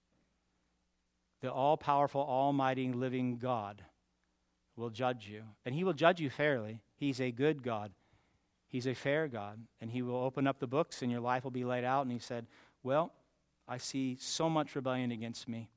The 1.40 1.52
all 1.52 1.76
powerful, 1.76 2.22
almighty, 2.22 2.92
living 2.92 3.36
God 3.36 3.82
will 4.76 4.90
judge 4.90 5.28
you. 5.28 5.42
And 5.66 5.74
he 5.74 5.84
will 5.84 5.92
judge 5.92 6.20
you 6.20 6.30
fairly. 6.30 6.80
He's 6.96 7.20
a 7.20 7.30
good 7.30 7.62
God. 7.62 7.92
He's 8.68 8.86
a 8.86 8.94
fair 8.94 9.28
God. 9.28 9.58
And 9.80 9.90
he 9.90 10.02
will 10.02 10.16
open 10.16 10.46
up 10.46 10.60
the 10.60 10.66
books 10.66 11.02
and 11.02 11.10
your 11.10 11.20
life 11.20 11.44
will 11.44 11.50
be 11.50 11.64
laid 11.64 11.84
out. 11.84 12.02
And 12.02 12.12
he 12.12 12.18
said, 12.18 12.46
Well, 12.82 13.12
I 13.68 13.76
see 13.76 14.16
so 14.18 14.48
much 14.48 14.74
rebellion 14.74 15.12
against 15.12 15.48
me. 15.48 15.68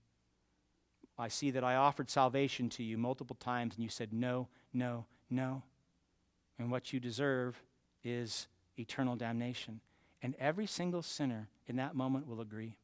I 1.17 1.27
see 1.27 1.51
that 1.51 1.63
I 1.63 1.75
offered 1.75 2.09
salvation 2.09 2.69
to 2.69 2.83
you 2.83 2.97
multiple 2.97 3.37
times 3.39 3.75
and 3.75 3.83
you 3.83 3.89
said, 3.89 4.13
No, 4.13 4.47
no, 4.73 5.05
no. 5.35 5.63
And 6.57 6.71
what 6.71 6.93
you 6.93 6.99
deserve 6.99 7.61
is 8.03 8.47
eternal 8.77 9.15
damnation. 9.15 9.81
And 10.21 10.35
every 10.39 10.65
single 10.65 11.01
sinner 11.01 11.49
in 11.67 11.75
that 11.75 11.95
moment 11.95 12.27
will 12.27 12.41
agree. 12.41 12.77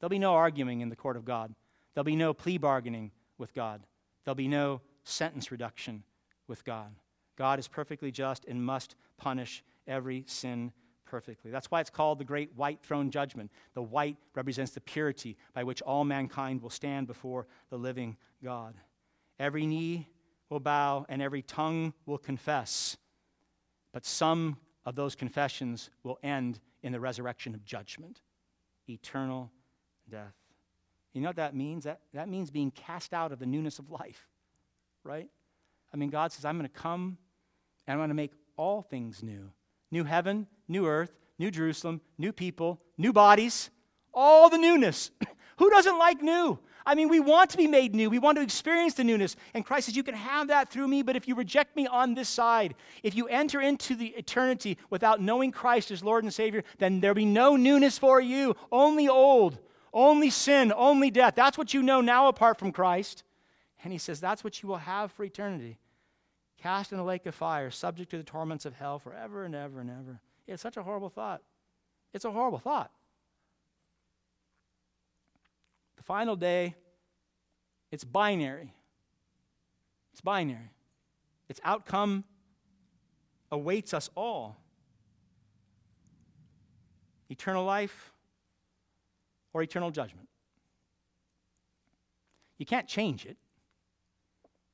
There'll 0.00 0.10
be 0.10 0.18
no 0.18 0.34
arguing 0.34 0.80
in 0.80 0.88
the 0.88 0.96
court 0.96 1.16
of 1.16 1.24
God. 1.24 1.54
There'll 1.94 2.04
be 2.04 2.16
no 2.16 2.34
plea 2.34 2.58
bargaining 2.58 3.12
with 3.38 3.54
God. 3.54 3.82
There'll 4.24 4.34
be 4.34 4.48
no 4.48 4.80
sentence 5.04 5.52
reduction 5.52 6.02
with 6.48 6.64
God. 6.64 6.94
God 7.36 7.58
is 7.58 7.68
perfectly 7.68 8.10
just 8.10 8.44
and 8.46 8.64
must 8.64 8.94
punish 9.16 9.62
every 9.86 10.24
sin 10.26 10.72
perfectly. 11.04 11.50
That's 11.50 11.70
why 11.70 11.80
it's 11.80 11.90
called 11.90 12.18
the 12.18 12.24
great 12.24 12.50
white 12.56 12.80
throne 12.82 13.10
judgment. 13.10 13.50
The 13.74 13.82
white 13.82 14.16
represents 14.34 14.72
the 14.72 14.80
purity 14.80 15.36
by 15.54 15.64
which 15.64 15.82
all 15.82 16.04
mankind 16.04 16.62
will 16.62 16.70
stand 16.70 17.06
before 17.06 17.46
the 17.70 17.76
living 17.76 18.16
God. 18.42 18.74
Every 19.38 19.66
knee 19.66 20.08
will 20.52 20.60
bow 20.60 21.06
and 21.08 21.20
every 21.20 21.42
tongue 21.42 21.92
will 22.06 22.18
confess. 22.18 22.96
But 23.92 24.04
some 24.04 24.58
of 24.84 24.94
those 24.94 25.14
confessions 25.14 25.90
will 26.04 26.18
end 26.22 26.60
in 26.82 26.92
the 26.92 27.00
resurrection 27.00 27.54
of 27.54 27.64
judgment, 27.64 28.20
eternal 28.88 29.50
death. 30.08 30.34
You 31.12 31.20
know 31.20 31.28
what 31.28 31.36
that 31.36 31.54
means? 31.54 31.84
That, 31.84 32.00
that 32.14 32.28
means 32.28 32.50
being 32.50 32.70
cast 32.70 33.12
out 33.12 33.32
of 33.32 33.38
the 33.38 33.46
newness 33.46 33.78
of 33.78 33.90
life, 33.90 34.28
right? 35.04 35.28
I 35.92 35.96
mean, 35.96 36.10
God 36.10 36.32
says, 36.32 36.44
I'm 36.44 36.56
going 36.56 36.68
to 36.68 36.74
come 36.74 37.18
and 37.86 37.92
I'm 37.92 37.98
going 37.98 38.08
to 38.08 38.14
make 38.14 38.32
all 38.56 38.82
things 38.82 39.22
new 39.22 39.50
new 39.90 40.04
heaven, 40.04 40.46
new 40.68 40.86
earth, 40.86 41.12
new 41.38 41.50
Jerusalem, 41.50 42.00
new 42.16 42.32
people, 42.32 42.80
new 42.96 43.12
bodies, 43.12 43.68
all 44.14 44.48
the 44.48 44.56
newness. 44.56 45.10
Who 45.58 45.68
doesn't 45.68 45.98
like 45.98 46.22
new? 46.22 46.58
I 46.84 46.94
mean, 46.94 47.08
we 47.08 47.20
want 47.20 47.50
to 47.50 47.56
be 47.56 47.66
made 47.66 47.94
new. 47.94 48.10
We 48.10 48.18
want 48.18 48.36
to 48.36 48.42
experience 48.42 48.94
the 48.94 49.04
newness. 49.04 49.36
And 49.54 49.64
Christ 49.64 49.86
says, 49.86 49.96
You 49.96 50.02
can 50.02 50.14
have 50.14 50.48
that 50.48 50.70
through 50.70 50.88
me, 50.88 51.02
but 51.02 51.16
if 51.16 51.28
you 51.28 51.34
reject 51.34 51.76
me 51.76 51.86
on 51.86 52.14
this 52.14 52.28
side, 52.28 52.74
if 53.02 53.14
you 53.14 53.28
enter 53.28 53.60
into 53.60 53.94
the 53.94 54.08
eternity 54.08 54.78
without 54.90 55.20
knowing 55.20 55.52
Christ 55.52 55.90
as 55.90 56.02
Lord 56.02 56.24
and 56.24 56.32
Savior, 56.32 56.64
then 56.78 57.00
there'll 57.00 57.14
be 57.14 57.24
no 57.24 57.56
newness 57.56 57.98
for 57.98 58.20
you, 58.20 58.56
only 58.70 59.08
old, 59.08 59.58
only 59.92 60.30
sin, 60.30 60.72
only 60.74 61.10
death. 61.10 61.34
That's 61.36 61.58
what 61.58 61.72
you 61.72 61.82
know 61.82 62.00
now 62.00 62.28
apart 62.28 62.58
from 62.58 62.72
Christ. 62.72 63.22
And 63.84 63.92
he 63.92 63.98
says, 63.98 64.20
That's 64.20 64.42
what 64.42 64.62
you 64.62 64.68
will 64.68 64.76
have 64.76 65.12
for 65.12 65.24
eternity. 65.24 65.78
Cast 66.58 66.92
in 66.92 66.98
a 66.98 67.04
lake 67.04 67.26
of 67.26 67.34
fire, 67.34 67.70
subject 67.70 68.10
to 68.12 68.18
the 68.18 68.22
torments 68.22 68.64
of 68.64 68.74
hell 68.74 68.98
forever 68.98 69.44
and 69.44 69.54
ever 69.54 69.80
and 69.80 69.90
ever. 69.90 70.20
It's 70.46 70.62
such 70.62 70.76
a 70.76 70.82
horrible 70.82 71.08
thought. 71.08 71.42
It's 72.12 72.24
a 72.24 72.30
horrible 72.30 72.58
thought. 72.58 72.90
The 76.02 76.06
final 76.06 76.34
day, 76.34 76.74
it's 77.92 78.02
binary. 78.02 78.74
It's 80.10 80.20
binary. 80.20 80.72
Its 81.48 81.60
outcome 81.62 82.24
awaits 83.52 83.94
us 83.94 84.10
all 84.16 84.56
eternal 87.30 87.64
life 87.64 88.12
or 89.52 89.62
eternal 89.62 89.92
judgment. 89.92 90.28
You 92.58 92.66
can't 92.66 92.88
change 92.88 93.24
it. 93.24 93.36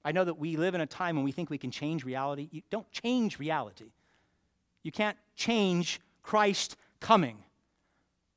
I 0.06 0.12
know 0.12 0.24
that 0.24 0.38
we 0.38 0.56
live 0.56 0.74
in 0.74 0.80
a 0.80 0.86
time 0.86 1.14
when 1.16 1.26
we 1.26 1.32
think 1.32 1.50
we 1.50 1.58
can 1.58 1.70
change 1.70 2.06
reality. 2.06 2.48
You 2.50 2.62
don't 2.70 2.90
change 2.90 3.38
reality. 3.38 3.92
You 4.82 4.92
can't 4.92 5.18
change 5.36 6.00
Christ 6.22 6.78
coming, 7.00 7.36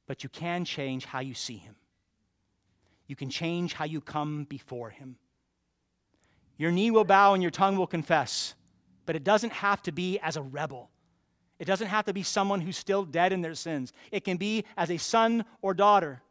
but 0.07 0.23
you 0.23 0.29
can 0.29 0.65
change 0.65 1.05
how 1.05 1.21
you 1.21 1.33
see 1.33 1.55
him. 1.55 1.75
You 3.11 3.15
can 3.17 3.29
change 3.29 3.73
how 3.73 3.83
you 3.83 3.99
come 3.99 4.45
before 4.45 4.89
him. 4.89 5.17
Your 6.57 6.71
knee 6.71 6.91
will 6.91 7.03
bow 7.03 7.33
and 7.33 7.43
your 7.43 7.51
tongue 7.51 7.75
will 7.75 7.85
confess, 7.85 8.55
but 9.05 9.17
it 9.17 9.25
doesn't 9.25 9.51
have 9.51 9.83
to 9.83 9.91
be 9.91 10.17
as 10.19 10.37
a 10.37 10.41
rebel. 10.41 10.89
It 11.59 11.65
doesn't 11.65 11.87
have 11.87 12.05
to 12.05 12.13
be 12.13 12.23
someone 12.23 12.61
who's 12.61 12.77
still 12.77 13.03
dead 13.03 13.33
in 13.33 13.41
their 13.41 13.53
sins. 13.53 13.91
It 14.13 14.23
can 14.23 14.37
be 14.37 14.63
as 14.77 14.89
a 14.89 14.95
son 14.95 15.43
or 15.61 15.73
daughter 15.73 16.21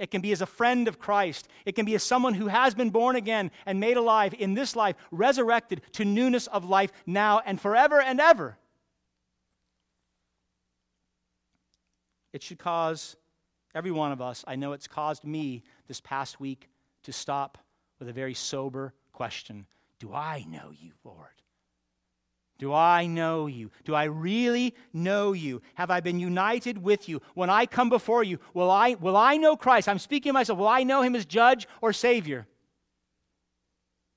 it 0.00 0.10
can 0.10 0.22
be 0.22 0.32
as 0.32 0.40
a 0.40 0.46
friend 0.46 0.88
of 0.88 0.98
Christ. 0.98 1.46
It 1.66 1.74
can 1.74 1.84
be 1.84 1.94
as 1.94 2.02
someone 2.02 2.32
who 2.32 2.46
has 2.46 2.74
been 2.74 2.88
born 2.88 3.16
again 3.16 3.50
and 3.66 3.78
made 3.78 3.98
alive 3.98 4.34
in 4.36 4.54
this 4.54 4.74
life, 4.74 4.96
resurrected 5.10 5.82
to 5.92 6.06
newness 6.06 6.46
of 6.46 6.64
life 6.64 6.90
now 7.04 7.42
and 7.44 7.60
forever 7.60 8.00
and 8.00 8.18
ever. 8.18 8.56
It 12.32 12.42
should 12.42 12.58
cause 12.58 13.14
every 13.74 13.90
one 13.90 14.12
of 14.12 14.20
us, 14.20 14.44
I 14.46 14.56
know 14.56 14.72
it's 14.72 14.88
caused 14.88 15.24
me 15.24 15.62
this 15.88 16.00
past 16.00 16.40
week 16.40 16.68
to 17.04 17.12
stop 17.12 17.58
with 17.98 18.08
a 18.08 18.12
very 18.12 18.34
sober 18.34 18.94
question 19.12 19.66
Do 19.98 20.12
I 20.14 20.44
know 20.48 20.70
you, 20.70 20.92
Lord? 21.04 21.28
Do 22.58 22.74
I 22.74 23.06
know 23.06 23.46
you? 23.46 23.70
Do 23.84 23.94
I 23.94 24.04
really 24.04 24.74
know 24.92 25.32
you? 25.32 25.62
Have 25.76 25.90
I 25.90 26.00
been 26.00 26.20
united 26.20 26.76
with 26.76 27.08
you? 27.08 27.22
When 27.32 27.48
I 27.48 27.64
come 27.64 27.88
before 27.88 28.22
you, 28.22 28.38
will 28.52 28.70
I, 28.70 28.96
will 29.00 29.16
I 29.16 29.38
know 29.38 29.56
Christ? 29.56 29.88
I'm 29.88 29.98
speaking 29.98 30.34
myself. 30.34 30.58
Will 30.58 30.68
I 30.68 30.82
know 30.82 31.00
him 31.00 31.16
as 31.16 31.24
judge 31.24 31.66
or 31.80 31.94
savior? 31.94 32.46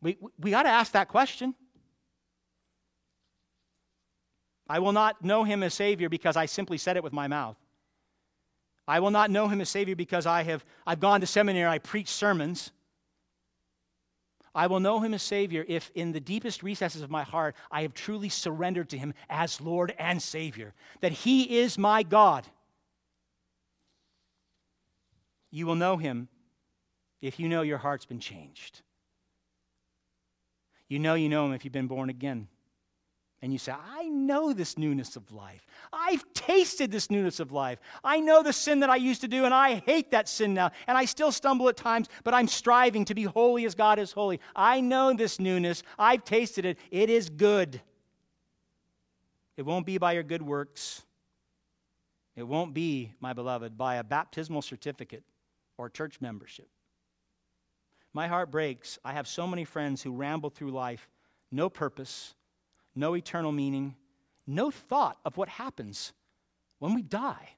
We, 0.01 0.17
we 0.37 0.51
got 0.51 0.63
to 0.63 0.69
ask 0.69 0.91
that 0.91 1.07
question. 1.07 1.55
I 4.67 4.79
will 4.79 4.91
not 4.91 5.23
know 5.23 5.45
him 5.45 5.63
as 5.63 5.73
savior 5.73 6.09
because 6.09 6.35
I 6.35 6.45
simply 6.45 6.77
said 6.77 6.97
it 6.97 7.03
with 7.03 7.13
my 7.13 7.29
mouth. 7.29 7.55
I 8.87 8.99
will 8.99 9.11
not 9.11 9.31
know 9.31 9.47
him 9.47 9.61
as 9.61 9.69
savior 9.69 9.95
because 9.95 10.25
I 10.25 10.43
have 10.43 10.65
I've 10.85 10.99
gone 10.99 11.21
to 11.21 11.27
seminary, 11.27 11.69
I 11.69 11.79
preach 11.79 12.09
sermons. 12.09 12.71
I 14.55 14.67
will 14.67 14.79
know 14.79 14.99
him 14.99 15.15
as 15.15 15.23
Savior 15.23 15.65
if, 15.67 15.89
in 15.95 16.11
the 16.11 16.19
deepest 16.19 16.61
recesses 16.61 17.01
of 17.01 17.09
my 17.09 17.23
heart, 17.23 17.55
I 17.71 17.81
have 17.81 17.95
truly 17.95 18.29
surrendered 18.29 18.89
to 18.89 18.99
him 18.99 19.15
as 19.27 19.59
Lord 19.59 19.95
and 19.97 20.21
Savior, 20.21 20.75
that 21.01 21.11
he 21.11 21.57
is 21.57 21.75
my 21.75 22.03
God. 22.03 22.45
You 25.49 25.65
will 25.65 25.75
know 25.75 25.97
him 25.97 26.27
if 27.19 27.39
you 27.39 27.49
know 27.49 27.63
your 27.63 27.79
heart's 27.79 28.05
been 28.05 28.19
changed. 28.19 28.81
You 30.87 30.99
know 30.99 31.15
you 31.15 31.29
know 31.29 31.47
him 31.47 31.53
if 31.53 31.65
you've 31.65 31.73
been 31.73 31.87
born 31.87 32.11
again 32.11 32.47
and 33.43 33.51
you 33.51 33.59
say, 33.59 33.73
I 33.73 34.07
know 34.07 34.53
this 34.53 34.77
newness 34.77 35.17
of 35.17 35.29
life. 35.33 35.67
I've 35.91 36.23
tasted 36.33 36.93
this 36.93 37.11
newness 37.11 37.41
of 37.41 37.51
life. 37.51 37.77
I 38.01 38.21
know 38.21 38.41
the 38.41 38.53
sin 38.53 38.79
that 38.79 38.89
I 38.89 38.95
used 38.95 39.19
to 39.19 39.27
do, 39.27 39.43
and 39.43 39.53
I 39.53 39.75
hate 39.85 40.11
that 40.11 40.29
sin 40.29 40.53
now. 40.53 40.71
And 40.87 40.97
I 40.97 41.03
still 41.03 41.29
stumble 41.29 41.67
at 41.67 41.75
times, 41.75 42.07
but 42.23 42.33
I'm 42.33 42.47
striving 42.47 43.03
to 43.03 43.13
be 43.13 43.23
holy 43.23 43.65
as 43.65 43.75
God 43.75 43.99
is 43.99 44.13
holy. 44.13 44.39
I 44.55 44.79
know 44.79 45.11
this 45.11 45.41
newness. 45.41 45.83
I've 45.99 46.23
tasted 46.23 46.63
it. 46.63 46.77
It 46.89 47.09
is 47.09 47.29
good. 47.29 47.81
It 49.57 49.63
won't 49.63 49.85
be 49.85 49.97
by 49.97 50.13
your 50.13 50.23
good 50.23 50.41
works. 50.41 51.03
It 52.37 52.43
won't 52.43 52.73
be, 52.73 53.11
my 53.19 53.33
beloved, 53.33 53.77
by 53.77 53.95
a 53.95 54.05
baptismal 54.05 54.61
certificate 54.61 55.23
or 55.77 55.89
church 55.89 56.21
membership. 56.21 56.69
My 58.13 58.29
heart 58.29 58.51
breaks. 58.51 58.99
I 59.03 59.11
have 59.11 59.27
so 59.27 59.45
many 59.45 59.65
friends 59.65 60.01
who 60.01 60.13
ramble 60.13 60.49
through 60.49 60.71
life, 60.71 61.09
no 61.51 61.69
purpose 61.69 62.35
no 62.95 63.15
eternal 63.15 63.51
meaning, 63.51 63.95
no 64.45 64.71
thought 64.71 65.17
of 65.25 65.37
what 65.37 65.49
happens 65.49 66.13
when 66.79 66.93
we 66.93 67.01
die. 67.01 67.49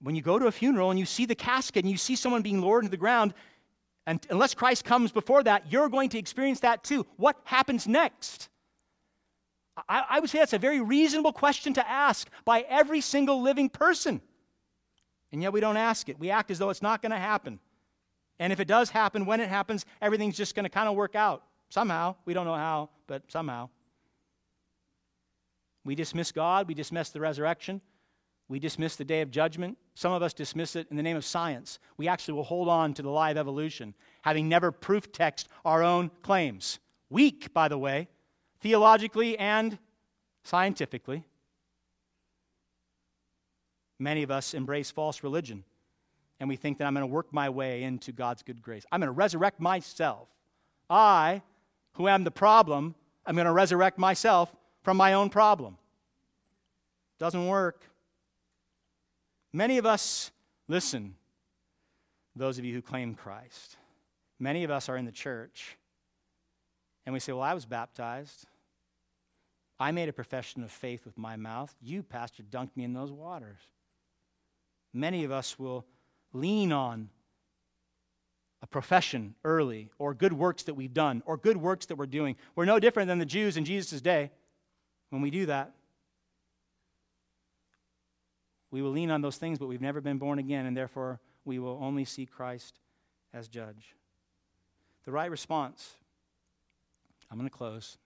When 0.00 0.14
you 0.14 0.22
go 0.22 0.38
to 0.38 0.46
a 0.46 0.52
funeral 0.52 0.90
and 0.90 0.98
you 0.98 1.06
see 1.06 1.26
the 1.26 1.34
casket 1.34 1.84
and 1.84 1.90
you 1.90 1.96
see 1.96 2.16
someone 2.16 2.42
being 2.42 2.60
lowered 2.60 2.84
into 2.84 2.90
the 2.90 2.96
ground, 2.96 3.34
and 4.06 4.24
unless 4.30 4.54
Christ 4.54 4.84
comes 4.84 5.10
before 5.10 5.42
that, 5.44 5.72
you're 5.72 5.88
going 5.88 6.10
to 6.10 6.18
experience 6.18 6.60
that 6.60 6.84
too. 6.84 7.06
What 7.16 7.36
happens 7.44 7.86
next? 7.86 8.48
I, 9.88 10.04
I 10.08 10.20
would 10.20 10.30
say 10.30 10.38
that's 10.38 10.52
a 10.52 10.58
very 10.58 10.80
reasonable 10.80 11.32
question 11.32 11.74
to 11.74 11.88
ask 11.88 12.28
by 12.44 12.64
every 12.68 13.00
single 13.00 13.42
living 13.42 13.68
person. 13.68 14.20
And 15.32 15.42
yet 15.42 15.52
we 15.52 15.60
don't 15.60 15.76
ask 15.76 16.08
it. 16.08 16.18
We 16.18 16.30
act 16.30 16.50
as 16.50 16.58
though 16.58 16.70
it's 16.70 16.82
not 16.82 17.02
going 17.02 17.12
to 17.12 17.18
happen. 17.18 17.58
And 18.38 18.52
if 18.52 18.60
it 18.60 18.68
does 18.68 18.90
happen, 18.90 19.26
when 19.26 19.40
it 19.40 19.48
happens, 19.48 19.84
everything's 20.00 20.36
just 20.36 20.54
going 20.54 20.64
to 20.64 20.70
kind 20.70 20.88
of 20.88 20.94
work 20.94 21.14
out. 21.14 21.42
Somehow. 21.68 22.16
We 22.24 22.34
don't 22.34 22.46
know 22.46 22.54
how, 22.54 22.90
but 23.06 23.22
somehow. 23.28 23.68
We 25.84 25.94
dismiss 25.94 26.32
God. 26.32 26.68
We 26.68 26.74
dismiss 26.74 27.10
the 27.10 27.20
resurrection. 27.20 27.80
We 28.48 28.58
dismiss 28.58 28.96
the 28.96 29.04
day 29.04 29.22
of 29.22 29.30
judgment. 29.30 29.76
Some 29.94 30.12
of 30.12 30.22
us 30.22 30.32
dismiss 30.32 30.76
it 30.76 30.86
in 30.90 30.96
the 30.96 31.02
name 31.02 31.16
of 31.16 31.24
science. 31.24 31.78
We 31.96 32.06
actually 32.06 32.34
will 32.34 32.44
hold 32.44 32.68
on 32.68 32.94
to 32.94 33.02
the 33.02 33.10
lie 33.10 33.30
of 33.30 33.36
evolution, 33.36 33.94
having 34.22 34.48
never 34.48 34.70
proof 34.70 35.10
text 35.10 35.48
our 35.64 35.82
own 35.82 36.10
claims. 36.22 36.78
Weak, 37.10 37.52
by 37.52 37.68
the 37.68 37.78
way, 37.78 38.08
theologically 38.60 39.38
and 39.38 39.78
scientifically. 40.44 41.24
Many 43.98 44.22
of 44.22 44.30
us 44.30 44.54
embrace 44.54 44.90
false 44.90 45.22
religion, 45.22 45.64
and 46.38 46.48
we 46.48 46.56
think 46.56 46.78
that 46.78 46.84
I'm 46.84 46.94
going 46.94 47.02
to 47.02 47.12
work 47.12 47.32
my 47.32 47.48
way 47.48 47.82
into 47.82 48.12
God's 48.12 48.42
good 48.42 48.60
grace. 48.60 48.84
I'm 48.92 49.00
going 49.00 49.08
to 49.08 49.12
resurrect 49.12 49.60
myself. 49.60 50.28
I, 50.90 51.42
who 51.96 52.08
am 52.08 52.24
the 52.24 52.30
problem, 52.30 52.94
I'm 53.24 53.34
going 53.34 53.46
to 53.46 53.52
resurrect 53.52 53.98
myself 53.98 54.54
from 54.82 54.96
my 54.96 55.14
own 55.14 55.30
problem. 55.30 55.76
Doesn't 57.18 57.46
work. 57.46 57.82
Many 59.52 59.78
of 59.78 59.86
us, 59.86 60.30
listen, 60.68 61.14
those 62.34 62.58
of 62.58 62.64
you 62.64 62.74
who 62.74 62.82
claim 62.82 63.14
Christ, 63.14 63.76
many 64.38 64.64
of 64.64 64.70
us 64.70 64.88
are 64.88 64.96
in 64.96 65.06
the 65.06 65.12
church 65.12 65.76
and 67.06 67.12
we 67.12 67.20
say, 67.20 67.32
Well, 67.32 67.42
I 67.42 67.54
was 67.54 67.64
baptized. 67.64 68.46
I 69.78 69.92
made 69.92 70.08
a 70.08 70.12
profession 70.12 70.62
of 70.62 70.70
faith 70.70 71.04
with 71.04 71.16
my 71.18 71.36
mouth. 71.36 71.74
You, 71.80 72.02
Pastor, 72.02 72.42
dunked 72.42 72.76
me 72.76 72.84
in 72.84 72.94
those 72.94 73.12
waters. 73.12 73.58
Many 74.92 75.24
of 75.24 75.30
us 75.30 75.58
will 75.58 75.84
lean 76.32 76.72
on 76.72 77.10
a 78.66 78.68
profession 78.68 79.36
early, 79.44 79.90
or 79.96 80.12
good 80.12 80.32
works 80.32 80.64
that 80.64 80.74
we've 80.74 80.92
done, 80.92 81.22
or 81.24 81.36
good 81.36 81.56
works 81.56 81.86
that 81.86 81.94
we're 81.94 82.04
doing. 82.04 82.34
We're 82.56 82.64
no 82.64 82.80
different 82.80 83.06
than 83.06 83.20
the 83.20 83.24
Jews 83.24 83.56
in 83.56 83.64
Jesus' 83.64 84.00
day 84.00 84.32
when 85.10 85.22
we 85.22 85.30
do 85.30 85.46
that. 85.46 85.70
We 88.72 88.82
will 88.82 88.90
lean 88.90 89.12
on 89.12 89.20
those 89.20 89.36
things, 89.36 89.60
but 89.60 89.68
we've 89.68 89.80
never 89.80 90.00
been 90.00 90.18
born 90.18 90.40
again, 90.40 90.66
and 90.66 90.76
therefore 90.76 91.20
we 91.44 91.60
will 91.60 91.78
only 91.80 92.04
see 92.04 92.26
Christ 92.26 92.80
as 93.32 93.46
judge. 93.46 93.94
The 95.04 95.12
right 95.12 95.30
response, 95.30 95.94
I'm 97.30 97.38
going 97.38 97.48
to 97.48 97.56
close. 97.56 97.98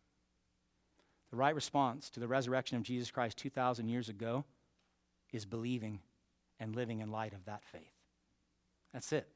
The 1.30 1.36
right 1.36 1.54
response 1.54 2.10
to 2.10 2.20
the 2.20 2.28
resurrection 2.28 2.76
of 2.76 2.82
Jesus 2.82 3.10
Christ 3.10 3.38
2,000 3.38 3.88
years 3.88 4.10
ago 4.10 4.44
is 5.32 5.46
believing 5.46 6.00
and 6.58 6.76
living 6.76 7.00
in 7.00 7.10
light 7.10 7.32
of 7.32 7.46
that 7.46 7.64
faith. 7.64 7.94
That's 8.92 9.10
it. 9.14 9.26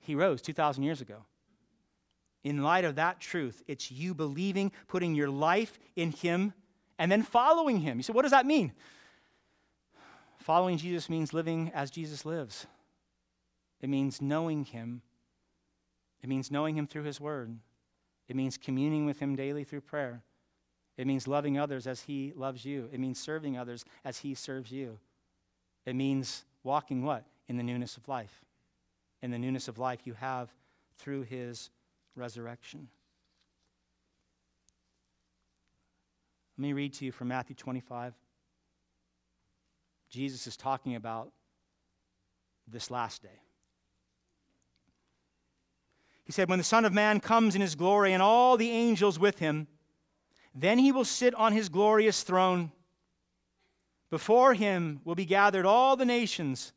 He 0.00 0.14
rose 0.14 0.42
2,000 0.42 0.82
years 0.82 1.00
ago. 1.00 1.24
In 2.42 2.62
light 2.62 2.84
of 2.84 2.96
that 2.96 3.20
truth, 3.20 3.62
it's 3.66 3.90
you 3.90 4.14
believing, 4.14 4.72
putting 4.88 5.14
your 5.14 5.28
life 5.28 5.78
in 5.94 6.10
Him, 6.10 6.54
and 6.98 7.12
then 7.12 7.22
following 7.22 7.80
Him. 7.80 7.98
You 7.98 8.02
say, 8.02 8.12
what 8.12 8.22
does 8.22 8.30
that 8.30 8.46
mean? 8.46 8.72
Following 10.38 10.78
Jesus 10.78 11.10
means 11.10 11.34
living 11.34 11.70
as 11.74 11.90
Jesus 11.90 12.24
lives, 12.24 12.66
it 13.80 13.88
means 13.88 14.22
knowing 14.22 14.64
Him, 14.64 15.02
it 16.22 16.28
means 16.28 16.50
knowing 16.50 16.76
Him 16.76 16.86
through 16.86 17.04
His 17.04 17.20
Word, 17.20 17.58
it 18.28 18.36
means 18.36 18.56
communing 18.56 19.04
with 19.04 19.18
Him 19.18 19.36
daily 19.36 19.64
through 19.64 19.82
prayer. 19.82 20.22
It 20.96 21.06
means 21.06 21.26
loving 21.26 21.58
others 21.58 21.86
as 21.86 22.02
He 22.02 22.34
loves 22.36 22.64
you. 22.64 22.90
It 22.92 23.00
means 23.00 23.18
serving 23.18 23.56
others 23.56 23.86
as 24.04 24.18
He 24.18 24.34
serves 24.34 24.70
you. 24.70 24.98
It 25.86 25.96
means 25.96 26.44
walking 26.62 27.02
what? 27.04 27.24
In 27.48 27.56
the 27.56 27.62
newness 27.62 27.96
of 27.96 28.06
life. 28.06 28.44
In 29.22 29.30
the 29.30 29.38
newness 29.38 29.68
of 29.68 29.78
life 29.78 30.00
you 30.04 30.14
have 30.14 30.52
through 30.98 31.22
His 31.22 31.70
resurrection. 32.16 32.88
Let 36.56 36.62
me 36.62 36.72
read 36.72 36.92
to 36.94 37.04
you 37.04 37.12
from 37.12 37.28
Matthew 37.28 37.56
25. 37.56 38.14
Jesus 40.10 40.46
is 40.46 40.56
talking 40.56 40.94
about 40.94 41.32
this 42.68 42.90
last 42.90 43.22
day. 43.22 43.40
He 46.24 46.32
said, 46.32 46.48
When 46.48 46.58
the 46.58 46.64
Son 46.64 46.84
of 46.84 46.92
Man 46.92 47.18
comes 47.18 47.54
in 47.54 47.60
his 47.60 47.74
glory 47.74 48.12
and 48.12 48.22
all 48.22 48.56
the 48.56 48.70
angels 48.70 49.18
with 49.18 49.38
him, 49.38 49.66
then 50.54 50.78
he 50.78 50.92
will 50.92 51.04
sit 51.04 51.34
on 51.34 51.52
his 51.52 51.68
glorious 51.68 52.22
throne. 52.22 52.72
Before 54.10 54.54
him 54.54 55.00
will 55.04 55.14
be 55.14 55.24
gathered 55.24 55.66
all 55.66 55.96
the 55.96 56.04
nations, 56.04 56.72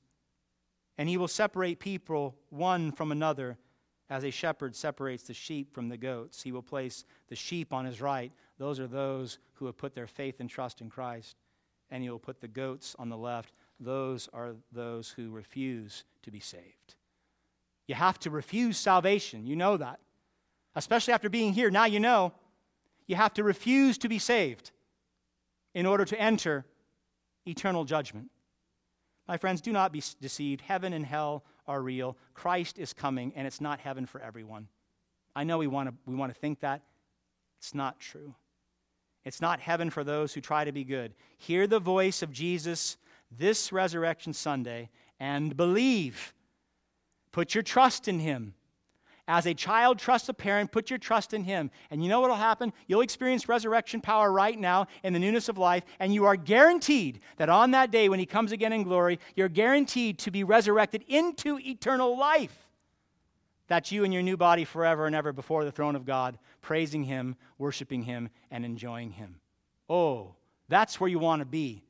and 0.97 1.09
he 1.09 1.17
will 1.17 1.27
separate 1.27 1.79
people 1.79 2.35
one 2.49 2.91
from 2.91 3.11
another, 3.11 3.57
as 4.09 4.23
a 4.23 4.31
shepherd 4.31 4.75
separates 4.75 5.23
the 5.23 5.33
sheep 5.33 5.73
from 5.73 5.89
the 5.89 5.97
goats. 5.97 6.43
He 6.43 6.51
will 6.51 6.61
place 6.61 7.05
the 7.29 7.35
sheep 7.35 7.73
on 7.73 7.85
his 7.85 8.01
right. 8.01 8.31
Those 8.59 8.79
are 8.79 8.87
those 8.87 9.39
who 9.53 9.65
have 9.65 9.77
put 9.77 9.95
their 9.95 10.07
faith 10.07 10.39
and 10.39 10.49
trust 10.49 10.81
in 10.81 10.89
Christ. 10.89 11.35
And 11.89 12.03
he 12.03 12.09
will 12.09 12.19
put 12.19 12.39
the 12.39 12.47
goats 12.47 12.95
on 12.99 13.09
the 13.09 13.17
left. 13.17 13.53
Those 13.79 14.29
are 14.33 14.55
those 14.71 15.09
who 15.09 15.31
refuse 15.31 16.03
to 16.23 16.31
be 16.31 16.39
saved. 16.39 16.95
You 17.87 17.95
have 17.95 18.19
to 18.19 18.29
refuse 18.29 18.77
salvation. 18.77 19.47
You 19.47 19.55
know 19.55 19.77
that. 19.77 19.99
Especially 20.75 21.13
after 21.13 21.29
being 21.29 21.53
here. 21.53 21.71
Now 21.71 21.85
you 21.85 21.99
know. 21.99 22.33
You 23.07 23.15
have 23.15 23.33
to 23.35 23.43
refuse 23.43 23.97
to 23.99 24.09
be 24.09 24.19
saved 24.19 24.71
in 25.73 25.85
order 25.85 26.05
to 26.05 26.19
enter 26.19 26.65
eternal 27.45 27.83
judgment. 27.83 28.29
My 29.28 29.38
friends, 29.38 29.61
do 29.61 29.71
not 29.71 29.91
be 29.91 30.03
deceived. 30.19 30.61
Heaven 30.61 30.93
and 30.93 31.05
hell 31.05 31.43
are 31.67 31.82
real. 31.82 32.17
Christ 32.34 32.78
is 32.78 32.93
coming, 32.93 33.32
and 33.36 33.47
it's 33.47 33.61
not 33.61 33.80
heaven 33.80 34.05
for 34.05 34.21
everyone. 34.21 34.67
I 35.36 35.43
know 35.43 35.57
we 35.57 35.67
want 35.67 35.89
to, 35.89 35.95
we 36.05 36.15
want 36.15 36.34
to 36.34 36.39
think 36.39 36.59
that. 36.59 36.82
It's 37.59 37.74
not 37.74 37.99
true. 37.99 38.36
It's 39.24 39.39
not 39.39 39.61
heaven 39.61 39.89
for 39.89 40.03
those 40.03 40.34
who 40.34 40.41
try 40.41 40.65
to 40.65 40.74
be 40.74 40.84
good. 40.84 41.13
Hear 41.38 41.65
the 41.65 41.80
voice 41.80 42.21
of 42.21 42.32
Jesus 42.32 42.97
this 43.32 43.71
Resurrection 43.71 44.34
Sunday 44.34 44.89
and 45.19 45.55
believe. 45.55 46.34
Put 47.32 47.55
your 47.55 47.63
trust 47.63 48.07
in 48.07 48.19
him. 48.19 48.53
As 49.28 49.45
a 49.45 49.53
child 49.53 49.99
trusts 49.99 50.28
a 50.28 50.34
parent, 50.34 50.71
put 50.71 50.89
your 50.89 50.99
trust 50.99 51.34
in 51.34 51.45
him. 51.45 51.71
And 51.89 52.03
you 52.03 52.09
know 52.09 52.19
what 52.19 52.30
will 52.30 52.36
happen? 52.36 52.74
You'll 52.88 53.01
experience 53.01 53.47
resurrection 53.47 54.01
power 54.01 54.30
right 54.32 54.59
now 54.59 54.88
in 55.01 55.13
the 55.13 55.19
newness 55.19 55.47
of 55.47 55.57
life, 55.57 55.84
and 55.99 56.13
you 56.13 56.26
are 56.26 56.36
guaranteed 56.36 57.21
that 57.38 57.47
on 57.47 57.71
that 57.71 57.89
day 57.89 58.09
when 58.09 58.19
he 58.19 58.26
comes 58.26 58.51
again 58.51 58.74
in 58.74 58.84
glory, 58.84 59.19
you're 59.36 59.47
guaranteed 59.47 60.19
to 60.19 60.32
be 60.32 60.43
resurrected 60.43 61.05
into 61.07 61.57
eternal 61.59 62.17
life. 62.17 62.57
That's 63.67 63.93
you 63.93 64.03
and 64.03 64.13
your 64.13 64.24
new 64.24 64.36
body 64.36 64.65
forever 64.65 65.05
and 65.05 65.15
ever 65.15 65.32
before 65.32 65.63
the 65.63 65.71
throne 65.71 65.95
of 65.95 66.05
God, 66.05 66.38
praising 66.61 67.05
him, 67.05 67.38
worshiping 67.57 68.03
him, 68.03 68.30
and 68.51 68.65
enjoying 68.65 69.11
him. 69.11 69.39
Oh, 69.89 70.36
that's 70.67 70.99
where 70.99 71.09
you 71.09 71.19
want 71.19 71.39
to 71.39 71.45
be. 71.45 71.82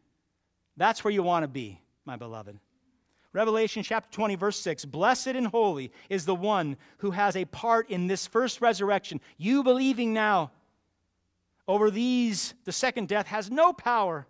That's 0.78 1.04
where 1.04 1.12
you 1.12 1.24
want 1.24 1.44
to 1.44 1.48
be, 1.48 1.82
my 2.06 2.16
beloved. 2.16 2.60
Revelation 3.34 3.82
chapter 3.82 4.10
20, 4.12 4.36
verse 4.36 4.60
6 4.60 4.86
Blessed 4.86 5.28
and 5.28 5.48
holy 5.48 5.92
is 6.10 6.26
the 6.26 6.36
one 6.36 6.78
who 7.00 7.12
has 7.12 7.36
a 7.36 7.46
part 7.46 7.90
in 7.90 8.08
this 8.08 8.28
first 8.28 8.62
resurrection. 8.62 9.20
You 9.38 9.64
believing 9.64 10.14
now. 10.14 10.52
Over 11.68 11.90
these, 11.90 12.54
the 12.66 12.72
second 12.72 13.08
death 13.08 13.28
has 13.28 13.50
no 13.50 13.72
power, 13.72 14.28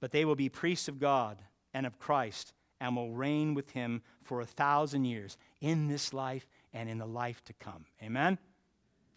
but 0.00 0.12
they 0.12 0.24
will 0.24 0.36
be 0.36 0.48
priests 0.48 0.86
of 0.88 1.00
God 1.00 1.42
and 1.74 1.84
of 1.84 1.98
Christ 1.98 2.52
and 2.80 2.96
will 2.96 3.10
reign 3.10 3.54
with 3.54 3.70
him 3.70 4.02
for 4.22 4.40
a 4.40 4.46
thousand 4.46 5.04
years 5.04 5.36
in 5.60 5.88
this 5.88 6.12
life 6.12 6.46
and 6.72 6.88
in 6.88 6.98
the 6.98 7.06
life 7.06 7.42
to 7.44 7.52
come. 7.54 7.84
Amen? 8.02 8.38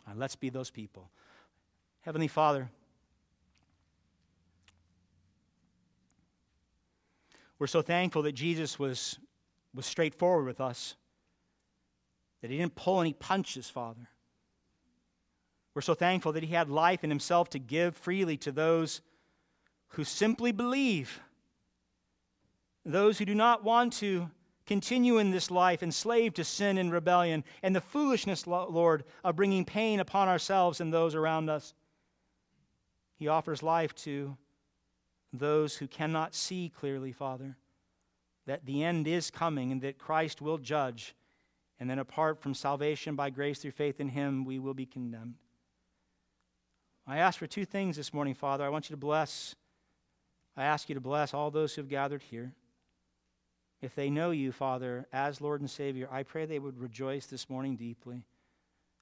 Right, 0.08 0.18
let's 0.18 0.36
be 0.36 0.50
those 0.50 0.72
people. 0.72 1.10
Heavenly 2.02 2.28
Father, 2.28 2.70
We're 7.58 7.68
so 7.68 7.82
thankful 7.82 8.24
that 8.24 8.34
Jesus 8.34 8.78
was, 8.78 9.18
was 9.74 9.86
straightforward 9.86 10.46
with 10.46 10.60
us, 10.60 10.96
that 12.42 12.52
he 12.52 12.58
didn't 12.58 12.76
pull 12.76 13.02
any 13.02 13.14
punches, 13.14 13.70
Father. 13.70 14.08
We're 15.74 15.82
so 15.82 15.94
thankful 15.94 16.34
that 16.34 16.44
he 16.44 16.54
had 16.54 16.70
life 16.70 17.04
in 17.04 17.10
himself 17.10 17.50
to 17.52 17.60
give 17.60 17.96
freely 17.96 18.38
to 18.38 18.52
those 18.52 19.02
who 19.90 20.04
simply 20.04 20.52
believe, 20.52 21.20
those 22.86 23.18
who 23.18 23.26
do 23.26 23.36
not 23.36 23.64
want 23.64 23.94
to 23.94 24.30
continue 24.66 25.18
in 25.18 25.32
this 25.32 25.52
life 25.52 25.84
enslaved 25.84 26.38
to 26.38 26.44
sin 26.44 26.78
and 26.78 26.92
rebellion 26.92 27.44
and 27.62 27.76
the 27.76 27.82
foolishness, 27.82 28.48
Lord, 28.48 29.04
of 29.24 29.36
bringing 29.36 29.64
pain 29.64 30.00
upon 30.00 30.28
ourselves 30.28 30.82
and 30.82 30.94
those 30.94 31.16
around 31.16 31.50
us. 31.50 31.74
He 33.18 33.28
offers 33.28 33.64
life 33.64 33.94
to 33.96 34.36
those 35.38 35.78
who 35.78 35.88
cannot 35.88 36.36
see 36.36 36.72
clearly, 36.76 37.12
Father, 37.12 37.58
that 38.46 38.66
the 38.66 38.84
end 38.84 39.08
is 39.08 39.32
coming 39.32 39.72
and 39.72 39.82
that 39.82 39.98
Christ 39.98 40.42
will 40.42 40.58
judge, 40.58 41.16
and 41.80 41.90
then 41.90 42.00
apart 42.00 42.42
from 42.42 42.54
salvation 42.54 43.16
by 43.16 43.30
grace 43.30 43.60
through 43.60 43.72
faith 43.72 44.00
in 44.00 44.10
Him, 44.10 44.46
we 44.46 44.60
will 44.60 44.74
be 44.74 44.86
condemned. 44.86 45.36
I 47.08 47.18
ask 47.18 47.38
for 47.38 47.48
two 47.48 47.66
things 47.66 47.98
this 47.98 48.14
morning, 48.14 48.34
Father. 48.34 48.64
I 48.64 48.70
want 48.70 48.90
you 48.90 48.94
to 48.96 49.00
bless, 49.00 49.56
I 50.58 50.64
ask 50.64 50.90
you 50.90 50.96
to 50.96 51.02
bless 51.02 51.34
all 51.34 51.52
those 51.52 51.74
who 51.74 51.82
have 51.82 51.90
gathered 51.90 52.24
here. 52.24 52.54
If 53.82 53.94
they 53.94 54.10
know 54.10 54.32
you, 54.32 54.52
Father, 54.52 55.06
as 55.14 55.42
Lord 55.42 55.62
and 55.62 55.70
Savior, 55.70 56.08
I 56.12 56.24
pray 56.24 56.46
they 56.46 56.60
would 56.60 56.80
rejoice 56.80 57.28
this 57.28 57.50
morning 57.50 57.76
deeply. 57.76 58.24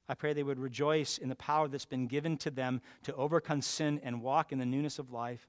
I 0.09 0.15
pray 0.15 0.33
they 0.33 0.43
would 0.43 0.59
rejoice 0.59 1.17
in 1.17 1.29
the 1.29 1.35
power 1.35 1.67
that's 1.69 1.85
been 1.85 2.07
given 2.07 2.37
to 2.39 2.51
them 2.51 2.81
to 3.03 3.15
overcome 3.15 3.61
sin 3.61 4.01
and 4.03 4.21
walk 4.21 4.51
in 4.51 4.59
the 4.59 4.65
newness 4.65 4.99
of 4.99 5.11
life. 5.11 5.47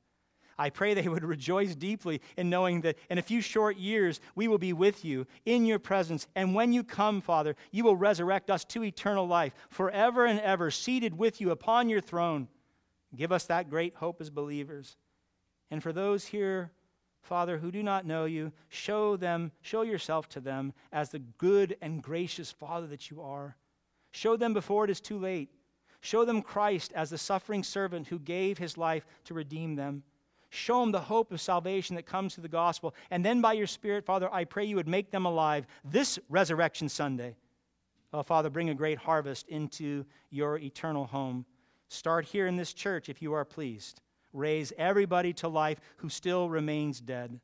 I 0.58 0.70
pray 0.70 0.94
they 0.94 1.08
would 1.08 1.24
rejoice 1.36 1.74
deeply 1.74 2.20
in 2.36 2.50
knowing 2.50 2.80
that 2.82 2.96
in 3.10 3.18
a 3.18 3.22
few 3.22 3.40
short 3.40 3.76
years 3.76 4.20
we 4.34 4.48
will 4.48 4.58
be 4.58 4.72
with 4.72 5.04
you 5.04 5.26
in 5.44 5.64
your 5.66 5.78
presence. 5.78 6.26
And 6.34 6.54
when 6.54 6.72
you 6.72 6.84
come, 6.84 7.20
Father, 7.20 7.56
you 7.70 7.84
will 7.84 7.96
resurrect 7.96 8.50
us 8.50 8.64
to 8.66 8.84
eternal 8.84 9.26
life, 9.26 9.54
forever 9.68 10.26
and 10.26 10.40
ever, 10.40 10.70
seated 10.70 11.16
with 11.16 11.40
you 11.40 11.50
upon 11.50 11.88
your 11.88 12.00
throne. 12.00 12.48
Give 13.14 13.32
us 13.32 13.44
that 13.46 13.70
great 13.70 13.94
hope 13.94 14.20
as 14.20 14.30
believers. 14.30 14.96
And 15.70 15.82
for 15.82 15.92
those 15.92 16.26
here, 16.26 16.72
Father, 17.22 17.58
who 17.58 17.70
do 17.70 17.82
not 17.82 18.06
know 18.06 18.26
you, 18.26 18.52
show 18.68 19.16
them, 19.16 19.50
show 19.62 19.82
yourself 19.82 20.28
to 20.30 20.40
them 20.40 20.72
as 20.92 21.08
the 21.08 21.20
good 21.20 21.76
and 21.80 22.02
gracious 22.02 22.50
Father 22.50 22.86
that 22.88 23.10
you 23.10 23.22
are. 23.22 23.56
Show 24.12 24.36
them 24.36 24.52
before 24.52 24.84
it 24.84 24.90
is 24.90 25.00
too 25.00 25.18
late. 25.18 25.48
Show 26.00 26.26
them 26.26 26.42
Christ 26.42 26.92
as 26.94 27.08
the 27.08 27.18
suffering 27.18 27.64
servant 27.64 28.08
who 28.08 28.18
gave 28.18 28.58
his 28.58 28.76
life 28.76 29.06
to 29.24 29.32
redeem 29.32 29.74
them. 29.74 30.02
Show 30.54 30.80
them 30.80 30.92
the 30.92 31.00
hope 31.00 31.32
of 31.32 31.40
salvation 31.40 31.96
that 31.96 32.06
comes 32.06 32.34
through 32.34 32.42
the 32.42 32.48
gospel. 32.48 32.94
And 33.10 33.24
then 33.24 33.40
by 33.40 33.54
your 33.54 33.66
Spirit, 33.66 34.06
Father, 34.06 34.32
I 34.32 34.44
pray 34.44 34.64
you 34.64 34.76
would 34.76 34.86
make 34.86 35.10
them 35.10 35.26
alive 35.26 35.66
this 35.84 36.18
Resurrection 36.28 36.88
Sunday. 36.88 37.36
Oh, 38.12 38.22
Father, 38.22 38.50
bring 38.50 38.70
a 38.70 38.74
great 38.74 38.98
harvest 38.98 39.48
into 39.48 40.04
your 40.30 40.56
eternal 40.58 41.06
home. 41.06 41.44
Start 41.88 42.24
here 42.24 42.46
in 42.46 42.56
this 42.56 42.72
church 42.72 43.08
if 43.08 43.20
you 43.20 43.32
are 43.32 43.44
pleased. 43.44 44.00
Raise 44.32 44.72
everybody 44.78 45.32
to 45.34 45.48
life 45.48 45.80
who 45.96 46.08
still 46.08 46.48
remains 46.48 47.00
dead. 47.00 47.40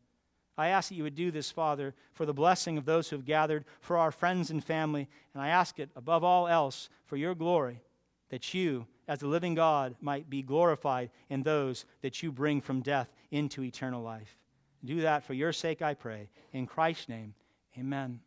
I 0.56 0.68
ask 0.68 0.90
that 0.90 0.94
you 0.94 1.02
would 1.02 1.16
do 1.16 1.32
this, 1.32 1.50
Father, 1.50 1.94
for 2.12 2.26
the 2.26 2.34
blessing 2.34 2.78
of 2.78 2.84
those 2.84 3.08
who 3.08 3.16
have 3.16 3.24
gathered, 3.24 3.64
for 3.80 3.96
our 3.96 4.12
friends 4.12 4.50
and 4.50 4.62
family, 4.62 5.08
and 5.34 5.42
I 5.42 5.48
ask 5.48 5.80
it 5.80 5.90
above 5.96 6.22
all 6.22 6.46
else 6.46 6.88
for 7.06 7.16
your 7.16 7.34
glory, 7.34 7.80
that 8.28 8.54
you, 8.54 8.86
as 9.08 9.20
the 9.20 9.26
living 9.26 9.54
God, 9.54 9.94
might 10.00 10.30
be 10.30 10.42
glorified 10.42 11.10
in 11.28 11.42
those 11.42 11.84
that 12.02 12.22
you 12.22 12.32
bring 12.32 12.60
from 12.60 12.80
death 12.80 13.08
into 13.30 13.64
eternal 13.64 14.02
life. 14.02 14.36
Do 14.84 15.00
that 15.02 15.24
for 15.24 15.34
your 15.34 15.52
sake, 15.52 15.82
I 15.82 15.94
pray. 15.94 16.30
In 16.52 16.66
Christ's 16.66 17.08
name, 17.08 17.34
amen. 17.78 18.20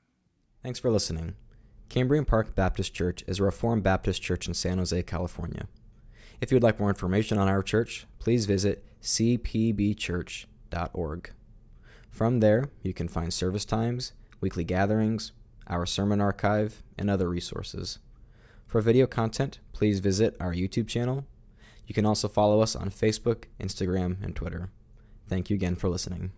Thanks 0.61 0.79
for 0.79 0.91
listening. 0.91 1.35
Cambrian 1.89 2.25
Park 2.25 2.55
Baptist 2.55 2.93
Church 2.93 3.23
is 3.27 3.39
a 3.39 3.43
Reformed 3.43 3.83
Baptist 3.83 4.21
church 4.21 4.47
in 4.47 4.53
San 4.53 4.77
Jose, 4.77 5.03
California. 5.03 5.67
If 6.41 6.51
you 6.51 6.55
would 6.55 6.63
like 6.63 6.79
more 6.79 6.89
information 6.89 7.37
on 7.37 7.47
our 7.47 7.63
church, 7.63 8.05
please 8.19 8.45
visit 8.45 8.85
cpbchurch.org. 9.01 11.31
From 12.09 12.39
there, 12.39 12.69
you 12.81 12.93
can 12.93 13.07
find 13.07 13.33
service 13.33 13.65
times, 13.65 14.13
weekly 14.41 14.63
gatherings, 14.63 15.31
our 15.67 15.85
sermon 15.85 16.21
archive, 16.21 16.83
and 16.97 17.09
other 17.09 17.29
resources. 17.29 17.99
For 18.73 18.81
video 18.81 19.05
content, 19.05 19.59
please 19.71 19.99
visit 19.99 20.35
our 20.39 20.51
YouTube 20.51 20.87
channel. 20.87 21.25
You 21.85 21.93
can 21.93 22.07
also 22.07 22.27
follow 22.27 22.59
us 22.61 22.75
on 22.75 22.89
Facebook, 22.89 23.43
Instagram, 23.59 24.17
and 24.23 24.35
Twitter. 24.35 24.71
Thank 25.27 25.51
you 25.51 25.55
again 25.55 25.75
for 25.75 25.89
listening. 25.89 26.31